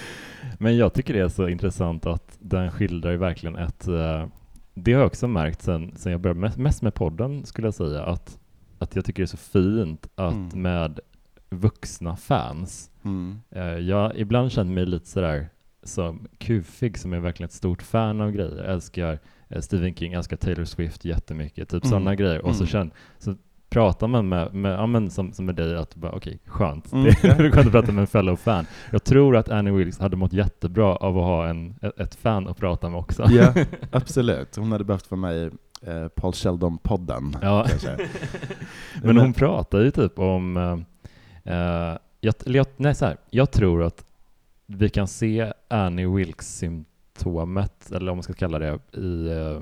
Men 0.58 0.78
jag 0.78 0.94
tycker 0.94 1.14
det 1.14 1.20
är 1.20 1.30
så 1.30 1.48
intressant 1.48 2.06
att 2.06 2.38
den 2.40 2.72
skildrar 2.72 3.12
ju 3.12 3.18
verkligen 3.18 3.56
ett... 3.56 3.88
eh, 3.88 4.26
Det 4.74 4.94
har 4.94 5.00
jag 5.00 5.08
också 5.08 5.28
märkt 5.28 5.62
sen, 5.62 5.94
sen 5.96 6.12
jag 6.12 6.22
började 6.22 6.52
mest, 6.62 6.82
med 6.82 6.94
podden, 6.94 7.46
skulle 7.46 7.68
jag 7.68 7.74
säga, 7.74 8.04
att, 8.04 8.40
att 8.80 8.96
jag 8.96 9.06
tycker 9.06 9.24
det 9.24 9.26
är 9.26 9.28
så 9.28 9.38
fint 9.38 10.08
att 10.16 10.34
Mm. 10.34 10.62
med 10.62 11.00
vuxna 11.50 12.16
fans, 12.16 12.92
Mm. 13.04 13.42
eh, 13.52 13.64
jag 13.64 14.16
ibland 14.16 14.52
känner 14.52 14.72
mig 14.74 14.86
lite 14.86 15.08
sådär 15.08 15.50
som 15.84 16.28
kufig 16.38 16.98
som 16.98 17.14
är 17.14 17.20
verkligen 17.20 17.48
ett 17.48 17.54
stort 17.54 17.82
fan 17.82 18.22
av 18.22 18.32
grejer. 18.32 18.58
Jag 18.58 18.74
älskar 18.74 19.20
Stephen 19.60 19.96
King, 19.96 20.14
älskar 20.14 20.38
Taylor 20.38 20.66
Swift 20.66 21.06
jättemycket, 21.06 21.70
typ 21.70 21.84
Mm. 21.84 21.90
sådana 21.90 22.16
grejer. 22.16 22.46
Och 22.46 22.56
så, 22.56 22.64
Mm. 22.64 22.68
känner, 22.68 22.92
så 23.20 23.36
pratar 23.70 24.08
man 24.08 24.30
med, 24.30 24.54
med 24.54 24.72
ja, 24.74 24.86
men 24.88 25.10
som, 25.10 25.34
som 25.34 25.46
med 25.46 25.56
dig, 25.56 25.78
att 25.78 25.96
bara 25.96 26.12
okej, 26.12 26.40
skönt. 26.46 26.92
Mm. 26.94 27.04
Det 27.22 27.28
är 27.28 27.52
skönt 27.52 27.66
att 27.68 27.72
prata 27.72 27.92
med 27.92 28.02
en 28.02 28.08
fellow 28.08 28.36
fan. 28.36 28.66
Jag 28.92 29.04
tror 29.04 29.36
att 29.36 29.50
Annie 29.50 29.72
Wilkes 29.72 30.00
hade 30.00 30.16
mått 30.18 30.34
jättebra 30.34 30.96
av 30.96 31.18
att 31.18 31.24
ha 31.24 31.48
en, 31.48 31.76
ett, 31.98 32.16
fan 32.16 32.48
att 32.48 32.58
prata 32.58 32.90
med 32.90 33.00
också. 33.00 33.26
Ja, 33.30 33.54
absolut. 33.92 34.56
Hon 34.56 34.72
hade 34.72 34.84
behövt 34.84 35.12
vara 35.12 35.22
med 35.22 35.36
i 35.38 35.50
eh, 35.88 36.08
Paul 36.08 36.32
Sheldon-podden. 36.34 37.38
Ja. 37.42 37.66
Men 39.04 39.18
hon 39.18 39.34
pratar 39.34 39.80
ju 39.80 39.92
typ 39.92 40.20
om, 40.20 40.58
eh, 41.44 41.54
eh, 41.56 41.98
jag, 42.22 42.66
nej 42.78 42.96
så 42.96 43.06
här, 43.06 43.18
jag 43.30 43.52
tror 43.52 43.84
att 43.84 44.06
vi 44.66 44.90
kan 44.90 45.08
se 45.08 45.54
Annie 45.68 46.06
Wilkes-symptomet, 47.26 47.92
eller 47.92 48.12
om 48.12 48.18
man 48.18 48.24
ska 48.24 48.34
kalla 48.34 48.60
det, 48.60 48.80
i 49.00 49.28
eh, 49.30 49.62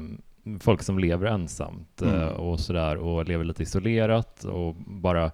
folk 0.60 0.84
som 0.84 1.00
lever 1.00 1.26
ensamt 1.28 2.02
eh, 2.02 2.14
Mm. 2.14 2.30
och 2.36 2.60
sådär 2.60 2.96
och 2.98 3.26
lever 3.28 3.44
lite 3.44 3.64
isolerat 3.64 4.44
och 4.44 4.76
bara 4.76 5.32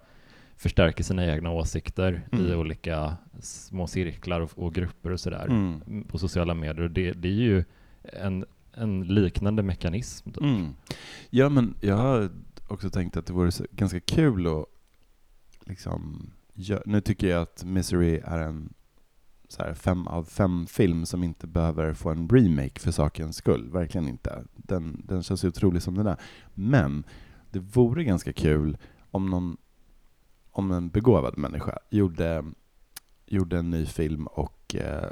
förstärker 0.56 1.04
sina 1.04 1.26
egna 1.26 1.50
åsikter 1.50 2.22
i 2.32 2.36
Mm. 2.36 2.58
olika 2.58 3.16
små 3.40 3.86
cirklar 3.86 4.40
och, 4.40 4.50
och 4.58 4.74
grupper 4.74 5.10
och 5.12 5.20
sådär 5.20 5.46
Mm. 5.46 6.04
på 6.08 6.18
sociala 6.18 6.54
medier. 6.54 6.80
Och 6.84 6.90
det, 6.90 7.12
det 7.12 7.28
är 7.28 7.32
ju 7.32 7.64
en, 8.02 8.44
en 8.72 9.00
liknande 9.04 9.62
mekanism. 9.62 10.30
Typ. 10.30 10.42
Mm. 10.42 10.74
Ja, 11.30 11.48
men 11.48 11.74
jag 11.80 11.96
har 11.96 12.30
också 12.68 12.90
tänkt 12.90 13.16
att 13.16 13.26
det 13.26 13.32
vore 13.32 13.50
ganska 13.70 14.00
kul 14.00 14.46
att 14.46 14.64
liksom, 15.64 16.30
nu 16.86 17.00
tycker 17.00 17.26
jag 17.26 17.42
att 17.42 17.64
Misery 17.64 18.20
är 18.24 18.38
en 18.38 18.72
så 19.48 19.62
här, 19.62 19.74
fem 19.74 20.06
av 20.06 20.24
fem 20.24 20.66
film 20.66 21.06
som 21.06 21.24
inte 21.24 21.46
behöver 21.46 21.94
få 21.94 22.10
en 22.10 22.28
remake 22.28 22.80
för 22.80 22.90
sakens 22.90 23.36
skull. 23.36 23.70
Verkligen 23.70 24.08
inte. 24.08 24.44
Den, 24.56 25.02
den 25.04 25.22
känns 25.22 25.44
ju 25.44 25.48
otrolig 25.48 25.82
som 25.82 25.94
den 25.94 26.06
är. 26.06 26.16
Men 26.54 27.04
det 27.50 27.58
vore 27.58 28.04
ganska 28.04 28.32
kul 28.32 28.78
om 29.10 29.30
någon 29.30 29.56
om 30.56 30.72
en 30.72 30.88
begåvad 30.88 31.38
människa 31.38 31.78
gjorde, 31.90 32.44
gjorde 33.26 33.58
en 33.58 33.70
ny 33.70 33.86
film 33.86 34.26
och 34.26 34.74
eh, 34.74 35.10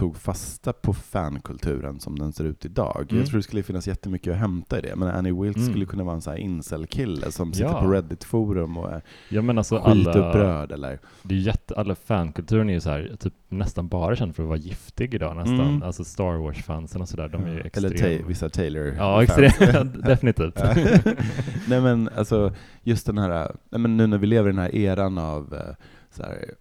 tog 0.00 0.16
fasta 0.16 0.72
på 0.72 0.92
fankulturen 0.94 2.00
som 2.00 2.18
den 2.18 2.32
ser 2.32 2.44
ut 2.44 2.64
idag. 2.64 3.06
Mm. 3.10 3.18
Jag 3.20 3.28
tror 3.28 3.36
det 3.38 3.42
skulle 3.42 3.62
finnas 3.62 3.88
jättemycket 3.88 4.32
att 4.32 4.38
hämta 4.38 4.78
i 4.78 4.80
det. 4.82 4.96
Men 4.96 5.08
Annie 5.08 5.32
Wilkes 5.32 5.56
Mm. 5.62 5.68
skulle 5.72 5.86
kunna 5.86 6.04
vara 6.04 6.14
en 6.14 6.20
sån 6.22 6.30
här 6.32 6.40
incel-kille 6.40 7.32
som 7.32 7.52
sitter 7.52 7.70
Ja. 7.70 7.80
på 7.80 7.86
Reddit-forum 7.92 8.76
och 8.78 8.90
är 8.92 9.02
Ja 9.28 9.42
men 9.42 9.58
alltså 9.58 9.76
alla, 9.78 10.12
skitupprörd 10.12 10.72
eller... 10.72 10.98
det 11.22 11.34
är 11.34 11.38
jätte, 11.38 11.74
alla 11.74 11.94
fankulturen 11.94 12.68
är 12.70 12.74
ju 12.74 12.80
så 12.80 12.90
här, 12.90 13.16
typ 13.20 13.32
nästan 13.48 13.88
bara 13.88 14.16
känd 14.16 14.36
för 14.36 14.42
att 14.42 14.48
vara 14.48 14.58
giftig 14.58 15.14
idag 15.14 15.36
nästan. 15.36 15.60
Mm. 15.60 15.82
Alltså 15.82 16.04
Star 16.04 16.34
Wars-fansen 16.38 17.00
och 17.02 17.08
sådär, 17.08 17.28
de 17.28 17.44
är 17.44 17.48
ju 17.54 17.60
Eller 17.72 17.90
extrem. 17.90 18.18
ta- 18.18 18.26
vissa 18.28 18.48
Taylor 18.48 18.94
Ja, 18.98 19.22
extremt. 19.22 19.94
Definitivt. 20.04 20.54
Nej 21.68 21.80
men 21.80 22.08
alltså, 22.16 22.52
just 22.82 23.06
den 23.06 23.18
här, 23.18 23.56
nej 23.70 23.80
men 23.80 23.96
nu 23.96 24.06
när 24.06 24.18
vi 24.18 24.26
lever 24.26 24.48
i 24.50 24.52
den 24.52 24.62
här 24.62 24.74
eran 24.74 25.18
av 25.18 25.54
eh, 25.54 25.74
så 26.10 26.22
här, 26.22 26.54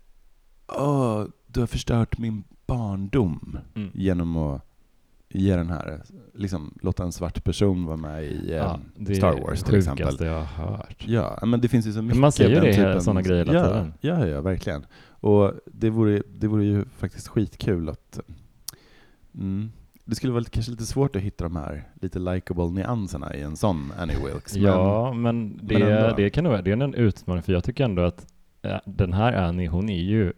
åh, 0.67 1.25
du 1.51 1.59
har 1.59 1.67
förstört 1.67 2.17
min 2.17 2.43
barndom 2.67 3.57
Mm. 3.75 3.89
genom 3.93 4.37
att 4.37 4.65
ge 5.31 5.55
den 5.55 5.69
här, 5.69 6.01
liksom 6.33 6.73
låta 6.81 7.03
en 7.03 7.11
svart 7.11 7.43
person 7.43 7.85
vara 7.85 7.97
med 7.97 8.23
i 8.23 8.51
eh, 8.51 8.57
Ja, 8.57 8.79
det 8.95 9.11
är 9.11 9.15
Star 9.15 9.41
Wars 9.41 9.63
till 9.63 9.71
det 9.71 9.77
exempel. 9.77 10.05
sjukaste 10.05 10.25
jag 10.25 10.43
har 10.43 10.67
hört. 10.67 11.03
Ja, 11.07 11.39
men 11.45 11.61
det 11.61 11.67
finns 11.67 11.87
ju 11.87 11.93
så 11.93 12.01
mycket 12.01 12.19
man 12.19 12.31
säger 12.31 12.49
ju 12.55 12.61
det 12.61 12.73
typen- 12.73 13.01
såna 13.01 13.21
grejer 13.21 13.45
hela 13.45 13.59
ja, 13.59 13.67
tiden. 13.67 13.93
Ja, 14.01 14.27
ja, 14.27 14.41
verkligen. 14.41 14.85
Och 15.09 15.53
det 15.65 15.89
vore, 15.89 16.23
det 16.39 16.47
vore 16.47 16.65
ju 16.65 16.85
faktiskt 16.85 17.27
skitkul 17.27 17.89
att, 17.89 18.19
Mm. 19.33 19.71
Det 20.05 20.15
skulle 20.15 20.33
vara 20.33 20.39
lite- 20.39 20.51
kanske 20.51 20.71
lite 20.71 20.85
svårt 20.85 21.15
att 21.15 21.21
hitta 21.21 21.43
de 21.43 21.55
här 21.55 21.87
lite 22.01 22.19
likable 22.19 22.69
nyanserna 22.69 23.35
i 23.35 23.41
en 23.41 23.57
sån 23.57 23.91
Annie 23.99 24.15
Wilkes. 24.25 24.53
men- 24.55 24.63
Ja, 24.63 25.13
men 25.13 25.59
det, 25.63 25.79
men 25.79 26.15
det 26.15 26.29
kan 26.29 26.43
nog 26.43 26.51
vara 26.51 26.61
det 26.61 26.71
är 26.71 26.77
en 26.83 26.93
utmaning, 26.93 27.43
för 27.43 27.53
jag 27.53 27.63
tycker 27.63 27.83
ändå 27.83 28.01
att 28.01 28.27
eh, 28.61 28.77
den 28.85 29.13
här 29.13 29.33
Annie, 29.33 29.67
hon 29.67 29.89
är 29.89 30.01
ju 30.01 30.33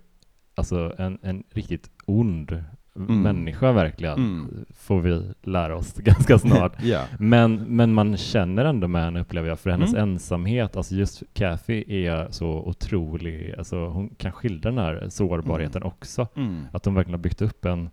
alltså 0.62 0.94
en, 0.98 1.20
en 1.22 1.44
riktigt 1.50 1.90
ond 2.06 2.64
Mm. 2.96 3.22
människa 3.22 3.72
verkligen, 3.72 4.14
Mm. 4.18 4.66
får 4.76 5.00
vi 5.02 5.32
lära 5.42 5.76
oss 5.76 5.94
ganska 5.98 6.40
snart. 6.40 6.74
ja. 6.84 7.06
Men, 7.20 7.56
men 7.56 7.94
man 7.94 8.18
känner 8.18 8.66
ändå 8.66 8.88
med 8.88 9.04
henne 9.04 9.22
upplever 9.22 9.50
jag, 9.50 9.60
för 9.60 9.70
hennes 9.70 9.94
Mm. 9.94 10.10
ensamhet, 10.10 10.76
alltså 10.76 10.96
just 10.96 11.24
Kathy 11.34 12.06
är 12.06 12.28
så 12.32 12.48
otrolig, 12.50 13.56
alltså 13.58 13.88
hon 13.88 14.10
kan 14.10 14.32
skildra 14.32 14.70
den 14.72 14.80
här 14.80 15.10
sårbarheten 15.10 15.84
också. 15.84 16.28
Mm. 16.36 16.66
Att 16.74 16.84
de 16.84 16.94
verkligen 16.94 17.14
har 17.20 17.24
byggt 17.24 17.42
upp 17.42 17.66
en 17.66 17.90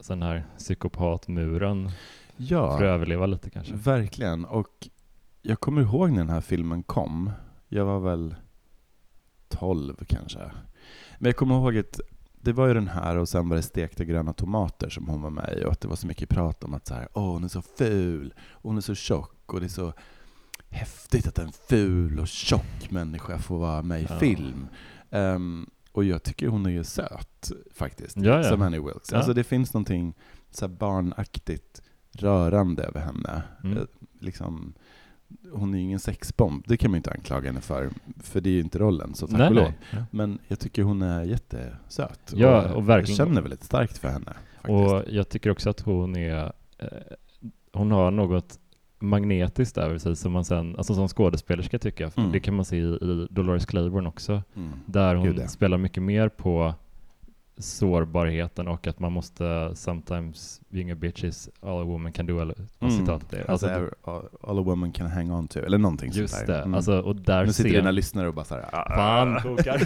sån 0.00 0.22
här 0.22 0.44
psykopatmuren 0.58 1.90
ja, 2.36 2.78
för 2.78 2.84
att 2.84 2.94
överleva 2.94 3.26
lite 3.26 3.50
kanske. 3.50 3.74
verkligen. 3.74 4.44
Och 4.44 4.88
jag 5.42 5.60
kommer 5.60 5.82
ihåg 5.82 6.10
när 6.10 6.18
den 6.18 6.30
här 6.30 6.40
filmen 6.40 6.82
kom. 6.82 7.30
Jag 7.68 7.84
var 7.84 8.00
väl 8.00 8.34
12 9.48 9.96
kanske. 10.06 10.40
Men 11.22 11.28
jag 11.28 11.36
kommer 11.36 11.54
ihåg 11.54 11.78
att 11.78 12.00
det 12.40 12.52
var 12.52 12.66
ju 12.68 12.74
den 12.74 12.88
här 12.88 13.16
och 13.16 13.28
sen 13.28 13.48
var 13.48 13.56
det 13.56 13.62
stekta 13.62 14.04
gröna 14.04 14.32
tomater 14.32 14.88
som 14.88 15.08
hon 15.08 15.22
var 15.22 15.30
med 15.30 15.58
i 15.58 15.64
och 15.64 15.72
att 15.72 15.80
det 15.80 15.88
var 15.88 15.96
så 15.96 16.06
mycket 16.06 16.28
prat 16.28 16.64
om 16.64 16.74
att 16.74 16.86
så 16.86 16.94
här, 16.94 17.08
åh 17.12 17.32
hon 17.32 17.44
är 17.44 17.48
så 17.48 17.62
ful, 17.62 18.34
och 18.50 18.62
hon 18.70 18.76
är 18.76 18.80
så 18.80 18.94
tjock 18.94 19.52
och 19.52 19.60
det 19.60 19.66
är 19.66 19.68
så 19.68 19.92
häftigt 20.68 21.26
att 21.26 21.38
en 21.38 21.52
ful 21.52 22.20
och 22.20 22.28
tjock 22.28 22.90
människa 22.90 23.38
får 23.38 23.58
vara 23.58 23.82
med 23.82 24.00
i 24.02 24.06
Ja. 24.10 24.18
film. 24.18 24.66
Ehm, 25.10 25.70
och 25.92 26.04
jag 26.04 26.22
tycker 26.22 26.48
hon 26.48 26.66
är 26.66 26.70
ju 26.70 26.84
söt 26.84 27.52
faktiskt, 27.74 28.16
Ja, 28.16 28.36
ja. 28.36 28.42
som 28.42 28.62
Annie 28.62 28.78
Wilkes. 28.80 29.12
Alltså 29.12 29.32
det 29.34 29.44
finns 29.44 29.74
någonting 29.74 30.14
så 30.50 30.68
barnaktigt 30.68 31.82
rörande 32.12 32.82
över 32.82 33.00
henne. 33.00 33.42
Mm. 33.64 33.78
Eh, 33.78 33.84
Liksom, 34.20 34.74
hon 35.52 35.74
är 35.74 35.78
ju 35.78 35.84
ingen 35.84 36.00
sexbomb, 36.00 36.64
det 36.66 36.76
kan 36.76 36.90
man 36.90 36.94
ju 36.96 36.98
inte 36.98 37.10
anklaga 37.10 37.46
henne 37.48 37.60
för, 37.60 37.90
för 38.22 38.40
det 38.40 38.50
är 38.50 38.54
ju 38.54 38.60
inte 38.60 38.78
rollen, 38.78 39.14
så 39.14 39.26
tack 39.26 39.38
Nej, 39.38 39.48
och 39.48 39.54
lov. 39.54 39.72
nej. 39.92 40.02
Men 40.10 40.38
jag 40.48 40.58
tycker 40.58 40.82
hon 40.82 41.02
är 41.02 41.24
jättesöt. 41.24 42.32
Ja, 42.36 42.72
och 42.74 42.88
verkligen- 42.88 43.16
Jag 43.18 43.26
känner 43.28 43.42
väldigt 43.42 43.64
starkt 43.64 43.98
för 43.98 44.08
henne. 44.08 44.32
Faktiskt. 44.62 44.92
Och 44.92 45.02
jag 45.14 45.28
tycker 45.28 45.50
också 45.50 45.70
att 45.70 45.80
hon 45.80 46.16
är, 46.16 46.52
eh, 46.78 46.86
hon 47.72 47.90
har 47.90 48.10
något 48.10 48.58
magnetiskt 48.98 49.78
över 49.78 49.98
sig 49.98 50.16
som 50.16 50.32
man 50.32 50.44
sen, 50.44 50.76
alltså 50.76 50.94
som 50.94 51.08
skådespelerska 51.08 51.78
tycker 51.78 52.04
jag, 52.04 52.12
Mm. 52.18 52.32
det 52.32 52.40
kan 52.40 52.54
man 52.54 52.64
se 52.64 52.76
i, 52.76 52.80
i 52.80 53.26
Dolores 53.30 53.66
Claiborne 53.66 54.08
också, 54.08 54.42
Mm. 54.56 54.70
där 54.86 55.14
hon 55.14 55.26
Gud, 55.26 55.38
ja. 55.38 55.48
spelar 55.48 55.78
mycket 55.78 56.02
mer 56.02 56.28
på 56.28 56.74
sårbarheten 57.62 58.68
och 58.68 58.86
att 58.86 59.00
man 59.00 59.12
måste 59.12 59.70
sometimes 59.74 60.60
being 60.68 60.90
a 60.90 60.94
bitch 60.94 61.24
is 61.24 61.48
all 61.60 61.80
a 61.80 61.84
woman 61.84 62.12
can 62.12 62.26
do, 62.26 62.40
eller 62.40 62.54
vad 62.78 62.90
Mm. 62.90 63.00
citatet 63.06 63.32
är. 63.32 63.50
Alltså, 63.50 63.66
Alltså, 63.68 63.90
all, 64.42 64.58
a 64.58 64.62
woman 64.62 64.92
can 64.92 65.06
hang 65.10 65.32
on 65.32 65.48
to, 65.48 65.58
eller 65.58 65.78
någonting 65.78 66.10
just 66.12 66.34
sånt 66.34 66.46
där. 66.46 66.54
det, 66.56 66.62
Mm. 66.62 66.74
alltså, 66.74 67.00
och 67.00 67.16
där 67.16 67.46
nu 67.46 67.52
sitter 67.52 67.70
ser 67.70 67.76
dina 67.78 67.90
lyssnare 67.90 68.28
och 68.28 68.34
bara 68.34 68.44
såhär, 68.44 68.64
"Ah, 68.72 68.94
Fan, 68.96 69.40
kokar. 69.42 69.82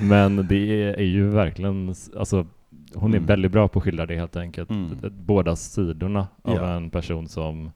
Men 0.02 0.46
det 0.48 0.94
är 0.98 1.04
ju 1.04 1.28
verkligen, 1.28 1.94
alltså 2.18 2.46
hon 2.94 3.12
är 3.12 3.16
Mm. 3.16 3.26
väldigt 3.26 3.52
bra 3.52 3.68
på 3.68 3.78
att 3.78 3.82
skildra 3.84 4.06
det 4.06 4.16
helt 4.16 4.36
enkelt. 4.36 4.70
Mm. 4.70 4.96
Båda 5.10 5.56
sidorna 5.56 6.28
av 6.42 6.54
Ja. 6.56 6.70
en 6.76 6.90
person 6.90 7.28
som 7.28 7.70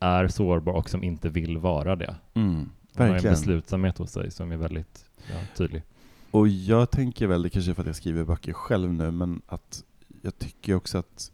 är 0.00 0.28
sårbar 0.28 0.72
och 0.72 0.90
som 0.90 1.02
inte 1.04 1.28
vill 1.28 1.58
vara 1.58 1.96
det. 1.96 2.14
Mm, 2.34 2.54
Hon 2.54 2.68
har 2.96 3.04
en 3.06 3.12
verkligen. 3.12 3.34
beslutsamhet 3.34 3.98
hos 3.98 4.10
sig 4.10 4.30
som 4.30 4.52
är 4.52 4.56
väldigt 4.56 5.04
ja, 5.30 5.36
tydlig. 5.56 5.82
Och 6.30 6.48
jag 6.48 6.90
tänker 6.90 7.26
väl, 7.26 7.42
det 7.42 7.50
kanske 7.50 7.70
är 7.70 7.74
för 7.74 7.82
att 7.82 7.86
jag 7.86 7.96
skriver 7.96 8.24
böcker 8.24 8.52
själv 8.52 8.92
nu, 8.92 9.10
men 9.10 9.42
att 9.46 9.84
jag 10.22 10.38
tycker 10.38 10.74
också 10.74 10.98
att 10.98 11.32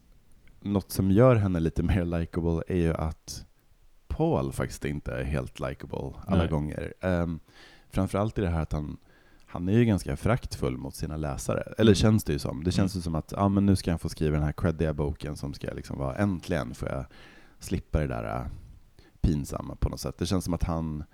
något 0.60 0.92
som 0.92 1.10
gör 1.10 1.36
henne 1.36 1.60
lite 1.60 1.82
mer 1.82 2.04
likable 2.04 2.62
är 2.68 2.76
ju 2.76 2.94
att 2.94 3.44
Paul 4.08 4.52
faktiskt 4.52 4.84
inte 4.84 5.12
är 5.12 5.24
helt 5.24 5.60
likable 5.60 6.12
alla 6.26 6.38
Nej. 6.38 6.48
gånger. 6.48 6.92
Um, 7.00 7.40
framförallt 7.90 8.38
i 8.38 8.40
det 8.40 8.48
här 8.48 8.60
att 8.62 8.72
han, 8.72 8.96
han 9.46 9.68
är 9.68 9.72
ju 9.72 9.84
ganska 9.84 10.16
föraktfull 10.16 10.76
mot 10.76 10.94
sina 10.94 11.16
läsare. 11.16 11.60
Eller 11.78 11.90
Mm. 11.92 11.94
känns 11.94 12.24
det 12.24 12.32
ju 12.32 12.38
som. 12.38 12.64
Det 12.64 12.72
känns 12.72 12.94
Mm. 12.94 12.98
ju 13.00 13.02
som 13.02 13.14
att 13.14 13.32
ja, 13.36 13.48
men 13.48 13.66
nu 13.66 13.76
ska 13.76 13.90
han 13.92 13.98
få 13.98 14.08
skriva 14.08 14.34
den 14.36 14.44
här 14.44 14.52
creddiga 14.52 14.92
boken 14.94 15.36
som 15.36 15.54
ska 15.54 15.70
liksom 15.74 15.98
vara 15.98 16.16
äntligen 16.16 16.74
får 16.74 16.88
jag 16.88 17.04
slippa 17.58 18.00
det 18.00 18.06
där 18.06 18.36
äh, 18.36 18.46
pinsamma 19.20 19.76
på 19.76 19.88
något 19.88 20.00
sätt. 20.00 20.18
Det 20.18 20.26
känns 20.26 20.44
som 20.44 20.54
att 20.54 20.62
han 20.62 21.04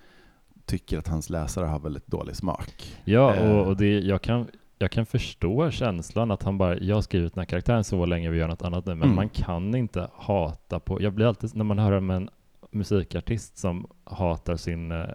tycker 0.79 0.99
att 0.99 1.09
hans 1.09 1.31
läsare 1.31 1.67
har 1.67 1.79
väldigt 1.81 2.07
dålig 2.07 2.37
smak. 2.37 2.97
Ja, 3.05 3.35
Eh. 3.35 3.51
och, 3.51 3.67
och 3.67 3.77
det, 3.77 4.01
jag, 4.01 4.23
kan, 4.23 4.47
jag 4.79 4.91
kan 4.91 5.07
förstå 5.07 5.71
känslan 5.71 6.31
att 6.31 6.43
han 6.43 6.59
bara, 6.59 6.79
jag 6.79 6.95
har 6.95 7.03
skrivit 7.03 7.35
den 7.35 7.41
här 7.41 7.47
karaktären 7.47 7.85
så 7.85 8.07
länge 8.07 8.31
vi 8.31 8.39
gör 8.39 8.49
något 8.49 8.63
annat 8.63 8.87
nu, 8.87 8.95
men 8.95 9.03
Mm. 9.03 9.17
man 9.17 9.29
kan 9.29 9.75
inte 9.75 10.09
hata 10.15 10.81
på, 10.81 11.03
jag 11.03 11.13
blir 11.13 11.27
alltid, 11.27 11.57
när 11.57 11.65
man 11.65 11.79
hör 11.79 11.93
om 11.93 12.11
en 12.11 12.29
musikartist 12.73 13.59
som 13.59 13.87
hatar 14.05 14.57
sin, 14.57 14.93
eh, 14.93 15.07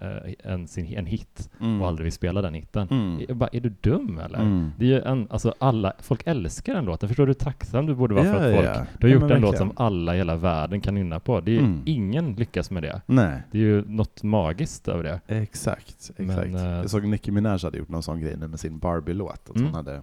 en, 0.43 0.67
sin, 0.67 0.85
en 0.97 1.05
hit 1.05 1.49
Mm. 1.61 1.81
och 1.81 1.87
aldrig 1.87 2.03
vill 2.03 2.11
spela 2.13 2.41
den 2.41 2.53
hitten. 2.53 2.87
Mm. 2.91 3.37
Bara, 3.37 3.49
är 3.53 3.59
du 3.61 3.69
dum 3.69 4.19
eller? 4.19 4.39
Mm. 4.39 4.71
Det 4.77 4.85
är 4.85 4.89
ju 4.89 5.01
en, 5.01 5.27
alltså 5.29 5.53
alla, 5.59 5.93
folk 5.99 6.21
älskar 6.25 6.73
den 6.73 6.85
låten. 6.85 7.09
Förstår 7.09 7.25
du 7.25 7.29
hur 7.29 7.33
tacksam 7.33 7.85
du 7.85 7.95
borde 7.95 8.15
vara 8.15 8.25
Ja, 8.25 8.33
för 8.33 8.49
att 8.49 8.55
folk, 8.55 8.67
ja. 8.67 8.85
du 8.99 9.07
har 9.07 9.09
Ja, 9.09 9.13
gjort 9.13 9.21
men 9.23 9.31
en 9.31 9.41
låt 9.41 9.57
som 9.57 9.71
alla 9.75 10.15
i 10.15 10.17
hela 10.17 10.35
världen 10.35 10.81
kan 10.81 10.95
nynna 10.95 11.19
på. 11.19 11.41
Det 11.41 11.55
är 11.55 11.59
Mm. 11.59 11.81
ingen 11.85 12.33
lyckas 12.35 12.71
med 12.71 12.83
det. 12.83 13.01
Nej, 13.05 13.41
Det 13.51 13.57
är 13.57 13.61
ju 13.61 13.83
något 13.87 14.23
magiskt 14.23 14.87
över 14.87 15.03
det. 15.03 15.19
exakt. 15.27 16.11
exakt. 16.17 16.49
Men, 16.51 16.55
eh, 16.55 16.63
jag 16.63 16.89
såg 16.89 17.07
Nicki 17.07 17.31
Minaj 17.31 17.59
hade 17.63 17.77
gjort 17.77 17.89
någon 17.89 18.03
sån 18.03 18.19
grej 18.21 18.37
nu 18.37 18.47
med 18.47 18.59
sin 18.59 18.79
Barbie-låt. 18.79 19.49
Att 19.49 19.55
Mm. 19.55 19.65
hon 19.65 19.73
hade 19.75 20.01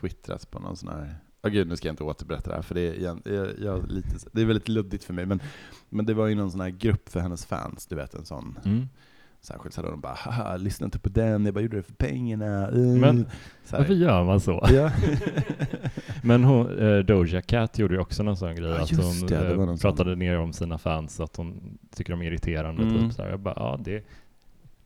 twittrat 0.00 0.50
på 0.50 0.58
någon 0.58 0.76
sån 0.76 0.88
här... 0.88 1.14
Åh 1.44 1.50
gud, 1.50 1.68
nu 1.68 1.76
ska 1.76 1.88
jag 1.88 1.92
inte 1.92 2.04
återberätta 2.04 2.50
det 2.50 2.56
här, 2.56 2.62
för 2.62 2.74
det 2.74 2.80
är, 2.80 3.02
jag, 3.02 3.20
jag, 3.62 3.90
lite, 3.90 4.08
det 4.32 4.40
är 4.40 4.44
väldigt 4.46 4.68
luddigt 4.68 5.04
för 5.04 5.12
mig. 5.14 5.26
Men, 5.26 5.40
men 5.88 6.06
det 6.06 6.14
var 6.14 6.26
ju 6.26 6.34
någon 6.34 6.50
sån 6.50 6.60
här 6.60 6.70
grupp 6.70 7.08
för 7.08 7.20
hennes 7.20 7.46
fans, 7.46 7.86
du 7.86 7.96
vet 7.96 8.14
en 8.14 8.24
sån. 8.24 8.58
Mm. 8.64 8.88
Särskilt 9.40 9.74
så 9.74 9.80
hade 9.80 9.90
de 9.92 10.00
bara 10.00 10.14
haha, 10.14 10.56
lyssna 10.56 10.84
inte 10.84 10.98
på 10.98 11.08
den, 11.08 11.44
jag 11.44 11.54
bara 11.54 11.60
gjorde 11.60 11.76
det 11.76 11.82
för 11.82 11.92
pengarna. 11.92 12.70
Uh. 12.70 12.98
Men 13.00 13.16
här. 13.70 13.78
Varför 13.78 13.94
gör 13.94 14.24
man 14.24 14.40
så? 14.40 14.66
Ja. 14.72 14.90
Men 16.22 16.44
hon, 16.44 16.78
eh, 16.78 16.98
Doja 16.98 17.42
Cat 17.42 17.78
gjorde 17.78 17.94
ju 17.94 18.00
också 18.00 18.22
någon 18.22 18.36
sån 18.36 18.56
grej. 18.56 18.70
Ja, 18.70 18.82
att 18.82 18.90
hon 18.90 19.26
det, 19.26 19.38
det 19.38 19.50
eh, 19.50 19.56
någon 19.56 19.78
sån. 19.78 19.90
pratade 19.90 20.16
ner 20.16 20.38
om 20.38 20.52
sina 20.52 20.78
fans, 20.78 21.20
att 21.20 21.36
hon 21.36 21.78
tycker 21.94 22.12
de 22.12 22.22
är 22.22 22.26
irriterande. 22.26 22.82
Mm. 22.82 22.94
Typ, 22.98 23.12
så 23.12 23.22
här. 23.22 23.30
Jag 23.30 23.40
bara, 23.40 23.54
ja 23.56 23.80
det, 23.84 24.04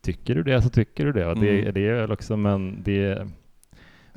tycker 0.01 0.35
du 0.35 0.43
det 0.43 0.63
så 0.63 0.69
tycker 0.69 1.05
du 1.05 1.13
det. 1.13 1.27
Och 1.27 1.39
det, 1.41 1.61
Mm. 1.61 1.75
det 1.75 1.89
är 1.89 1.95
väl 1.95 2.13
också, 2.13 2.37
men 2.37 2.83
det, 2.83 3.29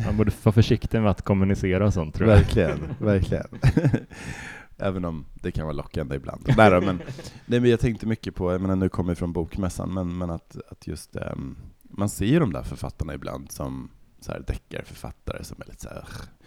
man 0.05 0.17
borde 0.17 0.31
vara 0.43 0.53
försiktig 0.53 1.01
med 1.01 1.11
att 1.11 1.21
kommunicera 1.21 1.85
och 1.85 1.93
sånt 1.93 2.15
tror 2.15 2.29
jag. 2.29 2.37
Verkligen, 2.37 2.79
verkligen. 2.99 3.47
Även 4.77 5.05
om 5.05 5.25
det 5.33 5.51
kan 5.51 5.65
vara 5.65 5.73
lockande 5.75 6.15
ibland. 6.15 6.53
Nej, 6.57 6.81
men, 6.81 7.01
nej, 7.45 7.59
men 7.59 7.69
jag 7.69 7.79
tänkte 7.79 8.05
mycket 8.05 8.35
på, 8.35 8.51
jag 8.51 8.61
menar 8.61 8.75
nu 8.75 8.89
kommer 8.89 9.09
jag 9.11 9.17
från 9.17 9.33
bokmässan, 9.33 9.93
men, 9.93 10.17
men 10.17 10.29
att, 10.29 10.57
att 10.71 10.87
just, 10.87 11.15
ehm, 11.15 11.57
man 11.81 12.09
ser 12.09 12.25
ju 12.25 12.39
de 12.39 12.53
där 12.53 12.63
författarna 12.63 13.13
ibland 13.13 13.51
som 13.51 13.89
så 14.19 14.31
här 14.31 14.39
deckarförfattare 14.47 15.43
som 15.43 15.61
är 15.61 15.65
lite 15.65 15.81
så 15.81 15.89
här, 15.89 16.03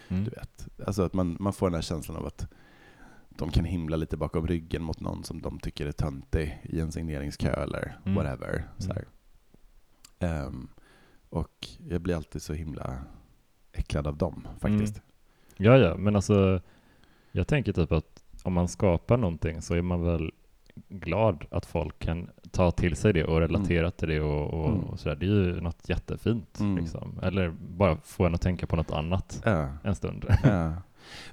Mm. 0.07 0.23
du 0.23 0.29
vet. 0.29 0.67
Alltså 0.87 1.01
att 1.03 1.13
man, 1.13 1.37
man 1.39 1.53
får 1.53 1.67
den 1.69 1.73
här 1.75 1.81
känslan 1.81 2.17
av 2.17 2.25
att 2.25 2.47
de 3.29 3.49
kan 3.51 3.65
himla 3.65 3.95
lite 3.97 4.17
bakom 4.17 4.47
ryggen 4.47 4.83
mot 4.83 4.99
någon 4.99 5.23
som 5.23 5.41
de 5.41 5.59
tycker 5.59 5.85
är 5.85 5.91
töntig 5.91 6.61
i 6.63 6.79
en 6.79 6.91
signeringskö 6.91 7.49
eller 7.53 7.97
Mm. 8.05 8.15
whatever. 8.15 8.63
Så. 8.77 8.93
Ehm, 10.19 10.67
och 11.29 11.67
jag 11.89 12.01
blir 12.01 12.15
alltid 12.15 12.41
så 12.41 12.53
himla 12.53 12.97
äcklad 13.75 14.07
av 14.07 14.17
dem 14.17 14.47
faktiskt. 14.59 15.01
Ja, 15.57 15.77
ja, 15.77 15.95
men 15.97 16.15
alltså 16.15 16.61
jag 17.31 17.47
tänker 17.47 17.73
typ 17.73 17.91
att 17.91 18.23
om 18.43 18.53
man 18.53 18.67
skapar 18.67 19.17
någonting 19.17 19.61
så 19.61 19.73
är 19.75 19.81
man 19.81 20.01
väl 20.03 20.31
glad 20.89 21.45
att 21.51 21.65
folk 21.65 21.99
kan 21.99 22.29
ta 22.51 22.71
till 22.71 22.95
sig 22.95 23.13
det 23.13 23.23
och 23.23 23.39
relatera 23.39 23.91
till 23.91 24.09
det 24.09 24.19
och, 24.21 24.53
och, 24.53 24.69
Mm. 24.69 24.79
och 24.83 24.99
sådär. 24.99 25.15
Det 25.15 25.25
är 25.25 25.29
ju 25.29 25.61
något 25.61 25.89
jättefint 25.89 26.59
Mm. 26.59 26.77
liksom. 26.77 27.19
Eller 27.23 27.53
bara 27.69 27.97
få 28.03 28.25
en 28.25 28.35
att 28.35 28.41
tänka 28.41 28.67
på 28.67 28.75
något 28.75 28.91
annat 28.91 29.41
Ja. 29.45 29.69
en 29.83 29.95
stund. 29.95 30.25
Ja. 30.43 30.73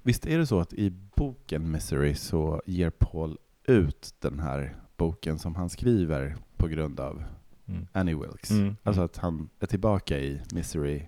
Visst 0.03 0.27
är 0.27 0.39
det 0.39 0.47
så 0.47 0.61
att 0.61 0.73
i 0.73 0.91
boken 1.15 1.71
Misery 1.71 2.15
så 2.15 2.63
ger 2.67 2.91
Paul 2.91 3.39
ut 3.67 4.15
den 4.19 4.39
här 4.41 4.77
boken 4.97 5.39
som 5.39 5.55
han 5.55 5.69
skriver 5.71 6.37
på 6.57 6.69
grund 6.69 7.01
av 7.01 7.25
Mm. 7.69 7.87
Annie 7.93 8.15
Wilkes. 8.15 8.51
Mm. 8.51 8.77
Alltså 8.83 9.03
att 9.03 9.17
han 9.17 9.49
är 9.61 9.67
tillbaka 9.67 10.19
i 10.19 10.41
Misery. 10.55 11.03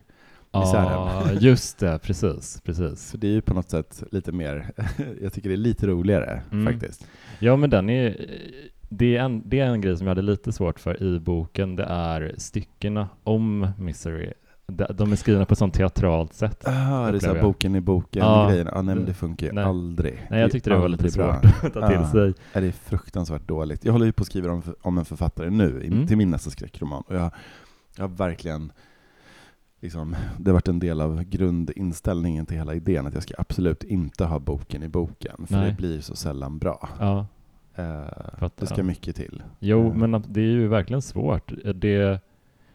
Ja, 0.55 0.61
misären. 1.25 1.39
just 1.43 1.79
det, 1.79 1.99
precis, 2.03 2.61
precis. 2.65 3.09
Så 3.11 3.17
det 3.17 3.27
är 3.27 3.31
ju 3.33 3.41
på 3.41 3.55
något 3.55 3.71
sätt 3.71 4.03
lite 4.11 4.33
mer, 4.33 4.71
jag 5.23 5.33
tycker 5.33 5.49
det 5.49 5.55
är 5.55 5.57
lite 5.57 5.87
roligare 5.87 6.43
Mm. 6.53 6.73
faktiskt. 6.73 7.07
Ja, 7.39 7.57
men 7.57 7.71
den 7.71 7.91
är, 7.91 8.17
det 8.89 9.17
är, 9.17 9.21
en, 9.23 9.43
det 9.49 9.61
är 9.61 9.67
en 9.67 9.81
grej 9.81 9.97
som 9.97 10.07
jag 10.07 10.11
hade 10.11 10.23
lite 10.23 10.53
svårt 10.53 10.81
för 10.81 11.03
i 11.03 11.21
boken. 11.21 11.77
Det 11.77 11.85
är 11.85 12.35
styckena 12.39 13.09
om 13.25 13.69
Misery. 13.79 14.33
De, 14.67 15.13
är 15.13 15.17
skrivna 15.17 15.45
på 15.47 15.53
ett 15.53 15.59
sånt 15.59 15.75
teatralt 15.75 16.35
sätt. 16.35 16.63
Ah, 16.69 17.11
det 17.11 17.17
är 17.17 17.35
så 17.35 17.35
boken 17.43 17.75
i 17.77 17.81
boken 17.81 18.23
Ja. 18.23 18.49
grejen. 18.51 18.69
Ah, 18.73 18.83
nej, 18.83 18.97
det 19.07 19.15
funkar 19.15 19.47
ju 19.47 19.53
Nej. 19.53 19.65
aldrig. 19.65 20.13
Nej, 20.31 20.41
jag 20.41 20.47
är 20.47 20.51
tyckte 20.51 20.71
det 20.71 20.77
var 20.77 20.89
lite 20.89 21.05
aldrig 21.05 21.25
bra. 21.25 21.41
svårt 21.43 21.65
att 21.65 21.73
ta 21.75 21.89
till 21.89 21.97
Ja. 22.01 22.11
sig. 22.13 22.35
Ja, 22.53 22.61
det 22.61 22.67
är 22.67 22.73
fruktansvärt 22.73 23.49
dåligt. 23.49 23.85
Jag 23.85 23.93
håller 23.93 24.07
ju 24.07 24.13
på 24.13 24.21
att 24.23 24.27
skriva 24.27 24.51
om, 24.53 24.63
om 24.83 24.99
en 24.99 25.05
författare 25.05 25.51
nu, 25.51 25.83
Mm. 25.87 26.07
till 26.07 26.17
min 26.17 26.31
nästa 26.31 26.51
skräckroman. 26.51 27.03
Och 27.07 27.15
jag, 27.17 27.31
jag 27.97 28.03
har 28.09 28.17
verkligen... 28.17 28.73
liksom, 29.85 30.17
det 30.39 30.51
har 30.51 30.55
varit 30.55 30.69
en 30.69 30.79
del 30.79 31.01
av 31.01 31.23
grundinställningen 31.23 32.47
till 32.47 32.57
hela 32.57 32.75
idén 32.75 33.07
att 33.07 33.15
jag 33.15 33.23
ska 33.23 33.35
absolut 33.39 33.85
inte 33.85 34.25
ha 34.25 34.39
boken 34.39 34.83
i 34.83 34.89
boken, 34.89 35.47
för 35.47 35.55
Nej. 35.57 35.71
det 35.71 35.77
blir 35.77 36.01
så 36.01 36.17
sällan 36.17 36.59
bra. 36.59 36.89
Ja, 37.01 37.27
Eh, 37.77 38.49
det 38.57 38.67
ska 38.67 38.83
mycket 38.83 39.17
till. 39.17 39.43
jo, 39.59 39.87
Eh. 39.87 39.95
men 39.95 40.25
det 40.29 40.41
är 40.41 40.45
ju 40.45 40.69
verkligen 40.69 41.03
svårt. 41.03 41.53
Det, 41.75 42.21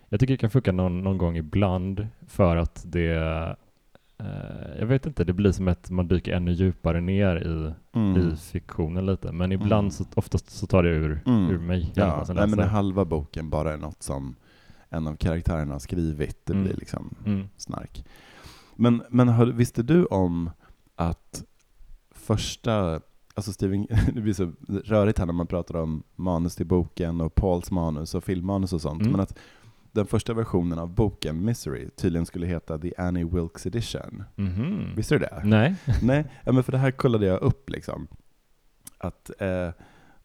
jag 0.09 0.19
tycker 0.19 0.33
det 0.33 0.37
kan 0.37 0.49
funka 0.49 0.71
någon, 0.71 1.03
någon 1.03 1.17
gång 1.17 1.37
ibland 1.37 2.07
för 2.27 2.55
att 2.55 2.83
det, 2.87 3.11
eh, 4.17 4.79
jag 4.79 4.85
vet 4.85 5.05
inte, 5.05 5.23
det 5.23 5.33
blir 5.33 5.51
som 5.51 5.67
att 5.67 5.89
man 5.89 6.07
dyker 6.07 6.33
ännu 6.33 6.51
djupare 6.51 7.01
ner 7.01 7.35
i, 7.35 7.73
Mm. 7.97 8.17
i 8.31 8.35
fiktionen 8.35 9.05
lite. 9.05 9.31
Men 9.31 9.51
ibland, 9.51 9.79
Mm. 9.85 9.91
så, 9.91 10.05
oftast 10.15 10.49
så 10.49 10.67
tar 10.67 10.83
det 10.83 10.89
ur, 10.89 11.21
Mm. 11.25 11.49
ur 11.51 11.57
mig. 11.57 11.91
Ja, 11.95 12.25
nej, 12.27 12.47
men 12.47 12.59
när 12.59 12.67
halva 12.67 13.05
boken 13.05 13.49
bara 13.49 13.73
är 13.73 13.77
något 13.77 14.03
som 14.03 14.35
en 14.89 15.07
av 15.07 15.15
karaktärerna 15.15 15.73
har 15.73 15.79
skrivit, 15.79 16.45
det 16.45 16.53
Mm. 16.53 16.65
blir 16.65 16.75
liksom 16.75 17.15
Mm. 17.25 17.47
snark. 17.57 18.05
Men, 18.75 19.03
men 19.09 19.29
hör, 19.29 19.45
visste 19.47 19.83
du 19.83 20.05
om 20.05 20.49
att 20.95 21.43
första, 22.11 23.01
alltså 23.33 23.53
Stephen, 23.53 23.87
det 24.13 24.21
blir 24.21 24.33
så 24.33 24.51
rörigt 24.83 25.19
här 25.19 25.25
när 25.25 25.33
man 25.33 25.47
pratar 25.47 25.75
om 25.75 26.03
manus 26.15 26.55
till 26.55 26.65
boken 26.67 27.21
och 27.21 27.35
Pauls 27.35 27.71
manus 27.71 28.15
och 28.15 28.23
filmmanus 28.23 28.73
och 28.73 28.81
sånt, 28.81 29.01
Mm. 29.01 29.11
men 29.11 29.21
att 29.21 29.37
den 29.91 30.05
första 30.05 30.33
versionen 30.33 30.79
av 30.79 30.89
boken, 30.95 31.45
Misery, 31.45 31.89
tydligen 31.89 32.25
skulle 32.25 32.47
heta 32.47 32.77
The 32.79 32.93
Annie 32.97 33.23
Wilkes 33.23 33.65
Edition. 33.65 34.23
Mhm. 34.35 34.95
Visste 34.95 35.15
du 35.15 35.19
det? 35.19 35.41
Nej. 35.43 35.75
Nej, 36.03 36.25
ja, 36.45 36.51
men 36.51 36.63
för 36.63 36.71
det 36.71 36.77
här 36.77 36.91
kollade 36.91 37.25
jag 37.25 37.41
upp 37.41 37.69
liksom. 37.69 38.07
Att, 38.97 39.31
eh, 39.41 39.69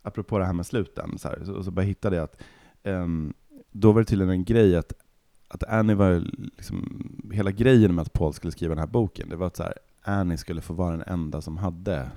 apropå 0.03 0.39
det 0.39 0.45
här 0.45 0.53
med 0.53 0.67
sluten, 0.67 1.19
så, 1.19 1.29
här, 1.29 1.45
så, 1.45 1.63
så 1.65 1.71
bara 1.71 1.83
hittade 1.83 2.17
jag 2.17 2.25
att 2.25 2.43
ehm, 2.83 3.35
då 3.75 3.93
var 3.93 4.01
det 4.01 4.05
tydligen 4.05 4.31
en 4.31 4.45
grej 4.45 4.77
att, 4.77 4.93
att 5.49 5.63
Annie 5.65 5.95
var 5.95 6.25
liksom, 6.57 7.09
hela 7.33 7.51
grejen 7.51 7.95
med 7.95 8.03
att 8.03 8.13
Paul 8.13 8.33
skulle 8.33 8.53
skriva 8.53 8.75
den 8.75 8.79
här 8.79 8.87
boken, 8.87 9.29
det 9.29 9.37
var 9.37 9.47
att 9.47 9.57
så 9.57 9.63
här, 9.63 9.75
Annie 10.03 10.37
skulle 10.37 10.61
få 10.61 10.75
vara 10.75 10.97
den 10.97 11.05
enda 11.07 11.41
som 11.41 11.57
hade 11.57 12.11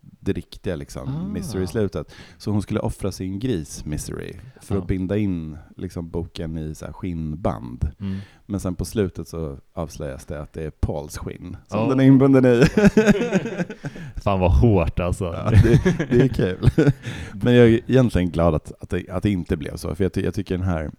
det 0.00 0.32
riktiga 0.32 0.76
liksom, 0.76 1.08
Ah. 1.08 1.28
Misery-slutet. 1.28 2.12
Så 2.38 2.50
hon 2.50 2.62
skulle 2.62 2.80
offra 2.80 3.12
sin 3.12 3.38
gris, 3.38 3.84
Misery, 3.84 4.32
för 4.62 4.78
att 4.78 4.86
binda 4.86 5.16
in 5.16 5.56
liksom, 5.76 6.10
boken 6.10 6.58
i 6.58 6.74
så 6.74 6.86
skinnband. 6.92 7.90
Mm. 8.00 8.18
Men 8.46 8.60
sen 8.60 8.74
på 8.74 8.84
slutet 8.84 9.28
så 9.28 9.58
avslöjas 9.72 10.24
det 10.26 10.42
att 10.42 10.52
det 10.52 10.62
är 10.64 10.70
Pauls 10.70 11.18
skinn 11.18 11.56
som 11.68 11.80
Oh. 11.80 11.88
den 11.88 12.00
är 12.00 12.04
inbunden 12.04 12.44
i. 12.46 12.64
Fan 14.22 14.40
vad 14.40 14.52
hårt 14.52 15.00
alltså. 15.00 15.24
Ja, 15.24 15.50
det, 15.50 16.06
det 16.10 16.22
är 16.22 16.28
kul. 16.28 16.70
Men 17.42 17.54
jag 17.54 17.66
är 17.68 17.80
egentligen 17.90 18.30
glad 18.30 18.54
att, 18.54 18.72
att, 18.80 18.90
det, 18.90 19.08
att 19.10 19.22
det 19.22 19.30
inte 19.30 19.56
blev 19.56 19.76
så, 19.76 19.94
för 19.94 20.04
jag, 20.04 20.12
ty, 20.12 20.20
jag 20.24 20.34
tycker 20.34 20.58
den 20.58 20.66
här, 20.66 20.90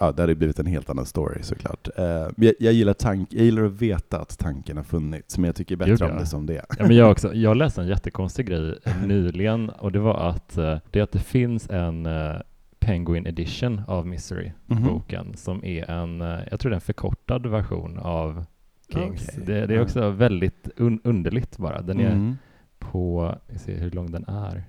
ja 0.00 0.12
det 0.12 0.22
hade 0.22 0.34
blivit 0.34 0.58
en 0.58 0.66
helt 0.66 0.90
annan 0.90 1.06
story 1.06 1.42
såklart. 1.42 1.88
Men 1.96 2.32
jag, 2.36 2.54
jag, 2.60 2.72
gillar 2.72 2.92
tank, 2.92 3.28
jag 3.32 3.44
gillar 3.44 3.62
att 3.62 3.72
veta 3.82 4.20
att 4.20 4.38
tanken 4.38 4.76
har 4.76 4.84
funnits, 4.84 5.38
men 5.38 5.44
jag 5.44 5.56
tycker 5.56 5.76
bättre 5.76 5.90
Gud, 5.90 6.02
om 6.02 6.08
ja. 6.08 6.18
det 6.18 6.26
som 6.26 6.46
det 6.46 6.56
är. 6.56 6.64
Ja, 6.78 6.86
men 6.86 6.96
jag, 6.96 7.10
också, 7.10 7.34
jag 7.34 7.56
läste 7.62 7.80
en 7.80 7.88
jättekonstig 7.88 8.46
grej 8.46 8.78
nyligen 9.06 9.70
och 9.70 9.92
det 9.92 9.98
var 9.98 10.14
att, 10.28 10.56
eh, 10.58 10.78
det 10.90 11.00
att 11.00 11.12
det 11.12 11.18
finns 11.18 11.70
en 11.70 12.06
eh, 12.06 12.32
Penguin 12.78 13.26
edition 13.26 13.80
av 13.86 14.06
Misery-boken 14.06 15.26
Mhm. 15.26 15.36
som 15.36 15.64
är 15.64 15.90
en, 15.90 16.20
jag 16.50 16.60
tror 16.60 16.70
det 16.70 16.74
är 16.74 16.76
en 16.76 16.80
förkortad 16.80 17.46
version 17.46 17.98
av 17.98 18.44
Kings. 18.92 19.28
Okej. 19.32 19.44
Det, 19.46 19.66
det 19.66 19.74
är 19.74 19.82
också 19.82 20.10
väldigt 20.10 20.68
un, 20.76 21.00
underligt 21.04 21.58
bara. 21.58 21.82
Den 21.82 22.00
är 22.00 22.10
Mm. 22.10 22.36
på, 22.78 23.34
vi 23.46 23.58
ser 23.58 23.78
hur 23.78 23.90
lång 23.90 24.10
den 24.10 24.24
är. 24.28 24.64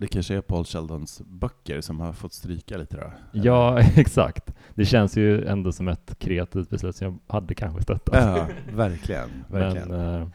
Det 0.00 0.06
kanske 0.06 0.34
är 0.34 0.40
Paul 0.40 0.64
Sheldons 0.64 1.22
böcker 1.26 1.80
som 1.80 2.00
har 2.00 2.12
fått 2.12 2.32
stryka 2.32 2.76
lite 2.76 2.96
då? 2.96 3.12
Ja, 3.32 3.80
exakt. 3.96 4.54
Det 4.74 4.84
känns 4.84 5.16
ju 5.16 5.44
ändå 5.44 5.72
som 5.72 5.88
ett 5.88 6.18
kreativt 6.18 6.70
beslut 6.70 6.96
som 6.96 7.06
jag 7.06 7.34
hade 7.34 7.54
kanske 7.54 7.82
stöttat. 7.82 8.14
Ja, 8.14 8.46
verkligen. 8.76 9.28
verkligen. 9.50 9.88
Men 9.88 10.20
eh, 10.22 10.28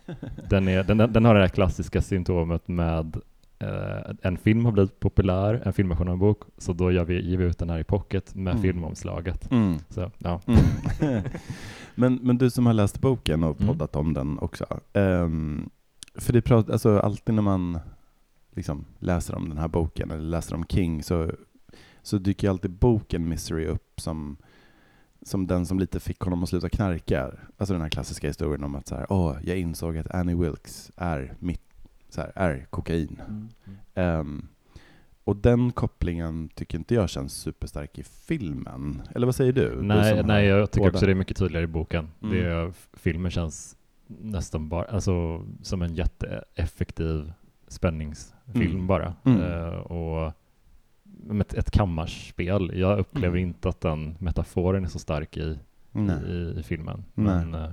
den, 0.50 0.68
är, 0.68 0.84
den, 0.84 0.98
den 0.98 1.26
har 1.26 1.34
det 1.36 1.42
här 1.42 1.48
klassiska 1.48 2.02
symptomet 2.02 2.68
med 2.68 3.16
eh, 3.60 4.12
en 4.22 4.38
film 4.38 4.66
har 4.66 4.72
blivit 4.72 5.00
populär, 5.00 5.62
en 5.66 5.74
filmversion 5.74 6.08
av 6.08 6.14
en 6.14 6.20
bok, 6.20 6.42
så 6.58 6.74
då 6.74 6.92
gör 6.92 7.06
vi, 7.06 7.30
ger 7.30 7.38
vi 7.38 7.46
ut 7.46 7.58
den 7.60 7.70
här 7.70 7.80
i 7.80 7.84
pocket 7.84 8.36
med 8.36 8.52
Mm. 8.52 8.62
filmomslaget. 8.62 9.52
Mm. 9.52 9.78
Så, 9.90 10.12
ja. 10.18 10.42
Mm. 10.48 11.22
men, 11.96 12.16
men 12.16 12.38
du 12.38 12.50
som 12.50 12.66
har 12.66 12.74
läst 12.74 13.02
boken 13.02 13.44
och 13.44 13.62
Mm. 13.62 13.68
poddat 13.74 13.96
om 13.96 14.14
den 14.14 14.40
också. 14.40 14.66
ehm, 14.94 15.70
för 16.16 16.34
det 16.34 16.42
pratar, 16.42 16.74
alltså 16.74 17.00
alltid 17.00 17.36
när 17.36 17.42
man 17.42 17.80
liksom 18.56 18.86
läser 19.00 19.36
om 19.36 19.50
den 19.50 19.58
här 19.58 19.68
boken, 19.68 20.12
eller 20.12 20.24
läser 20.30 20.56
om 20.56 20.64
King, 20.66 21.04
så, 21.04 21.32
så 22.02 22.18
dyker 22.18 22.50
alltid 22.50 22.72
boken 22.72 23.30
Misery 23.30 23.66
upp 23.66 24.00
som, 24.02 24.38
som 25.22 25.48
den 25.48 25.66
som 25.66 25.80
lite 25.80 26.00
fick 26.00 26.20
honom 26.20 26.44
att 26.44 26.50
sluta 26.50 26.70
knarka. 26.70 27.32
Alltså 27.58 27.74
den 27.74 27.82
här 27.82 27.90
klassiska 27.90 28.28
historien 28.28 28.64
om 28.64 28.76
att 28.76 28.88
så 28.88 28.96
här, 28.96 29.06
åh, 29.10 29.38
jag 29.44 29.58
insåg 29.58 29.98
att 29.98 30.12
Annie 30.12 30.36
Wilkes 30.36 30.92
är 30.96 31.34
mitt, 31.40 31.62
så 32.10 32.22
här, 32.22 32.32
är 32.36 32.66
kokain. 32.70 33.22
Ehm, 33.94 34.48
och 35.26 35.36
den 35.36 35.72
kopplingen 35.72 36.50
tycker 36.50 36.78
inte 36.78 36.96
jag 36.96 37.10
känns 37.10 37.34
superstark 37.34 37.98
i 38.00 38.04
filmen. 38.04 39.02
Eller 39.16 39.26
vad 39.28 39.36
säger 39.36 39.54
du? 39.54 39.76
du 39.76 39.82
Nej, 39.82 40.18
som 40.18 40.28
nej, 40.28 40.46
jag 40.46 40.72
tycker 40.72 40.80
båda. 40.86 40.94
också 40.94 41.06
det 41.06 41.12
är 41.12 41.16
mycket 41.16 41.38
tydligare 41.38 41.64
i 41.64 41.68
boken. 41.68 42.08
Mm. 42.22 42.36
Det, 42.36 42.46
är- 42.46 42.74
filmen 42.94 43.32
känns 43.32 43.78
nästan 44.08 44.70
bara, 44.70 44.84
alltså 44.86 45.46
som 45.62 45.82
en 45.82 45.96
jätteeffektiv 45.96 47.34
spänningsfilm 47.74 48.72
Mm. 48.72 48.88
bara. 48.88 49.14
Eh, 49.26 49.78
och 49.80 50.34
ett, 51.42 51.54
ett 51.54 51.72
kammarspel. 51.72 52.72
Jag 52.76 53.00
upplever 53.00 53.38
Mm. 53.38 53.50
inte 53.50 53.70
att 53.70 53.82
den 53.82 54.16
metaforen 54.20 54.84
är 54.86 54.90
så 54.90 55.00
stark 55.00 55.38
i, 55.38 55.60
i, 56.28 56.60
i 56.60 56.64
filmen. 56.64 57.04
Nej. 57.14 57.46
Men, 57.46 57.54
eh, 57.64 57.72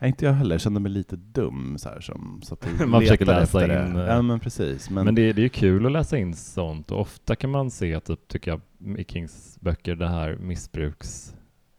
Nej, 0.00 0.08
inte 0.08 0.24
jag 0.24 0.32
heller. 0.32 0.54
Jag 0.54 0.60
kände 0.60 0.80
mig 0.80 0.92
lite 0.92 1.16
dum 1.16 1.78
så 1.78 1.88
här, 1.88 2.00
som 2.00 2.40
satt 2.44 2.64
och 2.80 2.88
Man 2.88 3.00
försöker 3.00 3.26
läsa 3.26 3.62
in, 3.62 3.68
det. 3.94 4.02
eh, 4.02 4.08
Ja, 4.08 4.22
men 4.22 4.40
precis. 4.40 4.90
Men, 4.90 5.04
Men, 5.04 5.14
det, 5.14 5.32
det 5.32 5.40
är 5.40 5.42
ju 5.42 5.48
kul 5.48 5.86
att 5.86 5.92
läsa 5.92 6.18
in 6.18 6.34
sånt 6.34 6.90
och 6.90 7.00
ofta 7.00 7.36
kan 7.36 7.50
man 7.50 7.70
se, 7.70 8.00
typ, 8.00 8.28
tycker 8.28 8.50
jag, 8.50 8.60
i 9.00 9.04
Kings 9.04 9.58
böcker, 9.60 9.94
det 9.96 10.08
här 10.08 10.36
missbruks... 10.40 11.34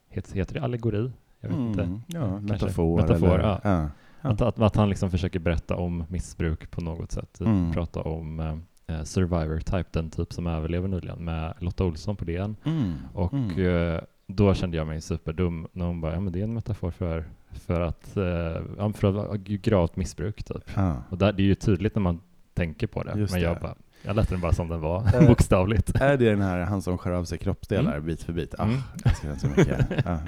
Heter, 0.10 0.36
heter 0.36 0.53
det 0.53 0.62
allegori? 0.62 1.12
Jag 1.41 1.49
vet 1.49 1.58
inte. 1.58 1.84
mm, 1.84 2.01
ja, 2.08 2.20
Kanske. 2.30 2.53
metafor. 2.53 3.01
Metafor, 3.01 3.39
eller, 3.39 3.43
ja. 3.43 3.60
ja. 3.64 3.89
Ja. 4.22 4.30
Att, 4.30 4.41
att, 4.41 4.59
att 4.59 4.76
han 4.76 4.89
liksom 4.89 5.11
försöker 5.11 5.39
berätta 5.39 5.76
om 5.76 6.03
missbruk 6.09 6.72
på 6.72 6.82
något 6.82 7.11
sätt. 7.11 7.34
Typ 7.34 7.47
Mm. 7.47 7.72
Prata 7.74 8.01
om 8.01 8.39
eh, 8.88 9.03
Survivor 9.03 9.59
Type, 9.59 9.89
den 9.91 10.09
typ 10.09 10.34
som 10.34 10.47
överlever 10.47 10.88
nyligen, 10.88 11.26
med 11.26 11.53
Lotta 11.59 11.84
Olsson 11.84 12.15
på 12.15 12.26
DN. 12.26 12.55
Mm, 12.65 12.93
Och 13.13 13.34
mm. 13.34 13.93
eh, 13.95 14.01
då 14.28 14.53
kände 14.53 14.78
jag 14.78 14.88
mig 14.88 15.01
superdum 15.01 15.68
när 15.72 15.86
hon 15.86 16.01
bara, 16.01 16.13
ja 16.13 16.20
men 16.20 16.34
det 16.34 16.39
är 16.39 16.43
en 16.43 16.53
metafor 16.53 16.91
för, 16.91 17.26
för 17.51 17.82
att, 17.82 18.18
eh, 18.18 18.91
för 18.93 19.34
att 19.34 19.39
gravt 19.41 19.95
missbruk 19.95 20.43
typ. 20.43 20.72
Ja. 20.76 20.95
Och 21.09 21.18
där, 21.18 21.34
det 21.34 21.41
är 21.43 21.47
ju 21.47 21.55
tydligt 21.55 21.95
när 21.95 22.01
man 22.01 22.20
tänker 22.53 22.88
på 22.88 23.03
det. 23.03 23.13
Just 23.20 23.34
men 23.34 23.41
jag 23.41 23.55
det. 23.55 23.59
bara, 23.61 23.76
jag 24.03 24.15
lät 24.15 24.30
den 24.30 24.41
bara 24.41 24.53
som 24.53 24.68
den 24.70 24.82
var, 24.82 25.15
Eh, 25.22 25.28
bokstavligt. 25.28 25.95
Är 26.01 26.18
det 26.18 26.30
den 26.30 26.41
här, 26.41 26.59
han 26.59 26.82
som 26.82 26.97
skär 26.97 27.11
av 27.11 27.26
sig 27.26 27.38
kroppsdelar 27.38 27.99
bit 27.99 28.24
för 28.24 28.34
bit? 28.34 28.55
Ah, 28.57 28.63
Mm. 28.63 28.78
Jag 29.03 29.11
älskar 29.11 29.30
den 29.30 29.39
så 29.39 29.47
mycket. 29.47 29.86
Ja. 30.05 30.20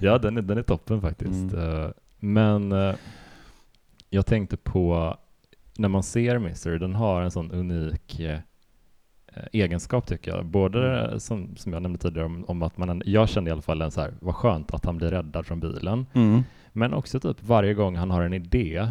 Ja, 0.00 0.18
den 0.18 0.36
är, 0.36 0.42
den 0.42 0.58
är 0.58 0.62
toppen 0.62 1.00
faktiskt. 1.00 1.52
Mm. 1.52 1.80
Eh, 1.82 1.88
Men 2.20 2.72
eh, 2.72 2.94
jag 4.14 4.26
tänkte 4.26 4.56
på, 4.56 5.16
när 5.78 5.88
man 5.88 6.02
ser 6.02 6.38
Misery, 6.38 6.78
den 6.78 6.94
har 6.94 7.22
en 7.22 7.30
sån 7.30 7.50
unik 7.50 8.20
eh, 8.20 8.38
egenskap 9.52 10.06
tycker 10.06 10.30
jag. 10.36 10.44
Både 10.44 11.04
Mm. 11.04 11.20
som, 11.20 11.56
som 11.56 11.72
jag 11.72 11.82
nämnde 11.82 11.98
tidigare 11.98 12.26
om, 12.26 12.44
om 12.48 12.62
att 12.62 12.78
man, 12.78 13.02
jag 13.06 13.28
kände 13.28 13.48
i 13.50 13.52
alla 13.52 13.62
fall 13.62 13.82
en 13.82 13.90
så 13.90 14.00
här, 14.00 14.14
vad 14.20 14.34
skönt 14.34 14.74
att 14.74 14.84
han 14.84 14.96
blir 14.96 15.08
räddad 15.08 15.46
från 15.46 15.60
bilen. 15.60 16.06
Mm. 16.12 16.42
Men 16.72 16.94
också 16.94 17.20
typ 17.20 17.42
varje 17.42 17.74
gång 17.74 17.96
han 17.96 18.10
har 18.10 18.22
en 18.22 18.32
idé, 18.32 18.88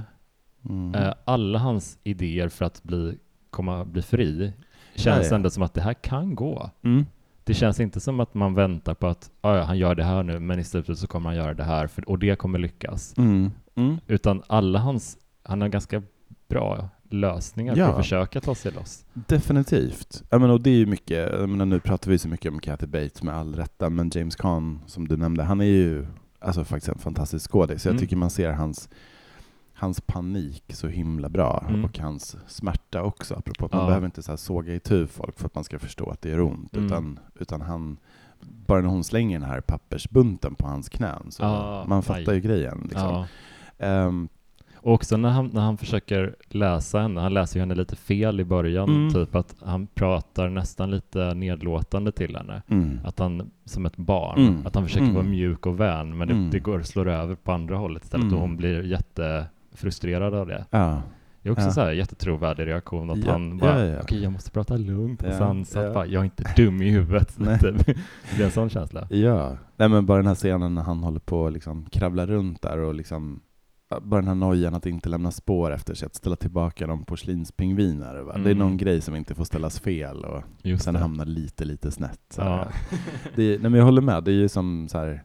Mm. 0.70 0.96
eh, 0.96 1.14
alla 1.26 1.60
hans 1.60 1.98
idéer 2.04 2.50
för 2.50 2.66
att 2.66 2.84
bli, 2.84 3.18
komma, 3.50 3.86
bli 3.86 4.02
fri, 4.02 4.54
känns 4.96 5.30
ja. 5.30 5.36
ändå 5.36 5.50
som 5.50 5.64
att 5.64 5.74
det 5.74 5.82
här 5.82 5.94
kan 5.94 6.36
gå. 6.36 6.70
Mm. 6.84 7.06
Det 7.44 7.54
känns 7.54 7.80
inte 7.80 8.00
som 8.00 8.20
att 8.20 8.34
man 8.34 8.54
väntar 8.54 8.94
på 8.94 9.08
att 9.08 9.32
"Ah, 9.42 9.56
ja, 9.58 9.64
han 9.64 9.78
gör 9.78 9.96
det 9.96 10.04
här 10.04 10.24
nu, 10.24 10.40
men 10.40 10.60
i 10.60 10.64
slutet 10.64 10.98
så 10.98 11.08
kommer 11.08 11.30
han 11.30 11.38
göra 11.38 11.54
det 11.54 11.64
här, 11.64 11.88
för, 11.88 12.10
och 12.10 12.20
det 12.20 12.36
kommer 12.36 12.60
lyckas. 12.60 13.14
Mm. 13.18 13.52
Mm. 13.76 13.98
Utan 14.08 14.44
alla 14.48 14.80
hans, 14.80 15.18
han 15.44 15.62
har 15.62 15.68
ganska 15.70 16.02
bra 16.48 16.90
lösningar 17.10 17.76
Ja. 17.78 17.86
för 17.86 17.92
att 17.94 17.98
försöka 17.98 18.42
ta 18.42 18.56
sig 18.56 18.72
loss. 18.72 19.06
Definitivt. 19.14 20.24
Jag 20.30 20.42
menar, 20.42 20.54
och 20.54 20.62
det 20.62 20.70
är 20.70 20.76
ju 20.76 20.86
mycket, 20.86 21.32
jag 21.40 21.50
menar, 21.50 21.66
nu 21.66 21.80
pratar 21.80 22.12
vi 22.12 22.18
så 22.18 22.28
mycket 22.28 22.52
om 22.52 22.60
Kathy 22.60 22.88
Bates 22.88 23.24
med 23.24 23.36
all 23.36 23.56
rätta, 23.56 23.90
men 23.90 24.12
James 24.14 24.36
Caan, 24.36 24.80
som 24.88 25.08
du 25.08 25.18
nämnde, 25.18 25.44
han 25.44 25.62
är 25.62 25.66
ju 25.66 26.06
alltså, 26.40 26.64
faktiskt 26.64 26.90
en 26.90 26.98
fantastisk 27.00 27.52
skådis. 27.52 27.86
Jag 27.86 27.92
Mm. 27.92 28.02
tycker 28.02 28.16
man 28.16 28.30
ser 28.30 28.52
hans, 28.52 28.90
hans 29.74 30.02
panik 30.02 30.64
så 30.70 30.88
himla 30.88 31.30
bra, 31.30 31.66
Mm. 31.70 31.86
och 31.86 32.00
hans 32.00 32.36
smärta 32.48 33.02
också, 33.04 33.36
apropå 33.36 33.66
att 33.66 33.72
man 33.72 33.82
Ja. 33.82 33.88
behöver 33.88 34.06
inte 34.06 34.24
så 34.24 34.38
såga 34.38 34.74
itu 34.76 35.08
folk 35.08 35.40
för 35.40 35.46
att 35.46 35.56
man 35.56 35.64
ska 35.64 35.80
förstå 35.80 36.10
att 36.10 36.22
det 36.22 36.30
gör 36.30 36.42
ont, 36.42 36.74
Mm. 36.76 36.86
utan, 36.88 37.20
utan 37.40 37.62
han, 37.62 37.98
bara 38.42 38.82
när 38.82 38.90
hon 38.90 39.04
slänger 39.04 39.40
den 39.40 39.50
här 39.50 39.62
pappersbunten 39.62 40.56
på 40.56 40.68
hans 40.68 40.90
knän, 40.90 41.32
så 41.32 41.44
Ja, 41.44 41.86
man 41.88 42.04
fattar 42.04 42.32
aj. 42.32 42.36
ju 42.36 42.42
grejen. 42.42 42.80
Liksom. 42.84 43.02
Ja. 43.10 43.28
Ehm, 43.86 44.28
Och 44.86 44.94
också 44.94 45.18
när 45.18 45.30
han, 45.30 45.50
när 45.54 45.62
han 45.62 45.78
försöker 45.78 46.36
läsa 46.50 47.00
henne, 47.00 47.22
han 47.22 47.34
läser 47.34 47.56
ju 47.56 47.60
henne 47.60 47.76
lite 47.76 47.96
fel 47.96 48.40
i 48.40 48.44
början, 48.46 48.90
Mm. 48.90 49.14
typ 49.14 49.36
att 49.36 49.56
han 49.62 49.88
pratar 49.88 50.50
nästan 50.50 50.92
lite 50.92 51.34
nedlåtande 51.34 52.12
till 52.12 52.36
henne. 52.36 52.62
Mm. 52.68 53.00
Att 53.06 53.20
han, 53.20 53.52
som 53.66 53.86
ett 53.86 53.98
barn, 53.98 54.40
Mm. 54.48 54.66
att 54.68 54.76
han 54.76 54.84
försöker 54.84 55.04
Mm. 55.04 55.16
vara 55.16 55.26
mjuk 55.26 55.66
och 55.66 55.80
vän, 55.80 56.18
men 56.18 56.28
det, 56.28 56.34
Mm. 56.34 56.50
det 56.50 56.60
går 56.60 56.82
slår 56.82 57.08
över 57.10 57.36
på 57.36 57.52
andra 57.52 57.76
hållet 57.78 58.04
istället 58.04 58.24
Mm. 58.24 58.36
och 58.36 58.42
hon 58.42 58.58
blir 58.58 58.84
jättefrustrerad 59.74 60.34
av 60.34 60.48
det. 60.48 60.66
Ja. 60.70 61.02
Det 61.42 61.50
är 61.50 61.54
också 61.54 61.66
Ja. 61.66 61.72
så 61.72 61.82
här 61.82 61.92
jättetrovärdig 61.92 62.68
reaktion 62.68 63.10
att 63.10 63.18
Ja, 63.26 63.32
han 63.32 63.58
bara, 63.58 63.86
ja, 63.86 64.00
okej 64.02 64.24
jag 64.24 64.32
måste 64.32 64.52
prata 64.52 64.78
lugnt 64.78 65.24
och 65.24 65.34
sansat, 65.34 65.94
bara, 65.94 66.06
jag 66.06 66.20
är 66.22 66.24
inte 66.26 66.54
dum 66.58 66.82
i 66.82 66.90
huvudet. 66.90 67.36
Typ. 67.62 67.86
Det 68.38 68.42
är 68.42 68.46
en 68.46 68.52
sån 68.52 68.70
känsla. 68.70 69.08
Ja, 69.10 69.58
nej 69.78 69.90
men 69.90 70.06
bara 70.06 70.18
den 70.18 70.28
här 70.28 70.36
scenen 70.36 70.76
när 70.76 70.82
han 70.82 71.04
håller 71.04 71.20
på 71.20 71.48
att 71.48 71.54
liksom 71.54 71.86
kravla 71.86 72.26
runt 72.26 72.62
där 72.62 72.78
och 72.78 72.94
liksom 72.94 73.40
bara 74.02 74.22
den 74.22 74.28
här 74.28 74.36
nojan 74.36 74.76
att 74.76 74.86
inte 74.86 75.10
lämna 75.10 75.32
spår 75.32 75.74
efter 75.74 75.94
sig, 75.94 76.06
att 76.06 76.16
ställa 76.16 76.36
tillbaka 76.36 76.88
de 76.88 77.06
porslinspingviner. 77.06 78.16
Va? 78.22 78.34
Det 78.34 78.40
är 78.40 78.46
Mm. 78.46 78.58
någon 78.58 78.78
grej 78.78 79.02
som 79.02 79.16
inte 79.16 79.36
får 79.36 79.44
ställas 79.46 79.80
fel 79.80 80.26
och 80.26 80.44
Just 80.62 80.84
sen 80.84 80.94
det. 80.94 81.00
hamnar 81.00 81.26
lite, 81.26 81.66
lite 81.66 81.92
snett. 81.92 82.20
Så 82.30 82.42
det, 83.36 83.50
nej 83.50 83.60
men 83.60 83.74
jag 83.74 83.86
håller 83.86 84.02
med, 84.02 84.24
det 84.24 84.32
är 84.32 84.36
ju 84.36 84.50
som 84.50 84.88
så 84.90 84.98
här 84.98 85.24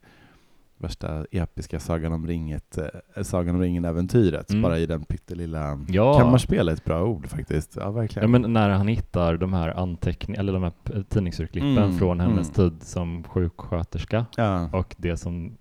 värsta 0.78 1.24
episka 1.30 1.80
Sagan 1.80 2.12
om 2.12 2.26
ringet, 2.26 2.78
eh, 3.16 3.22
Sagan 3.22 3.54
om 3.54 3.60
ringen-äventyret, 3.60 4.50
Mm. 4.50 4.62
bara 4.62 4.78
i 4.78 4.86
den 4.86 5.04
pyttelilla 5.04 5.84
Ja. 5.88 6.18
Kammarspel 6.18 6.68
är 6.68 6.72
ett 6.72 6.84
bra 6.84 7.04
ord 7.04 7.26
faktiskt. 7.28 7.76
Ja, 7.76 7.82
Ja, 7.82 7.90
verkligen. 7.90 8.30
men 8.30 8.52
när 8.52 8.68
han 8.70 8.88
hittar 8.88 9.36
de 9.36 9.52
här 9.52 9.68
anteckningarna, 9.68 10.40
eller 10.40 10.52
de 10.52 10.62
här 10.62 11.02
tidningsurklippen 11.08 11.78
Mm, 11.78 11.98
från 11.98 12.20
hennes 12.20 12.58
mm. 12.58 12.70
tid 12.70 12.82
som 12.82 13.24
sjuksköterska 13.24 14.26
ja. 14.36 14.68
och 14.72 14.94
det 14.98 15.16
som 15.16 15.56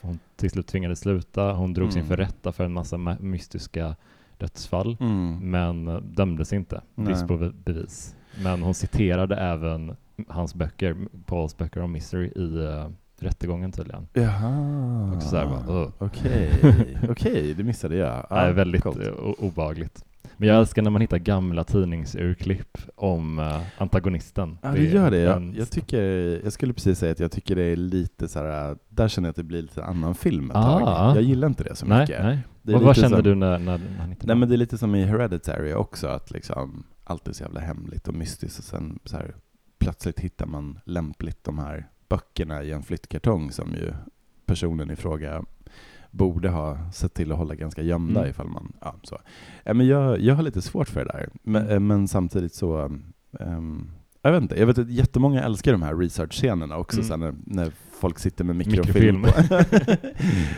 hon 0.00 0.18
till 0.36 0.50
slut 0.50 0.66
tvingades 0.66 1.00
sluta. 1.00 1.52
Hon 1.52 1.74
drogs 1.74 1.94
Mm. 1.94 2.04
inför 2.04 2.16
rätta 2.16 2.52
för 2.52 2.64
en 2.64 2.72
massa 2.72 2.96
ma- 2.96 3.22
mystiska 3.22 3.96
dödsfall, 4.38 4.96
Mm. 5.00 5.50
men 5.50 5.88
eh, 5.88 5.96
dömdes 6.00 6.52
inte. 6.52 6.80
Brist 6.94 7.28
på 7.28 7.36
be- 7.36 7.52
bevis. 7.64 8.16
Men 8.42 8.62
hon 8.62 8.74
citerade 8.74 9.36
även 9.36 9.96
hans 10.28 10.54
böcker, 10.54 10.96
Pauls 11.26 11.56
böcker 11.56 11.80
om 11.82 11.92
mystery 11.92 12.26
i 12.36 12.40
uh, 12.58 12.88
rättegången 13.22 13.72
tydligen. 13.72 14.06
Jaha. 14.12 15.12
Också 15.16 15.28
så 15.28 15.36
här 15.36 15.46
bara, 15.46 15.80
"Ugh." 15.82 15.90
Okej, 15.98 16.50
okej, 17.10 17.54
det 17.54 17.64
missade 17.64 17.96
jag. 17.96 18.26
det 18.28 18.34
är 18.36 18.52
väldigt 18.52 18.82
coolt. 18.82 18.98
eh, 19.06 19.12
o- 19.12 19.34
obehagligt. 19.38 20.04
Men 20.36 20.48
jag 20.48 20.58
älskar 20.58 20.82
när 20.82 20.90
man 20.90 21.00
hittar 21.00 21.18
gamla 21.18 21.64
tidningsurklipp 21.64 22.78
om 22.96 23.38
eh, 23.38 23.60
antagonisten. 23.78 24.58
Ja, 24.62 24.68
det 24.72 24.84
gör 24.84 25.10
det. 25.10 25.18
Jag, 25.18 25.54
jag, 25.58 25.70
tycker, 25.70 26.02
jag 26.44 26.52
skulle 26.52 26.72
precis 26.72 26.98
säga 26.98 27.12
att 27.12 27.20
jag 27.20 27.32
tycker 27.32 27.56
det 27.56 27.62
är 27.62 27.76
lite 27.76 28.28
så 28.28 28.38
här, 28.38 28.76
där 28.88 29.08
känner 29.08 29.26
jag 29.28 29.30
att 29.30 29.36
det 29.36 29.42
blir 29.42 29.62
lite 29.62 29.84
annan 29.84 30.14
film 30.14 30.50
ett 30.50 30.56
Ah. 30.56 30.78
tag. 30.78 31.16
Jag 31.16 31.22
gillar 31.22 31.48
inte 31.48 31.64
det 31.64 31.74
så 31.76 31.86
nej, 31.86 32.00
mycket. 32.00 32.22
nej. 32.24 32.38
Det 32.62 32.72
är 32.72 32.74
Vad, 32.74 32.82
vad 32.82 32.96
lite 32.96 33.00
kände 33.00 33.16
som- 33.16 33.24
du 33.24 33.34
när, 33.34 33.58
när, 33.58 33.80
han 33.98 34.08
hittade 34.10 34.26
Nej 34.26 34.36
men 34.36 34.48
det 34.48 34.54
är 34.54 34.56
lite 34.56 34.78
som 34.78 34.94
i 34.94 35.04
Hereditary 35.04 35.74
också, 35.74 36.06
att 36.06 36.30
liksom 36.30 36.84
allt 37.04 37.28
är 37.28 37.32
så 37.32 37.42
jävla 37.42 37.60
hemligt 37.60 38.08
och 38.08 38.14
mystiskt 38.14 38.58
och 38.58 38.64
sen 38.64 38.98
så 39.04 39.16
här, 39.16 39.34
plötsligt 39.78 40.20
hittar 40.20 40.46
man 40.46 40.78
lämpligt 40.84 41.44
de 41.44 41.58
här 41.58 41.88
böckerna 42.08 42.62
i 42.62 42.72
en 42.72 42.82
flyttkartong 42.82 43.52
som 43.52 43.70
ju 43.74 43.92
personen 44.46 44.90
i 44.90 44.96
fråga 44.96 45.44
borde 46.10 46.48
ha 46.48 46.92
sett 46.92 47.14
till 47.14 47.32
att 47.32 47.38
hålla 47.38 47.54
ganska 47.54 47.82
gömda 47.82 48.20
Mm. 48.20 48.30
ifall 48.30 48.48
man, 48.48 48.72
ja 48.80 48.94
så. 49.02 49.18
Men 49.64 49.86
jag, 49.86 50.20
jag 50.20 50.34
har 50.34 50.42
lite 50.42 50.62
svårt 50.62 50.88
för 50.88 51.04
det 51.04 51.12
där, 51.12 51.28
men, 51.42 51.68
eh, 51.68 51.80
men 51.80 52.08
samtidigt 52.08 52.54
så, 52.54 52.98
ehm, 53.40 53.90
jag 54.22 54.32
vet 54.32 54.42
inte, 54.42 54.58
jag 54.60 54.66
vet 54.66 54.78
att 54.78 54.90
jättemånga 54.90 55.42
älskar 55.42 55.72
de 55.72 55.82
här 55.82 55.94
research-scenerna 55.96 56.76
också, 56.76 57.00
Mm. 57.14 57.20
när, 57.20 57.34
när 57.62 57.72
folk 58.00 58.18
sitter 58.18 58.44
med 58.44 58.56
mikrofilm. 58.56 59.20
Mikrofilm. 59.22 59.96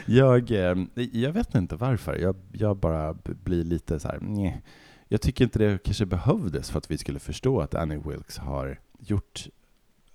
jag, 0.06 0.50
eh, 0.50 0.76
jag 1.12 1.32
vet 1.32 1.54
inte 1.54 1.76
varför, 1.76 2.16
jag, 2.16 2.36
jag 2.52 2.76
bara 2.76 3.14
blir 3.44 3.64
lite 3.64 4.00
så 4.00 4.08
här, 4.08 4.18
nej. 4.20 4.62
Jag 5.08 5.20
tycker 5.20 5.44
inte 5.44 5.58
det 5.58 5.82
kanske 5.84 6.06
behövdes 6.06 6.70
för 6.70 6.78
att 6.78 6.90
vi 6.90 6.98
skulle 6.98 7.18
förstå 7.18 7.60
att 7.60 7.74
Annie 7.74 7.96
Wilkes 8.08 8.38
har 8.38 8.78
gjort 8.98 9.46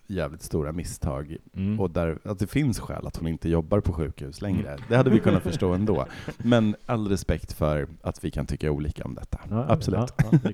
jävligt 0.08 0.42
stora 0.42 0.72
misstag 0.72 1.38
Mm. 1.56 1.80
och 1.80 1.90
där, 1.92 2.20
att 2.24 2.40
det 2.40 2.48
finns 2.48 2.80
skäl 2.80 3.08
att 3.08 3.18
hon 3.18 3.28
inte 3.28 3.50
jobbar 3.50 3.80
på 3.80 3.94
sjukhus 3.94 4.42
längre. 4.42 4.78
Det 4.90 4.96
hade 4.98 5.10
vi 5.10 5.20
kunnat 5.20 5.44
förstå 5.44 5.74
ändå. 5.74 6.06
Men 6.38 6.76
all 6.86 7.08
respekt 7.08 7.54
för 7.54 7.88
att 8.02 8.24
vi 8.24 8.32
kan 8.32 8.46
tycka 8.46 8.72
olika 8.72 9.04
om 9.04 9.16
detta. 9.16 9.40
Ja, 9.50 9.66
Absolut. 9.70 10.14
ja, 10.18 10.40
ja, 10.44 10.52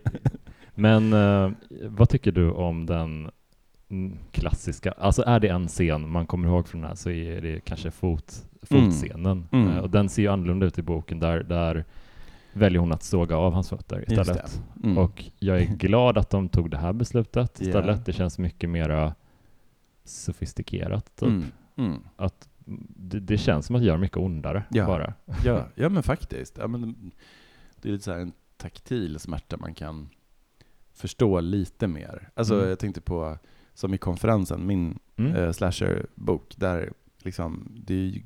Men 0.75 1.13
eh, 1.13 1.51
vad 1.87 2.09
tycker 2.09 2.31
du 2.31 2.51
om 2.51 2.85
den 2.85 3.31
mm, 3.89 4.17
klassiska, 4.31 4.91
alltså 4.91 5.23
är 5.25 5.39
det 5.39 5.47
en 5.47 5.67
scen 5.67 6.09
man 6.09 6.25
kommer 6.25 6.47
ihåg 6.47 6.67
från 6.67 6.81
den 6.81 6.87
här 6.87 6.95
så 6.95 7.09
är 7.09 7.41
det 7.41 7.59
kanske 7.59 7.91
fot, 7.91 8.45
fotscenen. 8.61 9.47
Mm. 9.51 9.69
Eh, 9.69 9.77
och 9.77 9.89
den 9.89 10.09
ser 10.09 10.21
ju 10.21 10.27
annorlunda 10.27 10.65
ut 10.65 10.79
i 10.79 10.81
boken, 10.81 11.19
där, 11.19 11.43
där 11.43 11.85
väljer 12.53 12.79
hon 12.79 12.91
att 12.91 13.03
såga 13.03 13.37
av 13.37 13.53
hans 13.53 13.69
fötter 13.69 14.01
istället. 14.11 14.61
Mm. 14.83 14.97
Och 14.97 15.23
jag 15.39 15.61
är 15.61 15.65
glad 15.65 16.17
att 16.17 16.29
de 16.29 16.49
tog 16.49 16.69
det 16.71 16.77
här 16.77 16.93
beslutet 16.93 17.61
istället. 17.61 17.97
Ja. 17.97 18.03
Det 18.05 18.13
känns 18.13 18.39
mycket 18.39 18.69
mera 18.69 19.13
sofistikerat. 20.03 21.15
Typ. 21.15 21.29
Mm. 21.29 21.45
Mm. 21.75 21.99
Att 22.15 22.49
det, 22.95 23.19
det 23.19 23.37
känns 23.37 23.65
som 23.65 23.75
att 23.75 23.83
göra 23.83 23.97
mycket 23.97 24.17
ondare 24.17 24.63
Ja. 24.69 24.85
bara. 24.85 25.13
Ja, 25.45 25.67
ja 25.75 25.89
men 25.89 26.03
faktiskt. 26.03 26.57
Ja, 26.57 26.67
men 26.67 27.11
det 27.81 27.89
är 27.89 27.93
lite 27.93 28.03
så 28.03 28.11
en 28.11 28.31
taktil 28.57 29.19
smärta 29.19 29.57
man 29.57 29.73
kan 29.73 30.09
förstå 30.93 31.39
lite 31.39 31.87
mer. 31.87 32.29
Alltså 32.33 32.55
Mm. 32.55 32.69
jag 32.69 32.79
tänkte 32.79 33.01
på, 33.01 33.37
som 33.73 33.93
i 33.93 33.97
konferensen, 33.97 34.67
min 34.67 34.99
Mm. 35.15 35.35
eh, 35.35 35.51
slasher-bok, 35.51 36.53
där 36.57 36.93
liksom, 37.23 37.71
det 37.85 37.93
är 37.93 37.97
ju, 38.05 38.21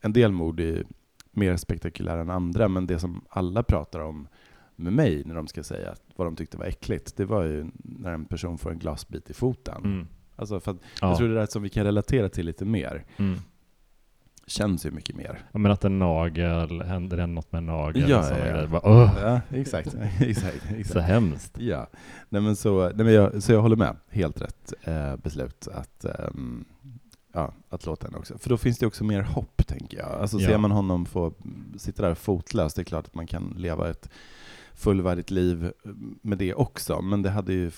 en 0.00 0.12
del 0.12 0.32
mord 0.32 0.60
är 0.60 0.84
mer 1.30 1.56
spektakulära 1.56 2.20
än 2.20 2.30
andra, 2.30 2.68
men 2.68 2.86
det 2.86 2.98
som 2.98 3.24
alla 3.28 3.62
pratar 3.62 4.00
om 4.00 4.28
med 4.76 4.92
mig 4.92 5.24
när 5.24 5.34
de 5.34 5.46
ska 5.46 5.62
säga 5.62 5.94
vad 6.16 6.26
de 6.26 6.36
tyckte 6.36 6.56
var 6.56 6.64
äckligt, 6.64 7.16
det 7.16 7.24
var 7.24 7.44
ju 7.44 7.66
när 7.74 8.12
en 8.12 8.24
person 8.24 8.58
får 8.58 8.70
en 8.70 8.78
glasbit 8.78 9.30
i 9.30 9.34
foten. 9.34 9.80
Alltså 10.38 10.60
för 10.60 10.70
att, 10.70 10.76
Ja. 11.00 11.08
Jag 11.08 11.16
tror 11.18 11.28
det 11.28 11.34
där 11.34 11.46
som 11.46 11.62
vi 11.62 11.68
kan 11.68 11.84
relatera 11.84 12.28
till 12.28 12.46
lite 12.46 12.64
mer, 12.64 13.04
Mm. 13.16 13.38
känns 14.46 14.86
ju 14.86 14.90
mycket 14.90 15.16
mer. 15.16 15.40
Ja, 15.52 15.58
men 15.58 15.72
att 15.72 15.84
en 15.84 15.98
nagel, 15.98 16.82
händer 16.82 17.16
det 17.16 17.26
något 17.26 17.52
med 17.52 17.58
en 17.58 17.66
nagel? 17.66 18.10
Ja, 18.10 18.30
ja, 18.30 18.46
ja. 18.46 18.66
Bara, 18.66 19.10
Ja, 19.22 19.40
exakt. 19.56 19.94
exakt, 20.20 20.68
så 20.68 20.74
exakt. 20.74 21.06
hemskt. 21.06 21.58
Ja, 21.58 21.86
nej 22.28 22.42
men 22.42 22.56
så, 22.56 22.84
nej 22.94 23.04
men 23.04 23.12
jag, 23.14 23.42
så 23.42 23.52
jag 23.52 23.62
håller 23.62 23.76
med. 23.76 23.96
Helt 24.08 24.40
rätt 24.42 24.72
eh, 24.82 25.16
beslut 25.16 25.68
att, 25.74 26.04
ehm, 26.04 26.64
ja, 27.32 27.52
att 27.68 27.86
låta 27.86 28.06
henne 28.06 28.18
också. 28.18 28.38
För 28.38 28.48
då 28.50 28.56
finns 28.56 28.78
det 28.78 28.86
också 28.86 29.04
mer 29.04 29.22
hopp, 29.22 29.66
tänker 29.66 29.98
jag. 29.98 30.08
Alltså 30.10 30.38
Ja. 30.38 30.48
ser 30.48 30.58
man 30.58 30.70
honom 30.70 31.06
få 31.06 31.32
sitta 31.78 32.02
där 32.02 32.14
fotlös, 32.14 32.74
det 32.74 32.82
är 32.82 32.84
klart 32.84 33.06
att 33.06 33.14
man 33.14 33.26
kan 33.26 33.54
leva 33.56 33.90
ett 33.90 34.10
fullvärdigt 34.78 35.30
liv 35.30 35.72
med 36.22 36.38
det 36.38 36.54
också, 36.54 37.02
men 37.02 37.22
det 37.22 37.30
hade 37.30 37.52
ju, 37.52 37.70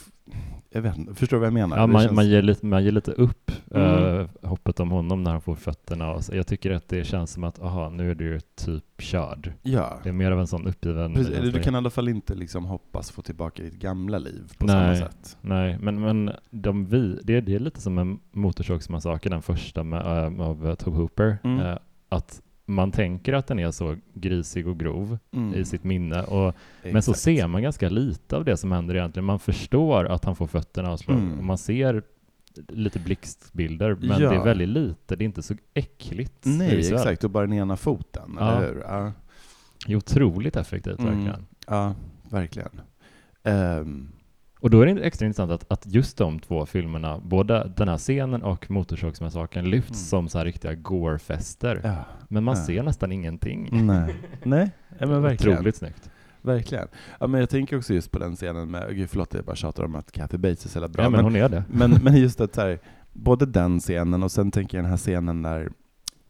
jag 0.70 0.82
vet 0.82 0.98
inte, 0.98 1.14
förstår 1.14 1.36
du 1.36 1.40
vad 1.40 1.46
jag 1.46 1.52
menar? 1.54 1.76
Ja, 1.78 1.86
man, 1.86 2.02
känns- 2.02 2.12
man, 2.12 2.28
ger 2.28 2.42
lite, 2.42 2.66
man 2.66 2.84
ger 2.84 2.92
lite 2.92 3.12
upp 3.12 3.50
Mm. 3.74 4.20
eh, 4.20 4.26
hoppet 4.42 4.80
om 4.80 4.90
honom 4.90 5.22
när 5.24 5.30
han 5.30 5.40
får 5.40 5.54
fötterna. 5.54 6.12
Och 6.12 6.24
så. 6.24 6.36
Jag 6.36 6.46
tycker 6.46 6.70
att 6.70 6.88
det 6.88 7.04
känns 7.04 7.32
som 7.32 7.44
att, 7.44 7.62
aha, 7.62 7.88
nu 7.90 8.10
är 8.10 8.14
du 8.14 8.40
typ 8.40 8.84
körd. 8.98 9.52
ja. 9.62 9.98
Det 10.02 10.08
är 10.08 10.12
mer 10.12 10.30
av 10.30 10.40
en 10.40 10.46
sån 10.46 10.66
uppgiven... 10.66 11.14
Precis, 11.14 11.52
du 11.52 11.62
kan 11.62 11.74
i 11.74 11.76
alla 11.76 11.90
fall 11.90 12.08
inte 12.08 12.34
liksom 12.34 12.64
hoppas 12.64 13.10
få 13.10 13.22
tillbaka 13.22 13.62
ditt 13.62 13.74
gamla 13.74 14.18
liv 14.18 14.52
på 14.58 14.66
Nej. 14.66 14.96
samma 14.96 15.08
sätt. 15.10 15.36
Nej, 15.40 15.78
men, 15.80 16.00
men 16.00 16.30
de 16.50 16.86
vi, 16.86 17.18
det, 17.24 17.40
det 17.40 17.54
är 17.54 17.58
lite 17.58 17.80
som 17.80 17.98
en 17.98 18.18
motorsågsmassaker, 18.32 19.30
den 19.30 19.42
första 19.42 19.82
med, 19.84 20.00
äh, 20.00 20.40
av 20.46 20.66
uh, 20.66 20.74
Tobe 20.74 20.96
Hooper. 20.96 21.38
Mm. 21.44 21.60
Eh, 21.66 21.76
att 22.08 22.42
man 22.74 22.92
tänker 22.92 23.32
att 23.32 23.46
den 23.46 23.58
är 23.58 23.70
så 23.70 23.96
grisig 24.14 24.68
och 24.68 24.78
grov 24.78 25.18
Mm. 25.32 25.54
i 25.54 25.64
sitt 25.64 25.84
minne. 25.84 26.22
Och, 26.22 26.54
men 26.82 27.02
så 27.02 27.14
ser 27.14 27.46
man 27.46 27.62
ganska 27.62 27.88
lite 27.88 28.36
av 28.36 28.44
det 28.44 28.56
som 28.56 28.72
händer 28.72 28.94
egentligen. 28.94 29.24
Man 29.24 29.38
förstår 29.38 30.04
att 30.04 30.24
han 30.24 30.36
får 30.36 30.46
fötterna 30.46 30.90
avslagna 30.90 31.22
Mm. 31.22 31.38
och 31.38 31.44
man 31.44 31.58
ser 31.58 32.02
lite 32.68 32.98
blixtbilder, 32.98 33.94
men 34.00 34.20
Ja. 34.22 34.30
det 34.30 34.36
är 34.36 34.44
väldigt 34.44 34.68
lite. 34.68 35.16
Det 35.16 35.24
är 35.24 35.26
inte 35.26 35.42
så 35.42 35.54
äckligt. 35.74 36.34
Nej, 36.42 36.76
visuellt. 36.76 37.02
exakt. 37.02 37.24
Och 37.24 37.30
bara 37.30 37.46
den 37.46 37.52
ena 37.56 37.76
foten, 37.76 38.36
Ja. 38.38 38.50
eller 38.56 38.66
hur? 38.74 38.80
Ja. 38.88 39.12
Det 39.86 39.92
är 39.92 39.96
otroligt 39.96 40.56
effektivt 40.56 40.98
Mm. 40.98 41.14
verkligen. 41.14 41.46
Ja, 41.66 41.94
verkligen. 42.30 42.80
Ehm, 43.42 44.08
Och 44.60 44.70
då 44.70 44.80
är 44.80 44.86
det 44.86 45.00
extra 45.02 45.26
intressant 45.26 45.50
att, 45.52 45.72
att 45.72 45.86
just 45.86 46.16
de 46.18 46.38
två 46.40 46.66
filmerna, 46.66 47.18
både 47.24 47.72
den 47.76 47.88
här 47.88 47.96
scenen 47.98 48.42
och 48.42 48.70
Motorsågsmassakern, 48.70 49.64
lyfts 49.64 49.90
Mm. 49.90 49.94
som 50.24 50.28
så 50.28 50.38
här 50.38 50.44
riktiga 50.44 50.74
gore-fester. 50.74 51.80
ja. 51.84 51.96
Men 52.28 52.44
man 52.44 52.56
Ja. 52.56 52.64
ser 52.64 52.82
nästan 52.82 53.12
ingenting. 53.12 53.68
Nej. 53.86 54.14
Nej, 54.42 54.70
ja, 54.98 55.06
men 55.06 55.22
verkligen. 55.22 55.54
Otroligt 55.58 55.76
snyggt. 55.76 56.10
verkligen. 56.42 56.88
Ja, 57.20 57.26
men 57.26 57.40
jag 57.40 57.50
tänker 57.50 57.78
också 57.78 57.94
just 57.94 58.10
på 58.10 58.18
den 58.18 58.36
scenen 58.36 58.70
med, 58.70 58.96
gud 58.96 59.10
förlåt 59.10 59.34
jag 59.34 59.44
bara 59.44 59.56
tjatar 59.56 59.84
om 59.84 59.94
att 59.94 60.12
Kathy 60.12 60.38
Bates 60.38 60.64
är 60.64 60.68
så 60.68 60.76
jävla 60.78 60.88
bra. 60.88 61.02
ja, 61.04 61.10
men, 61.10 61.24
hon 61.24 61.36
är 61.36 61.48
det. 61.48 61.64
men, 61.68 61.90
men 62.02 62.16
just 62.16 62.40
att 62.40 62.54
så 62.54 62.60
här, 62.60 62.78
både 63.12 63.46
den 63.46 63.80
scenen 63.80 64.22
och 64.22 64.32
sen 64.32 64.50
tänker 64.50 64.78
jag 64.78 64.84
den 64.84 64.90
här 64.90 64.96
scenen 64.98 65.42
när 65.42 65.70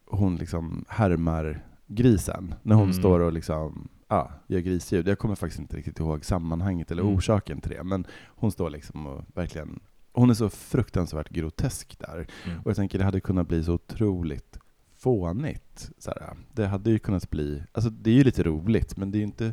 hon 0.06 0.36
liksom 0.36 0.84
härmar 0.88 1.60
grisen, 1.86 2.54
när 2.62 2.74
hon 2.76 2.84
Mm. 2.84 2.94
står 2.94 3.20
och 3.20 3.32
liksom 3.32 3.88
ja, 4.10 4.30
gör 4.46 4.60
grisljud. 4.60 5.08
Jag 5.08 5.18
kommer 5.18 5.34
faktiskt 5.34 5.60
inte 5.60 5.76
riktigt 5.76 5.98
ihåg 6.00 6.24
sammanhanget 6.24 6.90
eller 6.90 7.02
Mm. 7.02 7.14
orsaken 7.14 7.60
till 7.60 7.70
det, 7.70 7.82
men 7.84 8.06
hon 8.26 8.52
står 8.52 8.70
liksom 8.70 9.06
och 9.06 9.24
verkligen, 9.34 9.80
hon 10.12 10.30
är 10.30 10.34
så 10.34 10.50
fruktansvärt 10.50 11.28
grotesk 11.28 11.98
där. 11.98 12.26
Mm. 12.46 12.60
Och 12.60 12.66
jag 12.70 12.76
tänker 12.76 12.98
det 12.98 13.04
hade 13.04 13.20
kunnat 13.20 13.48
bli 13.48 13.64
så 13.64 13.72
otroligt 13.72 14.58
fånigt. 14.96 15.90
Så 15.98 16.10
här, 16.10 16.36
det 16.52 16.66
hade 16.66 16.90
ju 16.90 16.98
kunnat 16.98 17.30
bli, 17.30 17.62
alltså 17.72 17.90
det 17.90 18.10
är 18.10 18.14
ju 18.14 18.24
lite 18.24 18.42
roligt, 18.42 18.96
men 18.96 19.10
det 19.10 19.16
är 19.18 19.20
ju 19.20 19.26
inte, 19.26 19.44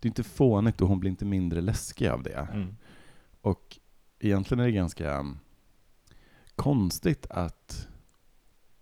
det 0.00 0.06
är 0.06 0.10
inte 0.10 0.22
fånigt 0.22 0.80
och 0.80 0.88
hon 0.88 1.00
blir 1.00 1.10
inte 1.10 1.24
mindre 1.24 1.60
läskig 1.60 2.06
av 2.08 2.22
det. 2.22 2.48
Mm. 2.52 2.76
Och 3.40 3.78
egentligen 4.20 4.60
är 4.60 4.64
det 4.64 4.72
ganska 4.72 5.26
konstigt 6.56 7.26
att 7.30 7.88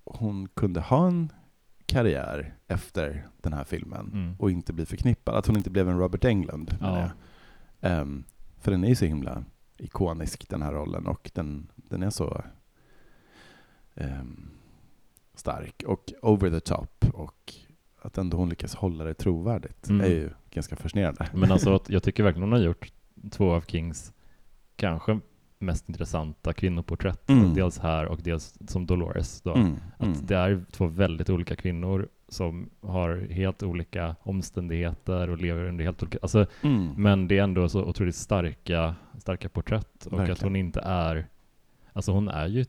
hon 0.05 0.49
kunde 0.49 0.81
ha 0.81 1.07
en 1.07 1.33
karriär 1.91 2.55
efter 2.67 3.27
den 3.43 3.53
här 3.53 3.65
filmen 3.65 4.11
Mm. 4.13 4.35
och 4.39 4.51
inte 4.51 4.73
bli 4.73 4.87
förknippad. 4.87 5.35
Att 5.35 5.47
hon 5.47 5.57
inte 5.57 5.71
blev 5.71 5.89
en 5.89 5.99
Robert 5.99 6.25
Englund. 6.25 6.77
Ja. 6.81 7.11
Ehm, 7.81 8.25
för 8.59 8.71
den 8.71 8.85
är 8.85 8.95
så 8.95 9.05
himla 9.05 9.45
ikonisk, 9.79 10.49
den 10.49 10.63
här 10.63 10.73
rollen, 10.73 11.07
och 11.07 11.31
den, 11.35 11.67
den 11.77 12.03
är 12.03 12.11
så 12.11 12.43
ehm, 13.95 14.51
stark 15.35 15.83
och 15.87 16.13
over 16.23 16.51
the 16.51 16.61
top. 16.61 17.05
Och 17.15 17.55
att 18.03 18.19
ändå 18.19 18.37
hon 18.37 18.49
lyckas 18.49 18.75
hålla 18.75 19.05
det 19.05 19.15
trovärdigt 19.15 19.89
Mm. 19.89 20.07
är 20.07 20.11
ju 20.11 20.31
ganska 20.51 20.77
fascinerande. 20.77 21.29
Men 21.35 21.53
alltså, 21.53 21.81
jag 21.89 22.03
tycker 22.03 22.23
verkligen 22.23 22.43
hon 22.49 22.53
har 22.61 22.67
gjort 22.67 22.93
två 23.31 23.53
av 23.53 23.61
Kings 23.61 24.13
kanske 24.77 25.21
mest 25.61 25.89
intressanta 25.89 26.53
kvinnoporträtt. 26.53 27.31
Mm. 27.31 27.55
Dels 27.55 27.79
här 27.79 28.07
och 28.07 28.19
dels 28.23 28.59
som 28.69 28.87
Dolores. 28.87 29.41
Då. 29.43 29.55
Mm, 29.55 29.77
Att 29.99 30.03
mm. 30.07 30.19
det 30.27 30.37
är 30.37 30.65
två 30.71 30.87
väldigt 30.87 31.31
olika 31.31 31.57
kvinnor 31.57 32.09
som 32.29 32.71
har 32.81 33.27
helt 33.31 33.63
olika 33.63 34.17
omständigheter 34.23 35.31
och 35.31 35.39
lever 35.39 35.65
under 35.65 35.85
helt 35.85 36.03
olika... 36.03 36.19
Alltså, 36.23 36.47
Mm. 36.63 36.93
men 36.97 37.29
det 37.29 37.39
är 37.39 37.43
ändå 37.43 37.69
så 37.69 37.85
otroligt 37.85 38.15
starka, 38.17 38.95
starka 39.19 39.49
porträtt. 39.49 40.07
Och 40.07 40.13
att 40.13 40.19
Verkligen. 40.29 40.43
hon 40.43 40.57
inte 40.57 40.81
är... 40.81 41.27
Alltså 41.93 42.13
hon 42.13 42.29
är 42.29 42.47
ju 42.47 42.65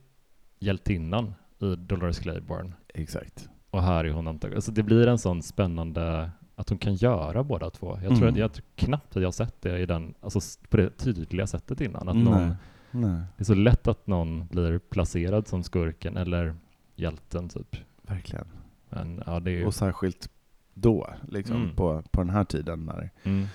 hjältinnan 0.59 1.33
i 1.59 1.75
Dolores 1.75 2.19
Claiborne. 2.19 2.71
Exakt. 2.93 3.49
Och 3.69 3.83
här 3.83 4.05
är 4.05 4.11
hon 4.11 4.27
antagligen... 4.27 4.57
Alltså 4.57 4.71
det 4.71 4.83
blir 4.83 5.07
en 5.07 5.17
sån 5.17 5.41
spännande... 5.41 6.31
Att 6.55 6.69
hon 6.69 6.77
kan 6.77 6.95
göra 6.95 7.43
båda 7.43 7.69
två. 7.69 7.99
Jag 8.03 8.07
tror, 8.09 8.17
Mm. 8.17 8.29
att, 8.33 8.37
jag 8.39 8.53
tror 8.53 8.65
knappt 8.75 9.15
att 9.15 9.21
jag 9.21 9.27
har 9.27 9.31
sett 9.31 9.61
det 9.61 9.79
i 9.79 9.85
den, 9.85 10.13
alltså 10.21 10.39
på 10.69 10.77
det 10.77 10.89
tydliga 10.89 11.47
sättet 11.47 11.81
innan. 11.81 12.09
Att 12.09 12.15
någon, 12.15 12.47
Nej, 12.47 12.55
det 12.91 13.25
är 13.37 13.43
så 13.43 13.53
lätt 13.53 13.87
att 13.87 14.07
någon 14.07 14.47
blir 14.47 14.79
placerad 14.79 15.47
som 15.47 15.63
skurken 15.63 16.17
eller 16.17 16.55
hjälten 16.95 17.49
typ. 17.49 17.75
verkligen. 18.01 18.45
Men 18.89 19.23
ja, 19.25 19.41
ju... 19.41 19.65
Och 19.65 19.73
särskilt 19.75 20.29
då, 20.73 21.09
liksom, 21.29 21.55
Mm. 21.55 21.75
på, 21.75 22.03
på 22.11 22.21
den 22.21 22.29
här 22.29 22.43
tiden 22.43 22.85
när, 22.85 23.09
Mm. 23.23 23.45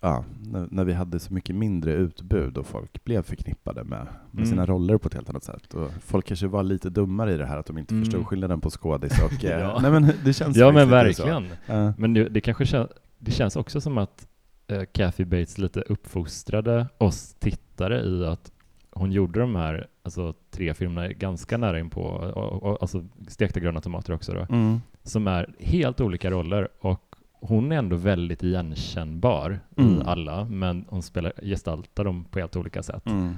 ja, 0.00 0.24
när, 0.40 0.68
när 0.70 0.84
vi 0.84 0.92
hade 0.92 1.18
så 1.18 1.34
mycket 1.34 1.56
mindre 1.56 1.92
utbud 1.92 2.58
och 2.58 2.66
folk 2.66 3.04
blev 3.04 3.22
förknippade 3.22 3.84
med, 3.84 4.06
med 4.30 4.38
Mm. 4.42 4.46
sina 4.46 4.66
roller 4.66 4.98
på 4.98 5.08
ett 5.08 5.14
helt 5.14 5.30
annat 5.30 5.44
sätt. 5.44 5.74
Och 5.74 5.90
folk 6.00 6.26
kanske 6.26 6.46
var 6.46 6.62
lite 6.62 6.90
dummare 6.90 7.34
i 7.34 7.36
det 7.36 7.46
här 7.46 7.58
att 7.58 7.66
de 7.66 7.78
inte 7.78 7.94
Mm. 7.94 8.04
förstod 8.04 8.26
skillnaden 8.26 8.60
på 8.60 8.70
skådis 8.70 9.12
och... 9.24 9.32
eh, 9.44 9.60
Ja. 9.60 9.78
Nej 9.82 9.90
men 9.90 10.10
det 10.24 10.32
känns 10.32 10.56
Ja 10.56 10.72
men 10.72 10.90
verkligen. 10.90 11.46
Ja. 11.66 11.92
Men 11.98 12.14
det, 12.14 12.28
det 12.28 12.40
kanske 12.40 12.66
kän, 12.66 12.88
det 13.18 13.30
känns 13.30 13.56
också 13.56 13.80
som 13.80 13.98
att 13.98 14.26
uh, 14.72 14.82
Kathy 14.92 15.24
Bates 15.24 15.58
lite 15.58 15.80
uppfostrade 15.80 16.86
oss 16.98 17.34
tittare 17.34 18.00
i 18.02 18.26
att 18.26 18.52
hon 18.90 19.12
gjorde 19.12 19.40
de 19.40 19.56
här 19.56 19.86
alltså, 20.02 20.34
tre 20.50 20.74
filmerna 20.74 21.08
ganska 21.08 21.56
nära 21.56 21.78
inpå, 21.78 22.00
och, 22.02 22.62
och, 22.62 22.78
alltså 22.82 23.04
stekta 23.28 23.60
gröna 23.60 23.80
tomater 23.80 24.12
också 24.12 24.32
då, 24.32 24.46
Mm. 24.54 24.80
som 25.02 25.26
är 25.28 25.54
helt 25.58 26.00
olika 26.00 26.30
roller 26.30 26.68
och 26.80 27.02
hon 27.40 27.72
är 27.72 27.76
ändå 27.76 27.96
väldigt 27.96 28.42
igenkännbar 28.42 29.60
Mm. 29.76 29.98
i 29.98 30.02
alla, 30.04 30.44
men 30.44 30.84
hon 30.88 31.02
spelar, 31.02 31.32
gestaltar 31.42 32.04
dem 32.04 32.24
på 32.24 32.38
helt 32.38 32.56
olika 32.56 32.82
sätt. 32.82 33.06
Mm. 33.06 33.34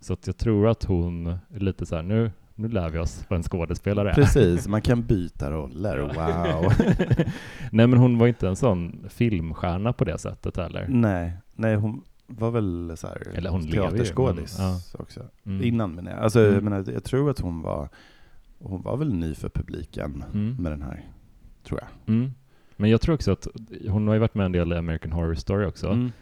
Så 0.00 0.12
att 0.12 0.26
jag 0.26 0.36
tror 0.36 0.68
att 0.68 0.84
hon 0.84 1.26
är 1.26 1.60
lite 1.60 1.86
så 1.86 1.96
här, 1.96 2.02
nu, 2.02 2.30
nu 2.54 2.68
lär 2.68 2.90
vi 2.90 2.98
oss 2.98 3.24
vad 3.28 3.36
en 3.36 3.42
skådespelare 3.42 4.10
är. 4.10 4.14
Precis, 4.14 4.68
man 4.68 4.82
kan 4.82 5.02
byta 5.06 5.50
roller, 5.50 5.98
wow. 5.98 6.72
Nej 7.72 7.86
men 7.86 7.92
hon 7.98 8.18
var 8.18 8.26
inte 8.26 8.48
en 8.48 8.56
sån 8.56 9.06
filmstjärna 9.08 9.92
på 9.92 10.04
det 10.04 10.18
sättet 10.18 10.56
heller. 10.56 10.86
nej, 10.88 11.32
nej, 11.54 11.74
hon 11.76 12.02
var 12.26 12.50
väl 12.50 12.92
så 12.96 13.06
här 13.06 13.22
Eller 13.34 13.50
hon 13.50 13.60
lever 13.62 13.84
ju, 13.90 13.90
teaterskådis 13.96 14.58
men, 14.58 15.00
också. 15.02 15.20
Mm. 15.46 15.64
Innan 15.64 15.94
menar 15.94 16.10
jag. 16.10 16.20
Alltså, 16.20 16.40
Mm. 16.40 16.54
jag, 16.54 16.62
menar, 16.62 16.84
jag 16.92 17.04
tror 17.04 17.30
att 17.30 17.40
hon 17.40 17.62
var, 17.62 17.88
hon 18.58 18.82
var 18.82 18.96
väl 18.96 19.14
ny 19.14 19.34
för 19.34 19.48
publiken 19.48 20.24
Mm. 20.34 20.56
med 20.58 20.72
den 20.72 20.82
här, 20.82 21.04
tror 21.64 21.80
jag. 21.80 22.14
Mm. 22.14 22.30
Men 22.76 22.90
jag 22.90 23.00
tror 23.00 23.14
också 23.14 23.32
att 23.32 23.46
hon 23.88 24.06
har 24.08 24.14
ju 24.14 24.20
varit 24.20 24.34
med 24.34 24.46
en 24.46 24.52
del 24.52 24.72
i 24.72 24.76
American 24.76 25.12
Horror 25.12 25.34
Story 25.34 25.66
också, 25.66 25.86
Mm. 25.88 26.12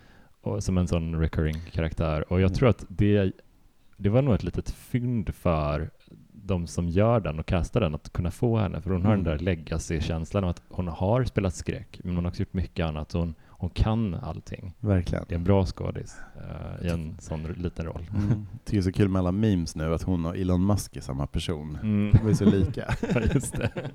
och, 0.41 0.62
som 0.64 0.78
en 0.78 0.89
sån 0.89 1.14
recurring 1.20 1.57
karaktär. 1.72 2.33
Och 2.33 2.41
jag 2.41 2.47
Mm. 2.51 2.55
tror 2.55 2.68
att 2.68 2.85
det, 2.89 3.33
det 3.97 4.09
var 4.09 4.22
nog 4.22 4.34
ett 4.34 4.43
litet 4.43 4.70
fynd 4.70 5.34
för 5.34 5.90
de 6.32 6.66
som 6.66 6.88
gör 6.88 7.20
den 7.20 7.38
och 7.38 7.47
castar 7.47 7.80
den 7.80 7.95
att 7.95 8.12
kunna 8.12 8.30
få 8.30 8.59
henne. 8.59 8.80
För 8.80 8.90
hon 8.90 9.03
har 9.05 9.12
Mm. 9.14 9.24
den 9.24 9.32
där 9.38 9.45
legacy-känslan 9.45 10.45
av 10.45 10.51
att 10.51 10.62
hon 10.68 10.88
har 10.88 11.24
spelat 11.24 11.55
skräck, 11.55 12.01
men 12.05 12.14
hon 12.16 12.24
har 12.24 12.30
också 12.30 12.43
gjort 12.43 12.53
mycket 12.53 12.86
annat. 12.86 13.12
Hon, 13.12 13.34
hon 13.49 13.70
kan 13.70 14.14
allting. 14.14 14.74
Verkligen. 14.80 15.24
Det 15.28 15.34
är 15.34 15.38
en 15.38 15.45
bra 15.45 15.66
skådis 15.66 16.16
eh, 16.36 16.86
i 16.86 16.90
en 16.90 17.16
sån 17.20 17.43
liten 17.43 17.86
roll. 17.86 18.07
Mm. 18.16 18.28
Jag 18.53 18.64
tycker 18.64 18.76
det 18.76 18.78
är 18.78 18.82
så 18.82 18.93
kul 18.93 19.09
med 19.09 19.18
alla 19.20 19.32
memes 19.32 19.76
nu, 19.76 19.95
att 19.95 20.03
hon 20.03 20.26
och 20.26 20.36
Elon 20.36 20.66
Musk 20.66 20.97
är 20.97 21.01
samma 21.01 21.26
person. 21.26 21.78
Mm. 21.82 22.11
De 22.22 22.28
är 22.30 22.34
så 22.34 22.45
lika. 22.45 22.95
Ja, 23.14 23.20
Just 23.34 23.53
det. 23.57 23.70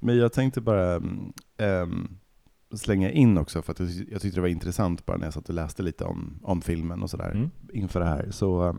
Men 0.00 0.16
jag 0.16 0.32
tänkte 0.32 0.60
bara 0.60 0.94
mm, 0.94 1.32
ehm, 1.58 2.08
slänga 2.76 3.10
in 3.10 3.38
också, 3.38 3.62
för 3.62 3.72
att 3.72 3.80
jag, 3.80 4.20
tyckte 4.22 4.30
det 4.36 4.40
var 4.40 4.48
intressant 4.48 5.06
bara 5.06 5.16
när 5.16 5.24
jag 5.26 5.34
satt 5.34 5.48
och 5.48 5.54
läste 5.54 5.82
lite 5.82 6.04
om, 6.04 6.38
om 6.42 6.62
filmen 6.62 7.02
och 7.02 7.10
sådär 7.10 7.30
Mm. 7.30 7.50
inför 7.72 8.00
det 8.00 8.06
här. 8.06 8.30
Så, 8.30 8.76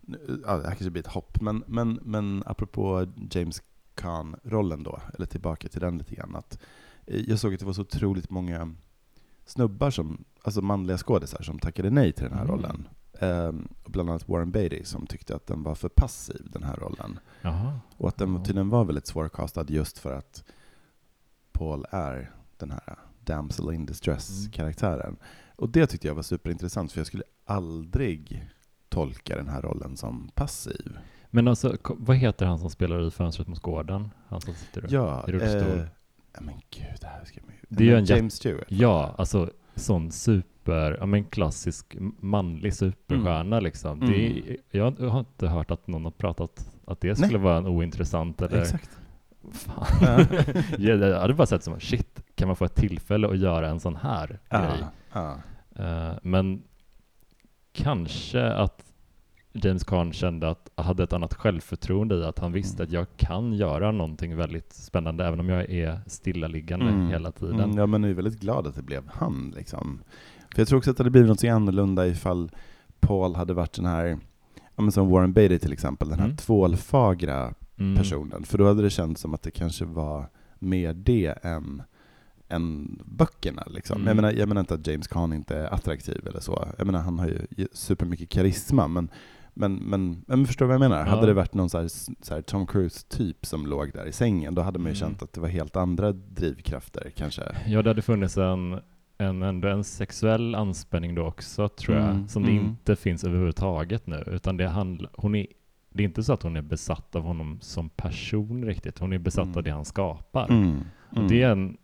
nu- 0.00 0.42
ja, 0.46 0.56
det 0.56 0.62
här 0.68 0.74
kanske 0.74 0.90
blir 0.90 1.02
ett 1.02 1.12
hopp, 1.12 1.40
men, 1.40 1.64
men, 1.66 1.98
men 2.02 2.42
apropå 2.46 3.06
James 3.30 3.62
Caan-rollen 3.94 4.82
då, 4.82 5.00
eller 5.14 5.26
tillbaka 5.26 5.68
till 5.68 5.80
den 5.80 5.98
lite 5.98 6.14
grann, 6.14 6.36
att 6.36 6.58
eh, 7.06 7.20
jag 7.20 7.38
såg 7.38 7.54
att 7.54 7.60
det 7.60 7.66
var 7.66 7.72
så 7.72 7.82
otroligt 7.82 8.30
många 8.30 8.74
snubbar, 9.44 9.90
som, 9.90 10.24
alltså 10.42 10.62
manliga 10.62 10.98
skådisar, 10.98 11.42
som 11.42 11.58
tackade 11.58 11.90
nej 11.90 12.12
till 12.12 12.24
den 12.24 12.32
här 12.38 12.44
Mm. 12.44 12.56
rollen. 12.56 12.88
Och 13.84 13.90
bland 13.90 14.10
annat 14.10 14.28
Warren 14.28 14.50
Beatty 14.50 14.84
som 14.84 15.06
tyckte 15.06 15.36
att 15.36 15.46
den 15.46 15.62
var 15.62 15.74
för 15.74 15.88
passiv, 15.88 16.48
den 16.52 16.62
här 16.62 16.76
rollen. 16.76 17.18
Jaha. 17.42 17.80
Och 17.96 18.08
att 18.08 18.16
den 18.16 18.42
tydligen 18.44 18.68
var 18.68 18.84
väldigt 18.84 19.06
svårkastad 19.06 19.64
just 19.68 19.98
för 19.98 20.12
att 20.14 20.44
Paul 21.52 21.86
är 21.90 22.30
den 22.56 22.70
här 22.70 22.98
damsel 23.24 23.74
in 23.74 23.86
distress-karaktären. 23.86 25.16
Och 25.56 25.68
det 25.68 25.86
tyckte 25.86 26.06
jag 26.06 26.14
var 26.14 26.22
superintressant, 26.22 26.92
för 26.92 27.00
jag 27.00 27.06
skulle 27.06 27.22
aldrig 27.44 28.48
tolka 28.88 29.36
den 29.36 29.48
här 29.48 29.62
rollen 29.62 29.96
som 29.96 30.30
passiv. 30.34 30.98
Men 31.30 31.48
alltså, 31.48 31.76
vad 31.82 32.16
heter 32.16 32.46
han 32.46 32.58
som 32.58 32.70
spelar 32.70 33.08
i 33.08 33.10
Fönstret 33.10 33.48
mot 33.48 33.60
gården? 33.60 34.10
Han 34.28 34.40
som 34.40 34.54
sitter. 34.54 34.86
Ja, 34.88 35.24
i 35.28 35.32
rullstol. 35.32 35.78
eh, 35.78 35.84
nej 36.34 36.40
men 36.40 36.54
gud, 36.70 36.98
det 37.00 37.06
här 37.06 37.24
ska 37.24 37.40
man 37.40 37.50
ju... 37.54 37.66
Det 37.68 37.90
är 37.90 38.00
ju 38.00 38.16
James 38.16 38.34
Stewart. 38.34 38.66
Ja, 38.68 39.14
alltså 39.18 39.50
sån 39.74 40.10
super, 40.12 40.96
ja 41.00 41.06
men 41.06 41.24
klassisk 41.24 41.96
manlig 42.20 42.74
superstjärna 42.74 43.60
liksom. 43.60 44.00
Det 44.00 44.26
är, 44.26 44.56
jag 44.70 44.90
har 45.00 45.18
inte 45.20 45.48
hört 45.48 45.70
att 45.70 45.86
någon 45.86 46.04
har 46.04 46.10
pratat 46.10 46.70
att 46.86 47.00
det 47.00 47.16
skulle 47.16 47.38
vara 47.38 47.56
en 47.56 47.66
ointressant 47.66 48.42
eller 48.42 48.60
Exakt. 48.62 48.98
Fan. 49.52 49.86
Ja. 50.00 50.24
Ja, 50.78 50.94
jag 51.06 51.20
hade 51.20 51.34
bara 51.34 51.46
sett 51.46 51.62
som 51.64 51.80
shit, 51.80 52.22
kan 52.34 52.48
man 52.48 52.56
få 52.56 52.64
ett 52.64 52.74
tillfälle 52.74 53.28
att 53.28 53.38
göra 53.38 53.68
en 53.68 53.80
sån 53.80 53.96
här 53.96 54.26
grej? 54.26 54.38
Ja, 54.50 54.76
ja. 55.12 55.36
Eh, 55.84 56.12
men 56.22 56.62
kanske 57.72 58.52
att 58.52 58.84
James 59.52 59.84
Caan 59.84 60.12
kände 60.12 60.50
att 60.50 60.70
hade 60.74 61.02
ett 61.02 61.12
annat 61.12 61.34
självförtroende 61.34 62.14
i 62.14 62.24
att 62.24 62.38
han 62.38 62.52
visste 62.52 62.82
Mm. 62.82 62.86
att 62.88 62.92
jag 62.92 63.06
kan 63.16 63.52
göra 63.52 63.92
någonting 63.92 64.36
väldigt 64.36 64.72
spännande 64.72 65.26
även 65.26 65.40
om 65.40 65.48
jag 65.48 65.70
är 65.70 66.00
stillaliggande 66.06 66.86
Mm. 66.88 67.08
hela 67.08 67.32
tiden. 67.32 67.60
Mm, 67.60 67.78
ja, 67.78 67.86
men 67.86 68.02
jag 68.02 68.10
är 68.10 68.14
väldigt 68.14 68.40
glad 68.40 68.66
att 68.66 68.74
det 68.74 68.82
blev 68.82 69.02
han. 69.14 69.52
Liksom. 69.56 70.02
För 70.54 70.60
jag 70.60 70.68
tror 70.68 70.78
också 70.78 70.90
att 70.90 70.96
det 70.96 71.00
hade 71.02 71.10
blivit 71.10 71.28
något 71.28 71.44
annorlunda 71.44 72.06
ifall 72.06 72.50
Paul 73.00 73.34
hade 73.36 73.54
varit 73.54 73.72
den 73.72 73.86
här, 73.86 74.18
ja, 74.76 74.82
men 74.82 74.92
som 74.92 75.08
Warren 75.10 75.32
Beatty 75.32 75.58
till 75.58 75.72
exempel, 75.72 76.08
den 76.08 76.18
här 76.18 76.24
Mm. 76.26 76.36
tvålfagra 76.36 77.54
Mm. 77.82 77.96
personen. 77.96 78.44
För 78.44 78.58
då 78.58 78.66
hade 78.66 78.82
det 78.82 78.90
känts 78.90 79.20
som 79.20 79.34
att 79.34 79.42
det 79.42 79.50
kanske 79.50 79.84
var 79.84 80.26
mer 80.58 80.94
det 80.94 81.34
än, 81.42 81.82
än 82.48 82.98
böckerna. 83.04 83.62
Liksom. 83.66 83.96
Mm. 83.96 84.06
Jag, 84.06 84.16
menar, 84.16 84.32
jag 84.32 84.48
menar 84.48 84.60
inte 84.60 84.74
att 84.74 84.86
James 84.86 85.08
Caan 85.08 85.32
inte 85.32 85.56
är 85.56 85.74
attraktiv 85.74 86.26
eller 86.26 86.40
så. 86.40 86.68
Jag 86.78 86.86
menar, 86.86 87.00
han 87.00 87.18
har 87.18 87.26
ju 87.26 87.68
supermycket 87.72 88.28
karisma, 88.28 88.88
men 88.88 89.08
men, 89.54 89.74
men, 89.74 90.24
men 90.26 90.46
förstår 90.46 90.66
du 90.66 90.68
vad 90.68 90.74
jag 90.74 90.80
menar? 90.90 90.98
Ja. 90.98 91.04
Hade 91.10 91.26
det 91.26 91.34
varit 91.34 91.54
någon 91.54 91.70
så 91.70 91.78
här, 91.78 91.88
så 92.24 92.34
här 92.34 92.42
Tom 92.42 92.66
Cruise-typ 92.66 93.46
som 93.46 93.66
låg 93.66 93.92
där 93.92 94.06
i 94.06 94.12
sängen, 94.12 94.54
då 94.54 94.62
hade 94.62 94.78
man 94.78 94.92
ju 94.92 94.98
Mm. 94.98 95.08
känt 95.08 95.22
att 95.22 95.32
det 95.32 95.40
var 95.40 95.48
helt 95.48 95.76
andra 95.76 96.12
drivkrafter 96.12 97.12
kanske. 97.16 97.42
Ja, 97.66 97.82
det 97.82 97.90
hade 97.90 98.02
funnits 98.02 98.36
en, 98.38 98.80
en, 99.18 99.42
ändå 99.42 99.68
en 99.68 99.84
sexuell 99.84 100.54
anspänning 100.54 101.14
då 101.14 101.22
också, 101.26 101.68
tror 101.68 101.96
jag, 101.96 102.10
Mm, 102.10 102.28
som 102.28 102.42
det 102.42 102.50
mm. 102.50 102.64
inte 102.64 102.96
finns 102.96 103.24
överhuvudtaget 103.24 104.06
nu. 104.06 104.24
Utan 104.26 104.56
det, 104.56 104.66
handl- 104.68 105.08
hon 105.14 105.34
är, 105.34 105.46
det 105.92 106.02
är 106.02 106.04
inte 106.04 106.22
så 106.22 106.32
att 106.32 106.42
hon 106.42 106.56
är 106.56 106.62
besatt 106.62 107.16
av 107.16 107.22
honom 107.22 107.58
som 107.60 107.88
person 107.88 108.64
riktigt. 108.64 108.98
Hon 108.98 109.12
är 109.12 109.18
besatt 109.18 109.44
Mm. 109.44 109.56
av 109.56 109.62
det 109.62 109.70
han 109.70 109.84
skapar. 109.84 110.50
Mm. 110.50 110.80
Och 111.10 111.28
det 111.28 111.42
är 111.42 111.50
en, 111.50 111.76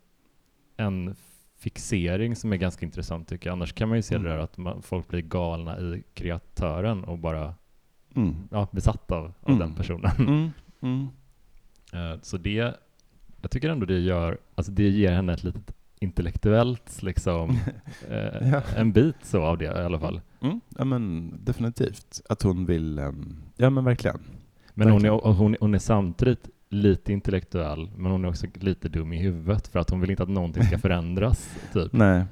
en 0.77 1.15
fixering 1.57 2.35
som 2.35 2.53
är 2.53 2.57
ganska 2.57 2.85
intressant 2.85 3.27
tycker 3.27 3.49
jag. 3.49 3.53
Annars 3.53 3.73
kan 3.73 3.87
man 3.89 3.97
ju 3.97 4.01
se 4.01 4.15
Mm. 4.15 4.23
det 4.27 4.29
där 4.33 4.39
att 4.39 4.57
man, 4.57 4.81
folk 4.81 5.07
blir 5.07 5.21
galna 5.21 5.79
i 5.79 6.03
kreatören 6.13 7.03
och 7.03 7.17
bara 7.19 7.53
Mm. 8.15 8.35
ja, 8.51 8.67
besatt 8.71 9.11
av, 9.11 9.23
av 9.25 9.33
Mm. 9.47 9.59
den 9.59 9.75
personen. 9.75 10.11
Mm. 10.19 10.49
Mm. 10.81 11.07
Eh, 11.93 12.19
Så 12.21 12.37
det, 12.37 12.73
jag 13.41 13.51
tycker 13.51 13.69
ändå 13.69 13.85
det 13.85 13.99
gör, 13.99 14.37
alltså 14.55 14.71
det 14.71 14.89
ger 14.89 15.11
henne 15.11 15.33
ett 15.33 15.43
litet 15.43 15.73
intellektuellt, 15.99 17.03
liksom, 17.03 17.49
eh, 18.09 18.49
Ja. 18.51 18.61
en 18.77 18.91
bit 18.91 19.15
så 19.23 19.41
av 19.43 19.57
det 19.57 19.65
i 19.65 19.67
alla 19.67 19.99
fall. 19.99 20.21
Mm. 20.41 20.61
Ja 20.77 20.85
men 20.85 21.33
definitivt. 21.43 22.21
Att 22.29 22.41
hon 22.41 22.65
vill, 22.65 22.99
ehm, 22.99 23.35
ja 23.57 23.69
men 23.69 23.83
verkligen. 23.83 24.19
Men 24.73 24.89
hon 24.89 25.05
är, 25.05 25.11
Verkligen. 25.11 25.35
hon, 25.35 25.55
hon 25.59 25.75
är 25.75 25.79
samtidigt 25.79 26.49
lite 26.69 27.13
intellektuell, 27.13 27.89
men 27.97 28.11
hon 28.11 28.25
är 28.25 28.29
också 28.29 28.47
lite 28.53 28.89
dum 28.89 29.13
i 29.13 29.17
huvudet 29.17 29.67
för 29.67 29.79
att 29.79 29.89
hon 29.89 30.01
vill 30.01 30.09
inte 30.11 30.23
att 30.23 30.29
någonting 30.29 30.63
ska 30.63 30.77
förändras. 30.79 31.49
Typ. 31.73 31.93
Nej. 31.93 32.23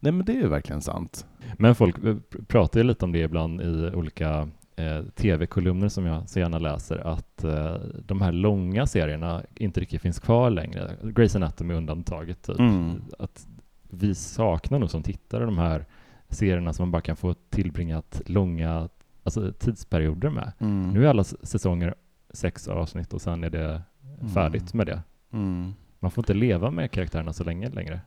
Nej 0.00 0.12
men 0.12 0.24
det 0.26 0.32
är 0.32 0.36
ju 0.42 0.48
verkligen 0.48 0.82
sant. 0.82 1.26
Men 1.58 1.74
folk 1.74 1.98
eh, 1.98 2.02
pr- 2.02 2.44
pratar 2.44 2.80
ju 2.80 2.84
lite 2.86 3.04
om 3.04 3.12
det 3.12 3.18
ibland 3.18 3.60
i 3.60 3.90
olika 3.94 4.48
eh, 4.78 5.02
tv-kolumner 5.14 5.88
som 5.88 6.06
jag 6.06 6.28
så 6.28 6.38
gärna 6.38 6.58
läser, 6.58 6.98
att 7.06 7.44
eh, 7.44 7.74
de 8.06 8.20
här 8.20 8.32
långa 8.32 8.86
serierna 8.86 9.42
inte 9.54 9.80
riktigt 9.80 10.02
finns 10.02 10.18
kvar 10.18 10.50
längre. 10.50 10.96
Grey's 11.02 11.36
Anatomy 11.36 11.74
undantaget. 11.74 12.42
Typ. 12.42 12.58
Mm. 12.58 13.02
Att 13.18 13.46
vi 13.90 14.14
saknar 14.14 14.78
nog 14.78 14.90
som 14.90 15.02
tittare 15.02 15.44
de 15.44 15.58
här 15.58 15.86
serierna 16.28 16.72
som 16.72 16.82
man 16.82 16.90
bara 16.90 17.02
kan 17.02 17.16
få 17.16 17.34
tillbringat 17.34 18.22
långa 18.26 18.88
alltså, 19.24 19.52
tidsperioder 19.52 20.30
med. 20.30 20.52
Mm. 20.58 20.90
Nu 20.92 21.04
är 21.04 21.08
alla 21.10 21.24
säsonger 21.24 21.94
sex 22.30 22.68
avsnitt 22.68 23.12
och 23.12 23.20
sen 23.22 23.44
är 23.44 23.50
det 23.50 23.82
Mm. 24.20 24.30
färdigt 24.34 24.74
med 24.74 24.86
det. 24.86 25.02
Mm. 25.32 25.72
Man 26.00 26.10
får 26.10 26.22
inte 26.22 26.34
leva 26.34 26.70
med 26.70 26.90
karaktärerna 26.90 27.32
så 27.32 27.44
länge 27.44 27.68
längre. 27.70 28.00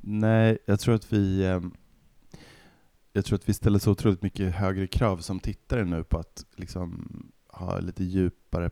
Nej, 0.00 0.58
jag 0.66 0.80
tror 0.80 0.94
att 0.94 1.12
vi 1.12 1.46
ehm, 1.46 1.72
jag 3.16 3.24
tror 3.24 3.36
att 3.38 3.48
vi 3.48 3.54
ställer 3.54 3.78
så 3.78 3.90
otroligt 3.90 4.22
mycket 4.22 4.54
högre 4.54 4.86
krav 4.86 5.18
som 5.18 5.40
tittare 5.40 5.84
nu 5.84 6.04
på 6.04 6.18
att 6.18 6.46
liksom 6.56 7.08
ha 7.48 7.78
lite 7.78 8.04
djupare 8.04 8.70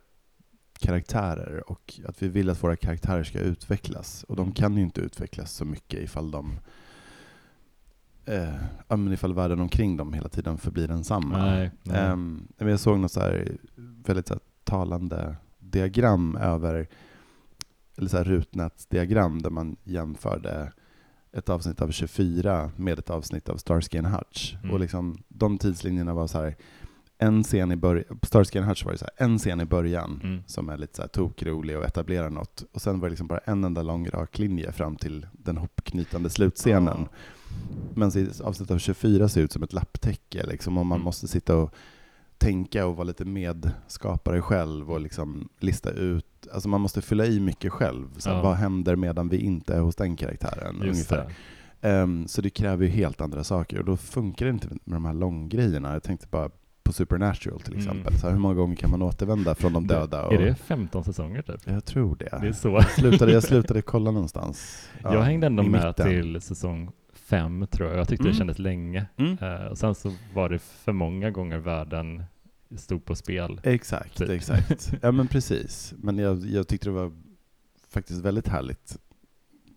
karaktärer 0.78 1.70
och 1.70 2.00
att 2.06 2.22
vi 2.22 2.28
vill 2.28 2.50
att 2.50 2.62
våra 2.62 2.76
karaktärer 2.76 3.24
ska 3.24 3.38
utvecklas. 3.38 4.24
Och 4.24 4.36
de 4.36 4.52
kan 4.52 4.76
ju 4.76 4.82
inte 4.82 5.00
utvecklas 5.00 5.52
så 5.52 5.64
mycket 5.64 6.00
ifall 6.00 6.30
de 6.30 6.58
eh, 8.24 9.12
ifall 9.12 9.34
världen 9.34 9.60
omkring 9.60 9.96
dem 9.96 10.12
hela 10.12 10.28
tiden 10.28 10.58
förblir 10.58 10.88
densamma. 10.88 11.38
Nej, 11.38 11.70
nej. 11.82 12.16
Men 12.16 12.68
jag 12.68 12.80
såg 12.80 12.98
något 12.98 13.12
så 13.12 13.20
här 13.20 13.56
väldigt 14.04 14.28
så 14.28 14.38
talande 14.64 15.36
diagram 15.58 16.36
över, 16.36 16.88
eller 17.96 18.08
så 18.08 18.16
här 18.16 18.24
rutnätsdiagram 18.24 19.42
där 19.42 19.50
man 19.50 19.76
jämförde 19.84 20.72
ett 21.32 21.48
avsnitt 21.48 21.80
av 21.82 21.90
24 21.90 22.70
med 22.76 22.98
ett 22.98 23.10
avsnitt 23.10 23.48
av 23.48 23.56
Starsky 23.56 23.98
and 23.98 24.06
Hutch. 24.06 24.54
Mm. 24.54 24.70
Och 24.70 24.80
liksom, 24.80 25.22
de 25.28 25.58
tidslinjerna 25.58 26.14
var 26.14 26.26
så 26.26 26.38
här, 26.38 26.56
en 27.18 27.42
scen 27.42 27.72
i 27.72 27.76
början, 27.76 28.18
Starsky 28.22 28.58
and 28.58 28.68
Hutch 28.68 28.84
var 28.84 28.92
det 28.92 28.98
så 28.98 29.04
här, 29.16 29.26
en 29.26 29.38
scen 29.38 29.60
i 29.60 29.64
början 29.64 30.20
Mm. 30.24 30.42
som 30.46 30.68
är 30.68 30.76
lite 30.76 30.96
så 30.96 31.02
här 31.02 31.08
tokrolig 31.08 31.78
och 31.78 31.84
etablerar 31.84 32.30
något. 32.30 32.64
Och 32.72 32.82
sen 32.82 33.00
var 33.00 33.08
det 33.08 33.10
liksom 33.10 33.26
bara 33.28 33.38
en 33.38 33.64
enda 33.64 33.82
lång 33.82 34.08
rak 34.08 34.38
linje 34.38 34.72
fram 34.72 34.96
till 34.96 35.26
den 35.32 35.56
hopknytande 35.56 36.30
slutscenen. 36.30 37.08
Men 37.94 38.18
i 38.18 38.28
avsnitt 38.44 38.70
av 38.70 38.78
24 38.78 39.28
ser 39.28 39.40
ut 39.40 39.52
som 39.52 39.62
ett 39.62 39.72
lapptäcke, 39.72 40.46
liksom, 40.46 40.78
och 40.78 40.86
man 40.86 40.96
Mm. 40.96 41.04
måste 41.04 41.28
sitta 41.28 41.56
och 41.56 41.74
tänka 42.38 42.86
och 42.86 42.96
vara 42.96 43.06
lite 43.06 43.24
medskapare 43.24 44.40
själv 44.42 44.90
och 44.92 45.00
liksom 45.00 45.48
lista 45.60 45.90
ut, 45.90 46.26
alltså 46.52 46.68
man 46.68 46.80
måste 46.80 47.02
fylla 47.02 47.26
i 47.26 47.40
mycket 47.40 47.72
själv. 47.72 48.08
Så 48.18 48.30
Ja. 48.30 48.42
Vad 48.42 48.54
händer 48.56 48.96
medan 48.96 49.28
vi 49.28 49.36
inte 49.36 49.74
är 49.74 49.80
hos 49.80 49.96
den 49.96 50.16
karaktären? 50.16 50.74
Just 50.74 51.12
ungefär. 51.12 51.34
det. 51.80 51.88
Ehm, 51.88 52.28
så 52.28 52.42
det 52.42 52.50
kräver 52.50 52.84
ju 52.86 52.90
helt 52.90 53.20
andra 53.20 53.44
saker 53.44 53.78
och 53.78 53.84
då 53.84 53.96
funkar 53.96 54.46
det 54.46 54.50
inte 54.50 54.68
med 54.68 54.78
de 54.96 55.04
här 55.04 55.14
långgrejerna. 55.14 55.92
Jag 55.92 56.02
tänkte 56.02 56.26
bara 56.30 56.50
på 56.84 56.92
Supernatural 56.92 57.60
till 57.60 57.72
Mm. 57.74 57.86
exempel. 57.86 58.18
Så 58.18 58.26
här, 58.26 58.32
hur 58.34 58.40
många 58.40 58.54
gånger 58.54 58.76
kan 58.76 58.90
man 58.90 59.02
återvända 59.02 59.54
från 59.54 59.72
de 59.72 59.86
döda? 59.86 60.26
Och, 60.26 60.32
Är 60.32 60.38
det 60.38 60.54
15 60.54 61.04
säsonger 61.04 61.42
typ? 61.42 61.60
Jag 61.64 61.84
tror 61.84 62.16
det. 62.16 62.38
Det 62.40 62.48
är 62.48 62.52
så. 62.52 62.80
slutade, 62.82 63.32
jag 63.32 63.42
slutade 63.42 63.82
kolla 63.82 64.10
någonstans. 64.10 64.88
Ja, 65.02 65.14
jag 65.14 65.22
hängde 65.22 65.46
ändå 65.46 65.62
med 65.62 65.86
mitten. 65.86 66.08
till 66.08 66.40
säsong 66.40 66.90
fem 67.14 67.66
tror 67.70 67.88
jag. 67.88 67.98
Jag 67.98 68.08
tyckte 68.08 68.24
det 68.24 68.28
Mm. 68.28 68.38
kändes 68.38 68.58
länge. 68.58 69.06
Mm. 69.16 69.38
Eh, 69.40 69.66
och 69.66 69.78
sen 69.78 69.94
så 69.94 70.12
var 70.34 70.48
det 70.48 70.58
för 70.58 70.92
många 70.92 71.30
gånger 71.30 71.58
världen 71.58 72.22
stod 72.76 73.04
på 73.04 73.14
spel. 73.14 73.60
Exakt, 73.64 74.18
Typ. 74.18 74.28
exakt. 74.30 74.92
Ja 75.02 75.12
men 75.12 75.26
precis. 75.28 75.94
Men 75.98 76.18
jag, 76.18 76.46
jag 76.46 76.68
tyckte 76.68 76.88
det 76.88 76.92
var 76.94 77.12
faktiskt 77.90 78.20
väldigt 78.20 78.48
härligt 78.48 78.98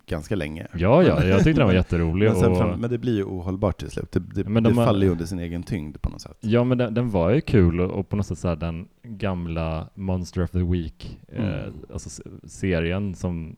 ganska 0.07 0.35
länge. 0.35 0.67
Ja, 0.73 1.03
ja, 1.03 1.23
jag 1.23 1.43
tyckte 1.43 1.59
den 1.61 1.67
var 1.67 1.73
jätterolig. 1.73 2.31
Men, 2.31 2.45
och, 2.51 2.57
fram, 2.57 2.79
men 2.79 2.89
det 2.89 2.97
blir 2.97 3.15
ju 3.15 3.23
ohållbart 3.23 3.77
till 3.79 3.89
slut. 3.89 4.11
Det, 4.11 4.19
det, 4.19 4.43
Men 4.43 4.63
de 4.63 4.69
det 4.73 4.79
har- 4.79 4.85
faller 4.85 5.05
ju 5.05 5.11
under 5.11 5.25
sin 5.25 5.39
egen 5.39 5.63
tyngd 5.63 6.01
på 6.01 6.09
något 6.09 6.21
sätt. 6.21 6.37
Ja, 6.41 6.63
men 6.63 6.77
den, 6.77 6.93
den 6.93 7.09
var 7.09 7.29
ju 7.31 7.41
kul 7.41 7.79
och, 7.81 7.91
och 7.91 8.09
på 8.09 8.15
något 8.15 8.25
sätt 8.27 8.37
så 8.39 8.47
här 8.47 8.55
den 8.55 8.87
gamla 9.03 9.89
Monster 9.95 10.43
of 10.43 10.51
the 10.51 10.63
Week, 10.63 11.19
eh, 11.27 11.45
Mm. 11.45 11.73
alltså 11.93 12.07
s- 12.09 12.21
serien 12.53 13.15
som, 13.15 13.55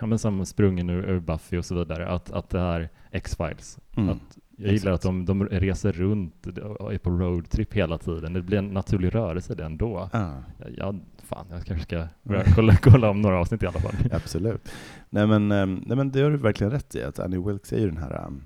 ja, 0.00 0.06
men 0.06 0.18
som 0.18 0.46
sprungen 0.46 0.90
ur, 0.90 1.08
ur 1.10 1.20
Buffy 1.20 1.58
och 1.58 1.64
så 1.64 1.74
vidare, 1.74 2.08
att, 2.08 2.30
att 2.30 2.50
det 2.50 2.60
här 2.60 2.88
X-Files, 3.10 3.78
Mm. 3.96 4.08
att 4.08 4.38
jag 4.58 4.72
gillar 4.72 4.92
att 4.92 5.02
de, 5.02 5.24
de 5.24 5.46
reser 5.48 5.92
runt 5.92 6.46
och 6.78 6.94
är 6.94 6.98
på 6.98 7.10
roadtrip 7.10 7.74
hela 7.74 7.98
tiden. 7.98 8.32
Det 8.32 8.42
blir 8.42 8.58
en 8.58 8.68
naturlig 8.68 9.14
rörelse 9.14 9.54
det 9.54 9.64
ändå. 9.64 10.08
Ah, 10.12 10.32
Ja, 10.76 10.94
fan, 11.24 11.46
jag 11.50 11.64
kanske 11.64 11.84
ska 11.84 12.08
börja 12.22 12.44
kolla, 12.54 12.76
kolla 12.82 13.10
om 13.10 13.20
några 13.20 13.38
avsnitt 13.40 13.62
i 13.62 13.66
alla 13.66 13.80
fall. 13.80 13.94
absolut. 14.12 14.68
Nej 15.10 15.26
men, 15.26 15.52
ehm, 15.52 15.82
nej 15.86 15.96
men 15.96 16.10
det 16.10 16.20
har 16.20 16.30
du 16.30 16.36
verkligen 16.36 16.70
rätt 16.70 16.94
i, 16.94 17.02
att 17.02 17.18
Annie 17.18 17.38
Wilkes 17.46 17.72
är 17.72 17.78
ju 17.78 17.86
den 17.86 17.96
här, 17.96 18.24
ehm, 18.26 18.42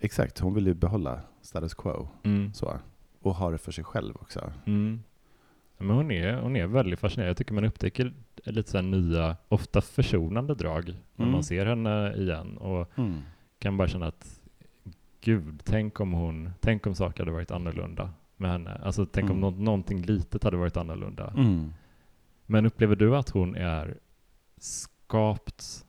exakt, 0.00 0.38
hon 0.38 0.54
vill 0.54 0.66
ju 0.66 0.74
behålla 0.74 1.20
status 1.42 1.74
quo. 1.74 2.08
Mm. 2.24 2.52
Så. 2.54 2.76
Och 3.22 3.34
ha 3.34 3.50
det 3.50 3.58
för 3.58 3.72
sig 3.72 3.84
själv 3.84 4.14
också. 4.16 4.52
Mm. 4.66 5.02
Men 5.78 5.90
hon 5.96 6.10
är, 6.10 6.40
hon 6.40 6.56
är 6.56 6.66
väldigt 6.66 7.00
fascinerande. 7.00 7.30
Jag 7.30 7.36
tycker 7.36 7.54
man 7.54 7.64
upptäcker 7.64 8.12
lite 8.44 8.70
så 8.70 8.80
nya, 8.82 9.36
ofta 9.48 9.80
försonande 9.80 10.54
drag 10.54 10.84
när 11.16 11.24
Mm. 11.24 11.32
man 11.32 11.44
ser 11.44 11.66
henne 11.66 12.14
igen 12.16 12.56
och 12.56 12.98
Mm. 12.98 13.18
kan 13.58 13.76
bara 13.76 13.88
känna 13.88 14.06
att 14.06 14.40
gud, 15.24 15.60
tänk 15.64 16.00
om 16.00 16.12
hon, 16.12 16.50
tänk 16.60 16.86
om 16.86 16.94
saker 16.94 17.20
hade 17.22 17.32
varit 17.32 17.50
annorlunda 17.50 18.10
med 18.36 18.50
henne. 18.50 18.80
Alltså 18.84 19.06
tänk 19.06 19.30
om 19.30 19.36
Mm. 19.38 19.40
nå- 19.54 19.62
någonting 19.64 20.02
litet 20.02 20.44
hade 20.44 20.56
varit 20.56 20.76
annorlunda. 20.76 21.30
Mm. 21.36 21.72
Men 22.46 22.66
upplever 22.66 22.96
du 22.96 23.16
att 23.16 23.28
hon 23.28 23.56
är 23.56 23.98
skapt 24.58 25.84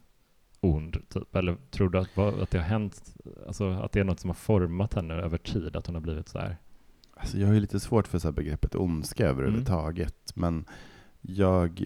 ond, 0.62 0.98
typ? 1.10 1.36
Eller 1.36 1.58
tror 1.72 1.90
du 1.90 1.98
att, 2.00 2.18
att 2.18 2.50
det 2.52 2.58
har 2.58 2.66
hänt, 2.66 3.16
alltså 3.48 3.70
att 3.70 3.92
det 3.92 4.00
är 4.00 4.04
något 4.04 4.20
som 4.20 4.30
har 4.30 4.36
format 4.36 4.94
henne 4.94 5.14
över 5.14 5.38
tid, 5.38 5.76
att 5.76 5.86
hon 5.86 5.96
har 5.96 6.02
blivit 6.02 6.30
så 6.30 6.40
här? 6.40 6.58
Alltså 7.18 7.38
jag 7.38 7.48
har 7.48 7.54
ju 7.54 7.60
lite 7.60 7.80
svårt 7.80 8.08
för 8.08 8.20
så 8.20 8.32
begreppet 8.32 8.76
ondska 8.76 9.28
överhuvudtaget, 9.28 10.32
men 10.36 10.66
jag 11.22 11.86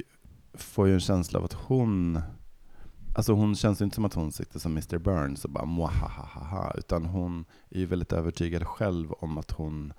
får 0.53 0.87
ju 0.87 0.93
en 0.93 0.99
känsla 0.99 1.39
av 1.39 1.45
att 1.45 1.53
hon, 1.53 2.21
alltså 3.19 3.33
hon 3.33 3.55
känns 3.55 3.81
inte 3.81 3.95
som 3.95 4.05
att 4.05 4.13
hon 4.13 4.31
sitter 4.31 4.59
som 4.59 4.71
Mr 4.71 4.97
Burns 4.97 5.45
och 5.45 5.51
bara 5.51 5.65
mwahahaha, 5.65 6.73
utan 6.77 7.05
hon 7.05 7.45
är 7.69 7.79
ju 7.79 7.85
väldigt 7.85 8.13
övertygad 8.13 8.67
själv 8.67 9.11
om 9.11 9.37
att 9.37 9.51
hon 9.51 9.93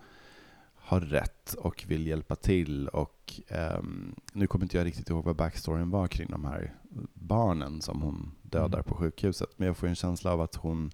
har 0.74 1.00
rätt 1.00 1.54
och 1.54 1.84
vill 1.88 2.06
hjälpa 2.06 2.36
till 2.36 2.88
och 2.88 3.40
ehm, 3.48 4.14
nu 4.32 4.46
kommer 4.46 4.64
inte 4.64 4.76
jag 4.76 4.86
riktigt 4.86 5.10
ihåg 5.10 5.24
vad 5.24 5.36
backstoryn 5.36 5.90
var 5.90 6.08
kring 6.08 6.30
de 6.30 6.44
här 6.44 6.74
barnen 7.14 7.80
som 7.80 8.02
hon 8.02 8.32
dödar 8.42 8.78
Mm. 8.78 8.84
på 8.84 8.94
sjukhuset, 8.94 9.48
men 9.56 9.66
jag 9.66 9.76
får 9.76 9.86
en 9.86 9.94
känsla 9.94 10.32
av 10.32 10.40
att 10.40 10.54
hon 10.54 10.90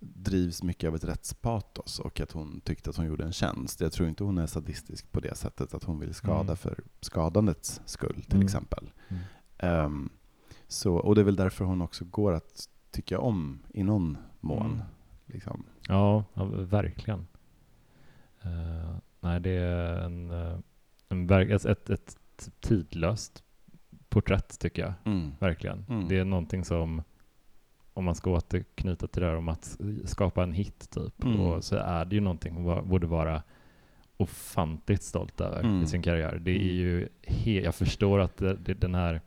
drivs 0.00 0.62
mycket 0.62 0.88
av 0.88 0.94
ett 0.94 1.04
rättspatos 1.04 1.98
och 1.98 2.20
att 2.20 2.32
hon 2.32 2.60
tyckte 2.60 2.90
att 2.90 2.96
hon 2.96 3.06
gjorde 3.06 3.24
en 3.24 3.32
tjänst. 3.32 3.80
Jag 3.80 3.92
tror 3.92 4.08
inte 4.08 4.24
hon 4.24 4.38
är 4.38 4.46
sadistisk 4.46 5.12
på 5.12 5.20
det 5.20 5.34
sättet 5.36 5.74
att 5.74 5.84
hon 5.84 6.00
vill 6.00 6.14
skada 6.14 6.40
Mm. 6.42 6.56
för 6.56 6.78
skadandets 7.00 7.80
skull 7.86 8.22
till 8.22 8.34
Mm. 8.34 8.44
exempel. 8.46 8.90
Mm. 9.58 10.10
Så, 10.68 10.94
och 10.94 11.14
det 11.14 11.20
är 11.20 11.24
väl 11.24 11.36
därför 11.36 11.64
hon 11.64 11.80
också 11.82 12.04
går 12.04 12.32
att 12.32 12.68
tycka 12.90 13.18
om 13.20 13.58
i 13.68 13.82
någon 13.82 14.16
mån. 14.40 14.66
Mm. 14.66 14.80
Liksom. 15.26 15.64
Ja, 15.88 16.24
ja 16.34 16.44
verkligen. 16.44 17.26
Eh, 18.42 18.96
nej, 19.20 19.40
det 19.40 19.50
är 19.50 19.96
en, 20.00 20.30
eh, 20.30 20.58
en 21.08 21.30
ett, 21.30 21.64
ett, 21.64 21.90
ett 21.90 22.18
tidlöst 22.60 23.44
porträtt 24.08 24.58
tycker 24.58 24.82
jag, 24.82 24.92
Mm. 25.04 25.32
verkligen. 25.38 25.84
Mm. 25.88 26.08
Det 26.08 26.18
är 26.18 26.24
någonting 26.24 26.64
som, 26.64 27.02
om 27.94 28.04
man 28.04 28.14
ska 28.14 28.30
återknyta 28.30 29.06
till 29.06 29.22
det 29.22 29.28
här 29.28 29.36
om 29.36 29.48
att 29.48 29.78
skapa 30.04 30.42
en 30.42 30.52
hit 30.52 30.90
typ, 30.90 31.24
Mm. 31.24 31.40
och 31.40 31.64
så 31.64 31.76
är 31.76 32.04
det 32.04 32.14
ju 32.14 32.20
någonting 32.20 32.54
hon 32.54 32.88
borde 32.88 33.06
vara 33.06 33.42
ofantligt 34.16 35.02
stolt 35.02 35.40
över 35.40 35.60
Mm. 35.60 35.82
i 35.82 35.86
sin 35.86 36.02
karriär. 36.02 36.38
Det 36.38 36.50
är 36.50 36.56
Mm. 36.56 37.08
ju, 37.44 37.60
jag 37.62 37.74
förstår 37.74 38.18
att 38.20 38.36
det, 38.36 38.54
det, 38.54 38.74
den 38.74 38.94
här 38.94 39.20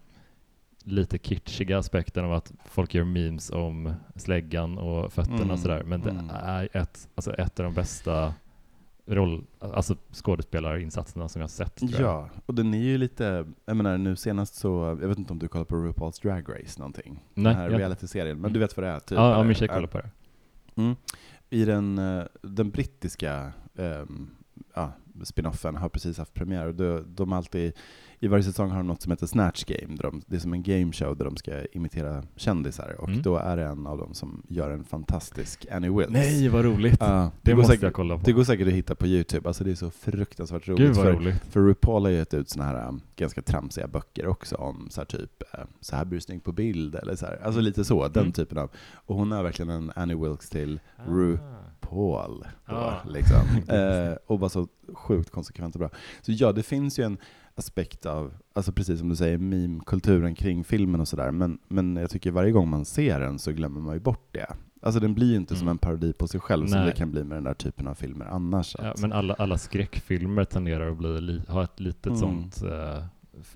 lite 0.87 1.17
kitschiga 1.17 1.77
aspekten 1.77 2.25
av 2.25 2.33
att 2.33 2.53
folk 2.65 2.93
gör 2.93 3.03
memes 3.03 3.49
om 3.49 3.93
släggan 4.15 4.77
och 4.77 5.13
fötterna 5.13 5.43
Mm. 5.43 5.57
sådär, 5.57 5.83
men 5.83 6.01
det 6.01 6.09
Mm. 6.09 6.29
är 6.29 6.69
ett, 6.77 7.09
alltså 7.15 7.33
ett 7.33 7.59
av 7.59 7.63
de 7.63 7.73
bästa 7.73 8.33
roll, 9.05 9.43
alltså 9.59 9.95
skådespelarinsatserna 10.11 11.29
som 11.29 11.39
jag 11.39 11.43
har 11.43 11.49
sett. 11.49 11.75
Tror 11.75 11.91
jag. 11.91 12.01
Ja, 12.01 12.29
och 12.45 12.53
den 12.55 12.73
är 12.73 12.77
ju 12.83 12.97
lite, 12.97 13.45
jag 13.65 13.77
menar 13.77 13.97
nu 13.97 14.15
senast 14.15 14.55
så, 14.55 14.97
jag 15.01 15.07
vet 15.07 15.17
inte 15.17 15.33
om 15.33 15.39
du 15.39 15.47
kollar 15.47 15.65
på 15.65 15.75
RuPaul's 15.75 16.21
Drag 16.21 16.49
Race 16.49 16.79
någonting? 16.79 17.23
Nej, 17.33 17.43
den 17.53 17.55
här 17.61 17.69
ja. 17.69 17.77
realityserien, 17.79 18.41
men 18.41 18.53
du 18.53 18.59
vet 18.59 18.77
vad 18.77 18.85
det 18.85 18.89
är? 18.89 18.99
Typ, 18.99 19.17
ja, 19.17 19.31
ja, 19.37 19.43
min 19.43 19.55
tjej 19.55 19.67
kollar 19.67 19.87
på 19.87 19.97
det. 19.97 20.09
Mm. 20.75 20.95
I 21.49 21.65
den, 21.65 21.97
eh, 21.97 22.23
den 22.41 22.69
brittiska 22.69 23.51
ehm, 23.77 24.29
ja, 24.75 24.91
spinoffen 25.23 25.75
har 25.75 25.89
precis 25.89 26.17
haft 26.17 26.33
premiär. 26.33 26.67
Och 26.67 26.75
de, 26.75 27.03
de 27.15 27.33
alltid, 27.33 27.73
I 28.19 28.27
varje 28.27 28.43
säsong 28.43 28.69
har 28.69 28.77
de 28.77 28.87
något 28.87 29.01
som 29.01 29.11
heter 29.11 29.27
Snatch 29.27 29.63
Game. 29.63 29.95
Där 29.95 30.03
de, 30.03 30.21
det 30.27 30.35
är 30.35 30.39
som 30.39 30.53
en 30.53 30.63
gameshow 30.63 31.17
där 31.17 31.25
de 31.25 31.37
ska 31.37 31.65
imitera 31.65 32.23
kändisar. 32.35 32.95
Och 32.99 33.07
Mm. 33.09 33.21
då 33.21 33.37
är 33.37 33.57
det 33.57 33.63
en 33.65 33.87
av 33.87 33.97
dem 33.97 34.13
som 34.13 34.43
gör 34.47 34.69
en 34.71 34.83
fantastisk 34.83 35.65
Annie 35.71 35.89
Wilkes. 35.89 36.13
Nej, 36.13 36.49
vad 36.49 36.65
roligt! 36.65 36.97
Ja, 36.99 37.31
det 37.41 37.51
går 37.51 37.57
måste 37.57 37.71
säkert, 37.71 37.83
jag 37.83 37.93
kolla 37.93 38.17
på. 38.17 38.21
det 38.25 38.31
går 38.31 38.43
säkert 38.43 38.67
att 38.67 38.73
hitta 38.73 38.95
på 38.95 39.07
Youtube. 39.07 39.47
Alltså 39.47 39.63
det 39.63 39.71
är 39.71 39.75
så 39.75 39.89
fruktansvärt 39.91 40.67
roligt. 40.67 40.79
Gud 40.87 40.95
vad 40.95 41.05
för, 41.05 41.13
roligt. 41.13 41.41
för 41.49 41.59
RuPaul 41.59 42.03
har 42.03 42.09
gett 42.11 42.33
ut 42.33 42.49
såna 42.49 42.65
här 42.65 42.87
um, 42.87 43.01
ganska 43.15 43.41
tramsiga 43.41 43.87
böcker 43.87 44.27
också 44.27 44.55
om 44.55 44.87
så 44.89 45.01
här 45.01 45.05
typ, 45.05 45.43
uh, 45.57 45.65
så 45.81 45.95
här 45.95 46.05
blir 46.05 46.17
du 46.17 46.21
snygg 46.21 46.43
på 46.43 46.51
bild, 46.51 46.95
eller 46.95 47.15
så 47.15 47.25
här. 47.25 47.39
Alltså 47.43 47.61
lite 47.61 47.85
så, 47.85 48.07
den 48.07 48.21
Mm. 48.23 48.31
typen 48.33 48.57
av. 48.57 48.69
Och 48.93 49.15
hon 49.15 49.31
är 49.31 49.43
verkligen 49.43 49.69
en 49.69 49.91
Annie 49.95 50.15
Wilkes 50.15 50.49
till 50.49 50.79
Ah. 50.97 51.03
Paul. 51.79 52.45
Då, 52.65 52.75
Ah. 52.75 52.93
liksom. 53.07 53.37
eh, 53.75 54.13
och 54.27 54.39
var 54.39 54.49
så 54.49 54.67
sjukt 55.07 55.29
konsekvent 55.31 55.75
och 55.75 55.79
bra. 55.79 55.89
Så 56.21 56.31
ja, 56.31 56.51
det 56.51 56.63
finns 56.63 56.99
ju 56.99 57.03
en 57.03 57.17
aspekt 57.55 58.05
av, 58.05 58.33
alltså 58.53 58.71
precis 58.71 58.99
som 58.99 59.09
du 59.09 59.15
säger, 59.15 59.37
meme-kulturen 59.37 60.35
kring 60.35 60.63
filmen 60.63 61.01
och 61.01 61.07
sådär. 61.07 61.31
Men, 61.31 61.57
men 61.67 61.95
jag 61.95 62.09
tycker 62.09 62.31
varje 62.31 62.51
gång 62.51 62.69
man 62.69 62.85
ser 62.85 63.19
den 63.19 63.39
så 63.39 63.51
glömmer 63.51 63.81
man 63.81 63.93
ju 63.93 63.99
bort 63.99 64.27
det. 64.31 64.47
Alltså 64.81 64.99
den 64.99 65.13
blir 65.13 65.29
ju 65.31 65.35
inte 65.35 65.55
som 65.55 65.67
Mm. 65.67 65.71
en 65.71 65.77
parodi 65.77 66.13
på 66.13 66.27
sig 66.27 66.39
själv 66.39 66.67
som 66.67 66.77
Nej. 66.79 66.85
det 66.89 66.95
kan 66.95 67.11
bli 67.11 67.23
med 67.23 67.37
den 67.37 67.43
där 67.43 67.53
typen 67.53 67.87
av 67.87 67.93
filmer 67.95 68.25
annars. 68.25 68.75
Ja, 68.79 68.93
men 69.01 69.13
alla, 69.13 69.33
alla 69.33 69.57
skräckfilmer 69.57 70.43
tenderar 70.43 70.91
att 70.91 70.97
bli, 70.97 71.21
li, 71.21 71.41
ha 71.47 71.63
ett 71.63 71.79
litet 71.79 72.05
Mm. 72.05 72.17
sånt, 72.19 72.63
eh, 72.63 73.03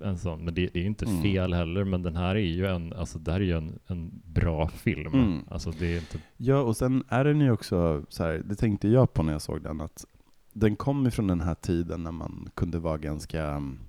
en 0.01 0.17
sån, 0.17 0.45
men 0.45 0.53
det, 0.53 0.61
det 0.73 0.79
är 0.79 0.81
ju 0.81 0.87
inte 0.87 1.05
Mm. 1.05 1.21
fel 1.21 1.53
heller, 1.53 1.83
men 1.83 2.03
den 2.03 2.15
här 2.15 2.35
är 2.35 2.39
ju 2.39 2.65
en, 2.65 2.93
alltså 2.93 3.19
det 3.19 3.31
här 3.31 3.39
är 3.39 3.43
ju 3.45 3.57
en, 3.57 3.79
en 3.87 4.21
bra 4.25 4.67
film. 4.67 5.13
Mm. 5.13 5.39
Alltså 5.49 5.71
det 5.79 5.85
är 5.93 5.97
inte, 5.99 6.17
Ja, 6.37 6.59
och 6.61 6.77
sen 6.77 7.03
är 7.07 7.23
den 7.23 7.41
ju 7.41 7.51
också, 7.51 8.05
så 8.09 8.23
här, 8.23 8.41
det 8.45 8.55
tänkte 8.55 8.87
jag 8.87 9.13
på 9.13 9.23
när 9.23 9.31
jag 9.33 9.41
såg 9.41 9.61
den, 9.61 9.81
att 9.81 10.05
den 10.53 10.75
kom 10.75 11.07
ifrån 11.07 11.27
den 11.27 11.41
här 11.41 11.55
tiden 11.55 12.03
när 12.03 12.11
man 12.11 12.49
kunde 12.55 12.79
vara 12.79 12.97
ganska 12.97 13.43
mm, 13.47 13.79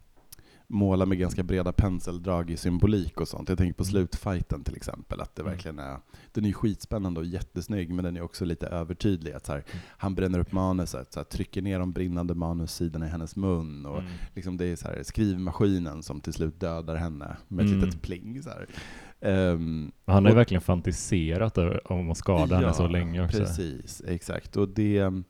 måla 0.66 1.06
med 1.06 1.18
ganska 1.18 1.42
breda 1.42 1.72
penseldrag 1.72 2.50
i 2.50 2.56
symbolik 2.56 3.20
och 3.20 3.28
sånt. 3.28 3.48
Jag 3.48 3.58
tänker 3.58 3.74
på 3.74 3.82
Mm. 3.82 3.90
slutfighten 3.90 4.64
till 4.64 4.76
exempel, 4.76 5.20
att 5.20 5.36
det 5.36 5.42
Mm. 5.42 5.52
verkligen 5.52 5.78
är, 5.78 5.96
den 6.32 6.44
är 6.44 6.52
skitspännande 6.52 7.20
och 7.20 7.26
jättesnygg, 7.26 7.90
men 7.90 8.04
den 8.04 8.16
är 8.16 8.20
också 8.22 8.44
lite 8.44 8.66
övertydlig. 8.66 9.32
Att 9.32 9.46
så 9.46 9.52
här, 9.52 9.64
han 9.88 10.14
bränner 10.14 10.38
upp 10.38 10.52
manuset, 10.52 11.12
så 11.12 11.20
här, 11.20 11.24
trycker 11.24 11.62
ner 11.62 11.78
de 11.78 11.92
brinnande 11.92 12.34
manussidorna 12.34 13.06
i 13.06 13.08
hennes 13.08 13.36
mun, 13.36 13.86
och 13.86 13.98
mm. 13.98 14.10
liksom 14.34 14.56
det 14.56 14.64
är 14.66 14.76
så 14.76 14.88
här, 14.88 15.02
skrivmaskinen 15.02 16.02
som 16.02 16.20
till 16.20 16.32
slut 16.32 16.60
dödar 16.60 16.96
henne 16.96 17.36
med 17.48 17.64
ett 17.66 17.72
Mm. 17.72 17.84
litet 17.84 18.02
pling. 18.02 18.42
Så. 18.42 18.50
Ehm, 19.20 19.92
Han 20.06 20.24
har 20.24 20.30
ju 20.30 20.36
verkligen 20.36 20.60
fantiserat 20.60 21.58
om 21.84 22.10
att 22.10 22.18
skada 22.18 22.56
henne 22.56 22.74
så 22.74 22.86
länge 22.88 23.24
också. 23.24 23.38
Precis, 23.38 24.02
exakt. 24.06 24.56
Och 24.56 24.68
det, 24.68 25.22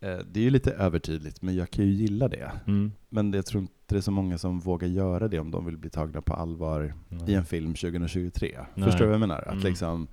det 0.00 0.40
är 0.40 0.44
ju 0.44 0.50
lite 0.50 0.72
övertydligt, 0.72 1.42
men 1.42 1.54
jag 1.56 1.70
kan 1.70 1.84
ju 1.84 1.90
gilla 1.90 2.28
det. 2.28 2.50
Mm. 2.66 2.92
Men 3.08 3.32
jag 3.32 3.46
tror 3.46 3.60
inte 3.60 3.72
det 3.86 3.96
är 3.96 4.00
så 4.00 4.10
många 4.10 4.38
som 4.38 4.60
vågar 4.60 4.88
göra 4.88 5.28
det 5.28 5.38
om 5.38 5.50
de 5.50 5.66
vill 5.66 5.76
bli 5.76 5.90
tagna 5.90 6.20
på 6.20 6.34
allvar 6.34 6.94
Nej. 7.08 7.30
i 7.30 7.34
en 7.34 7.44
film 7.44 7.74
2023. 7.74 8.58
Nej. 8.74 8.84
Förstår 8.84 8.98
du 9.00 9.04
vad 9.06 9.14
jag 9.14 9.20
menar? 9.20 9.42
Att 9.42 9.52
Mm. 9.52 9.64
liksom, 9.64 10.08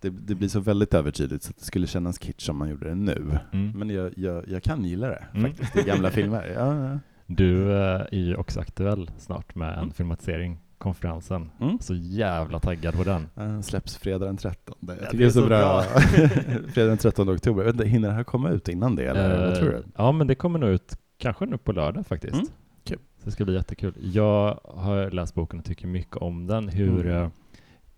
det, 0.00 0.10
det 0.10 0.34
blir 0.34 0.48
så 0.48 0.60
väldigt 0.60 0.94
övertydligt 0.94 1.42
så 1.44 1.50
att 1.50 1.56
det 1.58 1.64
skulle 1.64 1.86
kännas 1.86 2.18
kitsch 2.18 2.48
om 2.50 2.56
man 2.56 2.68
gjorde 2.68 2.88
det 2.88 2.94
nu. 2.94 3.38
Mm. 3.52 3.70
Men 3.78 3.90
jag, 3.90 4.12
jag, 4.16 4.48
jag 4.48 4.62
kan 4.62 4.84
gilla 4.84 5.08
det 5.08 5.24
Mm. 5.34 5.42
faktiskt, 5.50 5.76
i 5.76 5.82
gamla 5.82 6.10
filmer. 6.18 6.52
Ja, 6.54 6.88
ja. 6.90 6.98
Du 7.26 7.72
eh, 7.72 8.00
är 8.00 8.08
ju 8.18 8.36
också 8.36 8.60
aktuell 8.60 9.10
snart 9.18 9.54
med 9.54 9.72
en 9.72 9.78
Mm. 9.78 9.90
filmatisering, 9.90 10.58
konferensen. 10.78 11.50
Mm. 11.60 11.78
Så 11.80 11.94
jävla 11.94 12.60
taggad 12.60 12.94
på 12.94 13.04
den. 13.04 13.28
Den 13.34 13.62
släpps 13.62 13.96
fredag 13.96 14.26
den 14.26 14.36
13. 14.36 14.74
Jag 14.80 14.96
Ja, 14.96 15.04
tycker 15.10 15.18
det 15.18 15.24
är 15.24 15.30
så, 15.30 15.40
så 15.40 15.46
bra. 15.46 15.82
fredag 16.68 16.88
den 16.88 16.98
13 16.98 17.30
oktober. 17.30 17.68
Inte, 17.68 17.84
Hinner 17.88 18.08
det 18.08 18.14
här 18.14 18.24
komma 18.24 18.50
ut 18.50 18.68
innan 18.68 18.96
det, 18.96 19.04
eller 19.06 19.38
vad 19.38 19.48
Eh, 19.52 19.58
tror 19.58 19.68
du? 19.70 19.82
Ja, 19.96 20.12
men 20.12 20.26
det 20.26 20.34
kommer 20.34 20.58
nog 20.58 20.70
ut 20.70 20.98
kanske 21.18 21.46
nu 21.46 21.58
på 21.58 21.72
lördag 21.72 22.06
faktiskt. 22.06 22.34
Mm, 22.34 22.46
kul. 22.84 22.98
Så 23.18 23.24
det 23.24 23.30
ska 23.30 23.44
bli 23.44 23.54
jättekul. 23.54 23.94
Jag 24.00 24.60
har 24.64 25.10
läst 25.10 25.34
boken 25.34 25.58
och 25.58 25.64
tycker 25.64 25.86
mycket 25.86 26.16
om 26.16 26.46
den. 26.46 26.68
Hur, 26.68 27.06
Mm. 27.06 27.22
eh, 27.22 27.28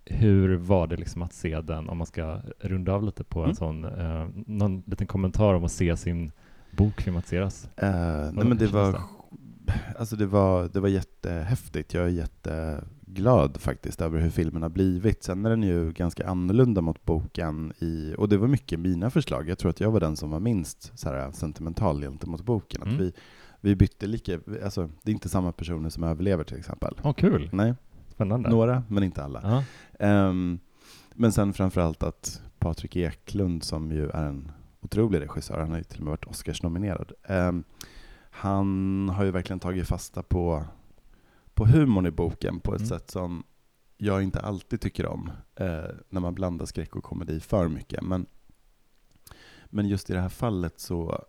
hur 0.04 0.56
var 0.56 0.86
det 0.86 0.96
liksom 0.96 1.22
att 1.22 1.32
se 1.32 1.60
den, 1.60 1.88
om 1.88 1.98
man 1.98 2.06
ska 2.06 2.40
runda 2.60 2.92
av 2.92 3.02
lite 3.04 3.24
på 3.24 3.38
en 3.40 3.44
Mm. 3.44 3.56
sån, 3.56 3.84
eh, 3.84 4.26
någon 4.46 4.82
liten 4.86 5.06
kommentar 5.06 5.54
om 5.54 5.64
att 5.64 5.72
se 5.72 5.96
sin 5.96 6.30
bok 6.70 7.00
filmatiseras? 7.00 7.68
Eh, 7.76 7.90
nej 8.32 8.44
men 8.44 8.56
det 8.58 8.66
var, 8.66 8.92
det? 8.92 8.98
Alltså 9.98 10.16
det 10.16 10.26
var, 10.26 10.68
det 10.72 10.80
var 10.80 10.88
jättehäftigt. 10.88 11.94
Jag 11.94 12.04
är 12.04 12.08
jätteglad 12.08 13.60
faktiskt 13.60 14.00
över 14.00 14.20
hur 14.20 14.30
filmen 14.30 14.62
har 14.62 14.68
blivit. 14.68 15.22
Sen 15.22 15.46
är 15.46 15.50
den 15.50 15.62
ju 15.62 15.92
ganska 15.92 16.28
annorlunda 16.28 16.80
mot 16.80 17.04
boken 17.04 17.72
i, 17.78 18.14
och 18.18 18.28
det 18.28 18.36
var 18.36 18.48
mycket 18.48 18.80
mina 18.80 19.10
förslag. 19.10 19.48
Jag 19.48 19.58
tror 19.58 19.70
att 19.70 19.80
jag 19.80 19.90
var 19.90 20.00
den 20.00 20.16
som 20.16 20.30
var 20.30 20.40
minst 20.40 20.98
så 20.98 21.08
här, 21.08 21.32
sentimental 21.32 22.00
gentemot 22.00 22.42
boken. 22.44 22.82
Att 22.82 22.88
Mm. 22.88 22.98
vi, 23.00 23.12
vi 23.60 23.76
bytte 23.76 24.06
lika, 24.06 24.40
alltså 24.64 24.90
det 25.02 25.10
är 25.10 25.14
inte 25.14 25.28
samma 25.28 25.52
personer 25.52 25.90
som 25.90 26.02
överlever 26.04 26.44
till 26.44 26.58
exempel. 26.58 26.94
Åh, 27.02 27.12
kul! 27.12 27.50
Nej, 27.52 27.74
Spännande. 28.08 28.50
några, 28.50 28.82
men 28.88 29.02
inte 29.02 29.24
alla. 29.24 29.64
Ehm, 29.98 30.58
men 31.14 31.32
sen 31.32 31.52
framförallt 31.52 32.02
att 32.02 32.42
Patrik 32.58 32.96
Eklund, 32.96 33.62
som 33.62 33.92
ju 33.92 34.08
är 34.10 34.24
en 34.24 34.50
otrolig 34.80 35.20
regissör, 35.20 35.60
han 35.60 35.70
har 35.70 35.78
ju 35.78 35.84
till 35.84 35.98
och 35.98 36.04
med 36.04 36.10
varit 36.10 36.26
Oscars-nominerad, 36.26 37.12
ehm, 37.24 37.64
han 38.38 39.08
har 39.08 39.24
ju 39.24 39.30
verkligen 39.30 39.60
tagit 39.60 39.88
fasta 39.88 40.22
på, 40.22 40.64
på 41.54 41.66
humorn 41.66 42.06
i 42.06 42.10
boken 42.10 42.60
på 42.60 42.74
ett 42.74 42.80
Mm. 42.80 42.88
sätt 42.88 43.10
som 43.10 43.44
jag 43.96 44.22
inte 44.22 44.40
alltid 44.40 44.80
tycker 44.80 45.06
om, 45.06 45.30
eh, 45.54 45.84
när 46.08 46.20
man 46.20 46.34
blandar 46.34 46.66
skräck 46.66 46.96
och 46.96 47.04
komedi 47.04 47.40
för 47.40 47.68
mycket. 47.68 48.02
Men, 48.02 48.26
men 49.66 49.88
just 49.88 50.10
i 50.10 50.12
det 50.12 50.20
här 50.20 50.28
fallet 50.28 50.80
så 50.80 51.24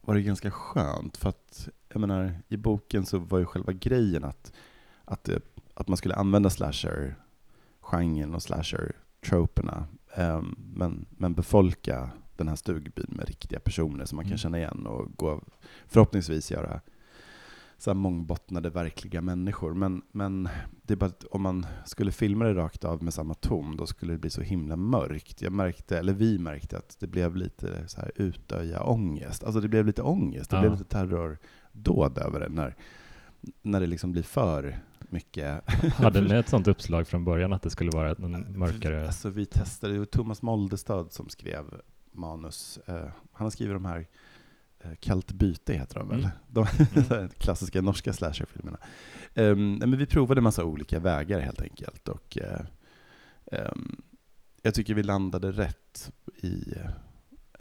var 0.00 0.14
det 0.14 0.22
ganska 0.22 0.50
skönt, 0.50 1.16
för 1.16 1.28
att 1.28 1.68
jag 1.88 2.00
menar, 2.00 2.42
i 2.48 2.56
boken 2.56 3.06
så 3.06 3.18
var 3.18 3.38
ju 3.38 3.44
själva 3.44 3.72
grejen 3.72 4.24
att, 4.24 4.52
att, 5.04 5.24
det, 5.24 5.40
att 5.74 5.88
man 5.88 5.96
skulle 5.96 6.14
använda 6.14 6.50
slasher-genren 6.50 8.34
och 8.34 8.42
slasher-troperna, 8.42 9.86
ehm, 10.14 10.56
men, 10.74 11.06
men 11.10 11.34
befolka 11.34 12.10
den 12.42 12.48
här 12.48 12.56
stugbyn 12.56 13.06
med 13.08 13.26
riktiga 13.28 13.60
personer 13.60 14.04
som 14.04 14.16
man 14.16 14.24
kan 14.24 14.30
Mm. 14.30 14.38
känna 14.38 14.58
igen 14.58 14.86
och 14.86 15.16
gå, 15.16 15.40
förhoppningsvis 15.88 16.50
göra 16.50 16.80
så 17.78 17.90
här 17.90 17.94
mångbottnade 17.94 18.70
verkliga 18.70 19.20
människor. 19.20 19.74
Men, 19.74 20.02
men 20.12 20.48
det 20.82 20.94
är 20.94 20.96
bara 20.96 21.06
att 21.06 21.24
om 21.24 21.42
man 21.42 21.66
skulle 21.84 22.12
filma 22.12 22.44
det 22.44 22.54
rakt 22.54 22.84
av 22.84 23.02
med 23.02 23.14
samma 23.14 23.34
ton, 23.34 23.76
då 23.76 23.86
skulle 23.86 24.12
det 24.12 24.18
bli 24.18 24.30
så 24.30 24.42
himla 24.42 24.76
mörkt. 24.76 25.42
Jag 25.42 25.52
märkte, 25.52 25.98
eller 25.98 26.12
vi 26.12 26.38
märkte, 26.38 26.78
att 26.78 26.96
det 27.00 27.06
blev 27.06 27.36
lite 27.36 27.88
så 27.88 28.00
här 28.00 28.12
utöja 28.16 28.82
ångest. 28.82 29.44
Alltså 29.44 29.60
det 29.60 29.68
blev 29.68 29.86
lite 29.86 30.02
ångest, 30.02 30.50
det 30.50 30.56
Ja. 30.56 30.60
blev 30.60 30.72
lite 30.72 30.84
terrordåd 30.84 32.18
över 32.18 32.40
det 32.40 32.48
när, 32.48 32.76
när 33.62 33.80
det 33.80 33.86
liksom 33.86 34.12
blir 34.12 34.22
för 34.22 34.78
mycket. 35.00 35.70
Hade 35.94 36.20
ni 36.20 36.34
ett 36.38 36.48
sånt 36.48 36.68
uppslag 36.68 37.06
från 37.08 37.24
början 37.24 37.52
att 37.52 37.62
det 37.62 37.70
skulle 37.70 37.90
vara 37.90 38.10
en 38.10 38.58
mörkare... 38.58 39.06
Alltså 39.06 39.30
vi 39.30 39.46
testade, 39.46 39.92
det 39.92 39.98
var 39.98 40.06
Thomas 40.06 40.42
Moldestad 40.42 41.12
som 41.12 41.28
skrev 41.28 41.64
manus. 42.12 42.78
Eh, 42.86 43.08
han 43.32 43.44
har 43.46 43.50
skrivit 43.50 43.74
de 43.74 43.84
här 43.84 44.06
eh, 44.80 44.94
Kallt 45.00 45.32
byte 45.32 45.72
heter 45.74 45.98
de 45.98 46.08
väl? 46.08 46.18
Mm. 46.18 46.30
De 46.48 46.66
Mm. 47.10 47.28
klassiska 47.38 47.82
norska 47.82 48.12
slasherfilmerna. 48.12 48.78
Um, 49.34 49.74
men 49.74 49.98
vi 49.98 50.06
provade 50.06 50.38
en 50.38 50.44
massa 50.44 50.64
olika 50.64 51.00
vägar 51.00 51.40
helt 51.40 51.62
enkelt. 51.62 52.08
Och, 52.08 52.38
eh, 52.38 52.60
ehm, 53.52 54.02
jag 54.62 54.74
tycker 54.74 54.94
vi 54.94 55.02
landade 55.02 55.52
rätt 55.52 56.12
i 56.42 56.74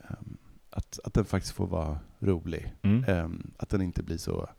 ehm, 0.09 0.37
att, 0.69 0.99
att 1.03 1.13
den 1.13 1.25
faktiskt 1.25 1.53
får 1.53 1.67
vara 1.67 1.99
rolig. 2.19 2.73
Mm. 2.81 3.53
Att 3.57 3.69
den 3.69 3.81
inte 3.81 4.03
blir 4.03 4.17
så 4.17 4.49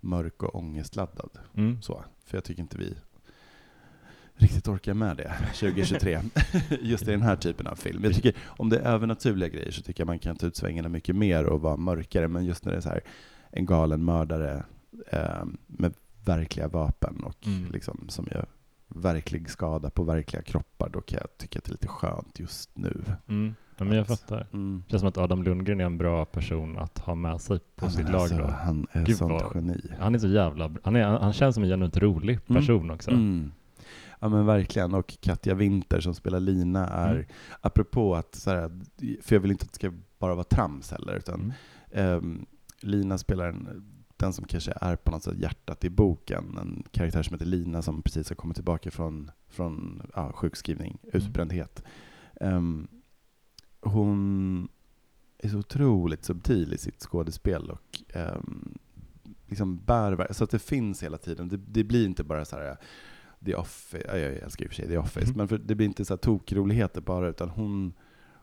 mörk 0.00 0.42
och 0.42 0.54
ångestladdad. 0.54 1.38
Mm. 1.54 1.82
Så, 1.82 2.04
för 2.24 2.36
jag 2.36 2.44
tycker 2.44 2.62
inte 2.62 2.78
vi 2.78 2.96
riktigt 4.42 4.68
orkar 4.68 4.94
med 4.94 5.16
det 5.16 5.32
2023. 5.60 6.20
Just 6.80 7.08
i 7.08 7.10
den 7.10 7.22
här 7.22 7.36
typen 7.36 7.66
av 7.66 7.74
film. 7.74 8.04
Jag 8.04 8.14
tycker, 8.14 8.34
om 8.46 8.68
det 8.68 8.78
är 8.78 8.82
övernaturliga 8.94 9.48
grejer 9.48 9.70
så 9.70 9.82
tycker 9.82 10.00
jag 10.00 10.06
man 10.06 10.18
kan 10.18 10.36
ta 10.36 10.46
ut 10.46 10.56
svängarna 10.56 10.88
mycket 10.88 11.16
mer 11.16 11.44
och 11.44 11.60
vara 11.60 11.76
mörkare. 11.76 12.28
Men 12.28 12.44
just 12.44 12.64
när 12.64 12.72
det 12.72 12.78
är 12.78 12.82
så 12.82 12.88
här 12.88 13.00
en 13.50 13.66
galen 13.66 14.04
mördare 14.04 14.64
eh, 15.10 15.44
med 15.66 15.92
verkliga 16.24 16.68
vapen 16.68 17.20
och 17.24 17.46
Mm. 17.46 17.70
liksom, 17.72 18.04
som 18.08 18.26
gör 18.30 18.46
verklig 18.88 19.50
skada 19.50 19.90
på 19.90 20.02
verkliga 20.04 20.42
kroppar, 20.42 20.88
då 20.88 21.00
kan 21.00 21.18
jag 21.20 21.38
tycka 21.38 21.58
att 21.58 21.64
det 21.64 21.68
är 21.70 21.72
lite 21.72 21.88
skönt 21.88 22.38
just 22.40 22.70
nu. 22.76 23.04
Mm. 23.28 23.54
Ja, 23.76 23.84
men 23.84 23.96
jag 23.96 24.06
fattar. 24.06 24.46
Mm. 24.52 24.82
Det 24.86 24.90
känns 24.90 25.00
som 25.00 25.08
att 25.08 25.18
Adam 25.18 25.42
Lundgren 25.42 25.80
är 25.80 25.84
en 25.84 25.98
bra 25.98 26.24
person 26.24 26.78
att 26.78 26.98
ha 26.98 27.14
med 27.14 27.40
sig 27.40 27.58
på 27.76 27.86
Ja, 27.86 27.90
sitt 27.90 28.02
men 28.02 28.12
lag 28.12 28.20
alltså, 28.20 28.36
då. 28.38 28.46
Han 28.46 28.86
är 28.92 29.04
Gud, 29.04 29.16
sånt 29.16 29.32
vad- 29.42 29.56
geni. 29.56 29.80
Han 30.00 30.14
är 30.14 30.18
så 30.18 30.28
jävla... 30.28 30.70
Han, 30.84 30.96
är, 30.96 31.04
han 31.04 31.32
känns 31.32 31.54
som 31.54 31.64
en 31.64 31.70
genuint 31.70 31.96
rolig 31.96 32.38
Mm. 32.48 32.60
person 32.62 32.90
också. 32.90 33.10
Mm. 33.10 33.52
Ja 34.24 34.28
men 34.28 34.46
verkligen, 34.46 34.94
och 34.94 35.16
Katja 35.20 35.54
Winter 35.54 36.00
som 36.00 36.14
spelar 36.14 36.40
Lina 36.40 36.88
är, 36.88 37.14
Mm. 37.14 37.26
apropå 37.60 38.14
att, 38.14 38.34
så 38.34 38.50
här, 38.50 38.80
för 39.22 39.34
jag 39.36 39.40
vill 39.40 39.50
inte 39.50 39.64
att 39.64 39.68
det 39.72 39.74
ska 39.76 39.92
bara 40.18 40.34
vara 40.34 40.44
trams 40.44 40.90
heller, 40.90 41.16
utan 41.16 41.40
Mm. 41.40 41.52
ehm, 41.90 42.46
Lina 42.80 43.18
spelar 43.18 43.46
en, 43.48 43.84
den 44.16 44.32
som 44.32 44.44
kanske 44.44 44.72
är 44.80 44.96
på 44.96 45.10
något 45.10 45.22
sätt 45.22 45.38
hjärtat 45.38 45.84
i 45.84 45.90
boken, 45.90 46.58
en 46.58 46.82
karaktär 46.90 47.22
som 47.22 47.34
heter 47.34 47.46
Lina 47.46 47.82
som 47.82 48.02
precis 48.02 48.28
har 48.28 48.36
kommit 48.36 48.54
tillbaka 48.56 48.90
från, 48.90 49.30
från 49.48 50.02
ja, 50.14 50.32
sjukskrivning, 50.32 50.98
utbrändhet. 51.12 51.82
Ehm, 52.40 52.88
hon 53.80 54.68
är 55.38 55.48
så 55.48 55.58
otroligt 55.58 56.24
subtil 56.24 56.72
i 56.74 56.78
sitt 56.78 57.00
skådespel 57.02 57.70
och 57.70 58.02
ehm, 58.14 58.78
liksom 59.46 59.76
bär, 59.84 60.32
så 60.32 60.44
att 60.44 60.50
det 60.50 60.58
finns 60.58 61.02
hela 61.02 61.18
tiden. 61.18 61.48
Det, 61.48 61.56
det 61.56 61.84
blir 61.84 62.04
inte 62.06 62.24
bara 62.24 62.44
så 62.44 62.56
här 62.56 62.76
The 63.44 63.54
Office, 63.54 64.04
ja, 64.08 64.16
jag 64.16 64.32
älskar 64.32 64.64
i 64.64 64.68
och 64.68 64.70
för 64.70 64.76
sig 64.76 64.88
The 64.88 64.98
Office, 64.98 65.24
Mm. 65.26 65.36
men 65.36 65.48
för 65.48 65.58
det 65.58 65.74
blir 65.74 65.86
inte 65.86 66.04
så 66.04 66.12
här 66.12 66.18
tokroligheter 66.18 67.00
bara, 67.00 67.28
utan 67.28 67.48
hon, 67.48 67.92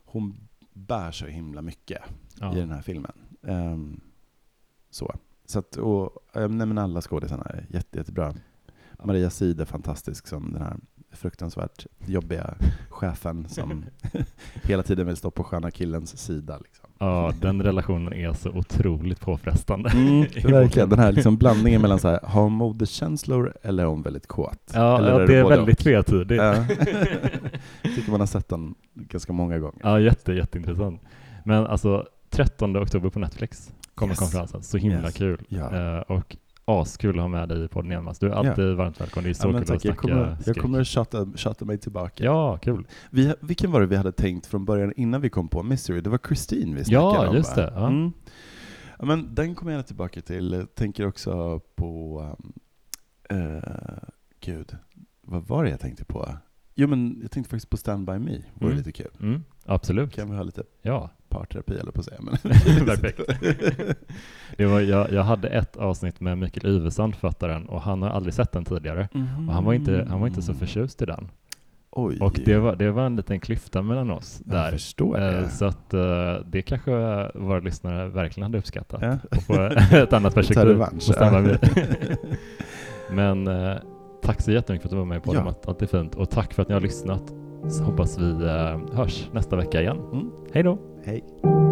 hon 0.05 0.47
bär 0.73 1.11
så 1.11 1.25
himla 1.25 1.61
mycket 1.61 2.01
Ja. 2.39 2.55
i 2.55 2.59
den 2.59 2.71
här 2.71 2.81
filmen. 2.81 3.11
Ehm, 3.43 4.01
så. 4.89 5.15
Så 5.45 5.59
att, 5.59 5.75
och, 5.75 6.11
nej 6.33 6.49
men 6.49 6.77
alla 6.77 7.01
skådisarna 7.01 7.43
är 7.43 7.65
jätte, 7.69 7.97
jättebra. 7.97 8.35
Maria 9.03 9.29
Side 9.29 9.61
är 9.61 9.65
fantastisk 9.65 10.27
som 10.27 10.53
den 10.53 10.61
här 10.61 10.77
fruktansvärt 11.11 11.85
jobbiga 12.05 12.55
chefen 12.89 13.49
som 13.49 13.85
hela 14.63 14.83
tiden 14.83 15.07
vill 15.07 15.15
stå 15.17 15.31
på 15.31 15.43
sköna 15.43 15.71
killens 15.71 16.17
sida. 16.17 16.57
Liksom. 16.57 16.78
Ja, 16.99 17.33
den 17.41 17.63
relationen 17.63 18.13
är 18.13 18.33
så 18.33 18.49
otroligt 18.49 19.19
påfrestande. 19.19 19.89
Mm, 19.89 20.21
verkligen, 20.43 20.89
den 20.89 20.99
här 20.99 21.11
liksom 21.11 21.37
blandningen 21.37 21.81
mellan 21.81 21.99
så 21.99 22.07
här, 22.07 22.19
har 22.23 22.41
hon 22.41 22.51
modekänslor 22.53 23.53
eller 23.63 23.83
är 23.83 23.87
hon 23.87 24.01
väldigt 24.01 24.27
kåt? 24.27 24.71
Ja, 24.73 24.97
eller 24.97 25.19
ja 25.19 25.27
det 25.27 25.35
är 25.37 25.43
väldigt 25.43 25.79
tvetydigt. 25.79 26.41
Ja. 26.43 26.55
tycker 27.95 28.11
man 28.11 28.19
har 28.19 28.27
sett 28.27 28.49
den 28.49 28.75
ganska 28.95 29.33
många 29.33 29.59
gånger. 29.59 29.79
Ja, 29.83 29.99
jätte, 29.99 30.33
jätteintressant. 30.33 31.01
Men 31.45 31.67
alltså, 31.67 32.05
13 32.29 32.77
oktober 32.77 33.09
på 33.09 33.19
Netflix 33.19 33.71
kommer 33.95 34.11
Yes. 34.13 34.19
konferensen. 34.19 34.63
Så 34.63 34.77
himla 34.77 35.03
Yes. 35.03 35.13
kul. 35.13 35.41
Ja. 35.49 35.95
Eh, 35.97 35.99
och 36.01 36.37
askul 36.69 37.15
att 37.15 37.21
ha 37.21 37.27
med 37.27 37.49
dig 37.49 37.65
i 37.65 37.67
podden 37.67 37.91
igen 37.91 38.03
Mats. 38.03 38.19
Du 38.19 38.27
är 38.27 38.31
alltid 38.31 38.75
varmt 38.75 39.01
välkommen. 39.01 39.23
Det 39.23 39.29
är 39.29 39.33
så 39.33 39.47
Ja, 39.47 39.51
kul 39.51 39.61
att 39.61 39.67
tack, 39.67 39.75
jag, 39.75 39.81
snacka 39.81 39.97
kommer, 39.97 40.27
jag 40.29 40.41
skräck. 40.41 40.57
kommer 40.59 40.83
tjata, 40.83 41.27
tjata 41.35 41.65
mig 41.65 41.77
tillbaka. 41.77 42.23
Ja, 42.23 42.57
kul. 42.57 42.87
Vi, 43.09 43.33
vilken 43.41 43.71
var 43.71 43.81
det 43.81 43.87
vi 43.87 43.95
hade 43.95 44.11
tänkt 44.11 44.45
från 44.45 44.65
början 44.65 44.93
innan 44.95 45.21
vi 45.21 45.29
kom 45.29 45.47
på 45.47 45.63
Mystery? 45.63 46.01
Det 46.01 46.09
var 46.09 46.19
Christine 46.27 46.75
vi 46.75 46.83
Ja, 46.87 47.09
snackade 47.11 47.29
om 47.29 47.35
just 47.35 47.55
det, 47.55 47.71
ja. 47.75 47.87
Mm. 47.87 48.11
Ja, 48.99 49.05
men 49.05 49.35
den 49.35 49.55
kommer 49.55 49.71
jag 49.71 49.87
tillbaka 49.87 50.21
till. 50.21 50.51
Jag 50.53 50.75
tänker 50.75 51.07
också 51.07 51.59
på... 51.75 52.19
Um, 53.29 53.39
eh, 53.39 53.63
gud, 54.39 54.77
vad 55.21 55.43
var 55.47 55.63
det 55.63 55.69
jag 55.69 55.79
tänkte 55.79 56.05
på? 56.05 56.29
Jo 56.75 56.87
men 56.87 57.19
jag 57.21 57.31
tänkte 57.31 57.49
faktiskt 57.49 57.69
på 57.69 57.77
Stand 57.77 58.05
By 58.05 58.19
Me, 58.19 58.37
vore 58.53 58.71
Mm. 58.71 58.77
lite 58.77 58.91
kul. 58.91 59.11
Mm, 59.21 59.43
absolut. 59.65 60.13
Kan 60.13 60.29
vi 60.29 60.35
ha 60.37 60.43
lite 60.43 60.63
Ja, 60.81 61.09
parterapi 61.29 61.73
eller 61.79 61.91
på 61.91 61.99
att 61.99 62.05
säga. 62.05 62.19
Men 62.21 62.37
Perfekt. 62.85 63.19
det 64.57 64.65
var, 64.65 64.79
jag, 64.79 65.11
jag 65.11 65.23
hade 65.23 65.47
ett 65.47 65.77
avsnitt 65.77 66.19
med 66.19 66.37
Mikael 66.37 66.75
Yvesand, 66.75 67.13
författaren, 67.15 67.65
och 67.69 67.81
han 67.81 68.01
har 68.01 68.09
aldrig 68.09 68.33
sett 68.33 68.51
den 68.51 68.65
tidigare. 68.65 69.07
Och 69.47 69.53
han 69.53 69.65
var 69.65 69.73
inte, 69.73 70.05
han 70.09 70.19
var 70.19 70.27
inte 70.27 70.41
så 70.41 70.53
förtjust 70.53 71.01
i 71.01 71.05
den. 71.05 71.29
Oj. 71.91 72.17
Och 72.19 72.39
det 72.45 72.57
var, 72.57 72.75
det 72.75 72.91
var 72.91 73.05
en 73.05 73.15
liten 73.15 73.39
klyfta 73.39 73.81
mellan 73.81 74.11
oss 74.11 74.41
Jag 74.45 74.55
där. 74.55 74.67
Eh, 75.15 75.41
det. 75.41 75.49
Så 75.49 75.65
att 75.65 75.93
eh, 75.93 76.33
det 76.45 76.61
kanske 76.61 76.91
våra 77.35 77.59
lyssnare 77.59 78.07
verkligen 78.09 78.43
hade 78.45 78.57
uppskattat. 78.57 79.01
Ja. 79.01 79.17
Och 79.31 79.43
få 79.43 79.53
ett 79.95 80.13
annat 80.13 80.35
perspektiv. 80.35 80.77
på. 80.77 80.85
Men 83.11 83.47
eh, 83.47 83.77
tack 84.21 84.41
så 84.41 84.51
jättemycket 84.51 84.81
för 84.81 84.87
att 84.87 84.91
du 84.91 84.97
var 84.97 85.05
med 85.05 85.23
på 85.23 85.33
Ja. 85.35 85.39
podden. 85.39 85.55
Allt 85.67 85.81
är 85.81 85.85
fint. 85.85 86.15
Och 86.15 86.29
tack 86.29 86.53
för 86.53 86.61
att 86.61 86.67
ni 86.67 86.73
har 86.73 86.81
lyssnat. 86.81 87.23
Så 87.69 87.83
hoppas 87.83 88.17
vi 88.19 88.31
eh, 88.31 88.95
hörs 88.97 89.29
nästa 89.33 89.55
vecka 89.55 89.81
igen. 89.81 89.97
Mm. 90.11 90.31
Hej 90.53 90.63
då! 90.63 90.77
Hey. 91.09 91.68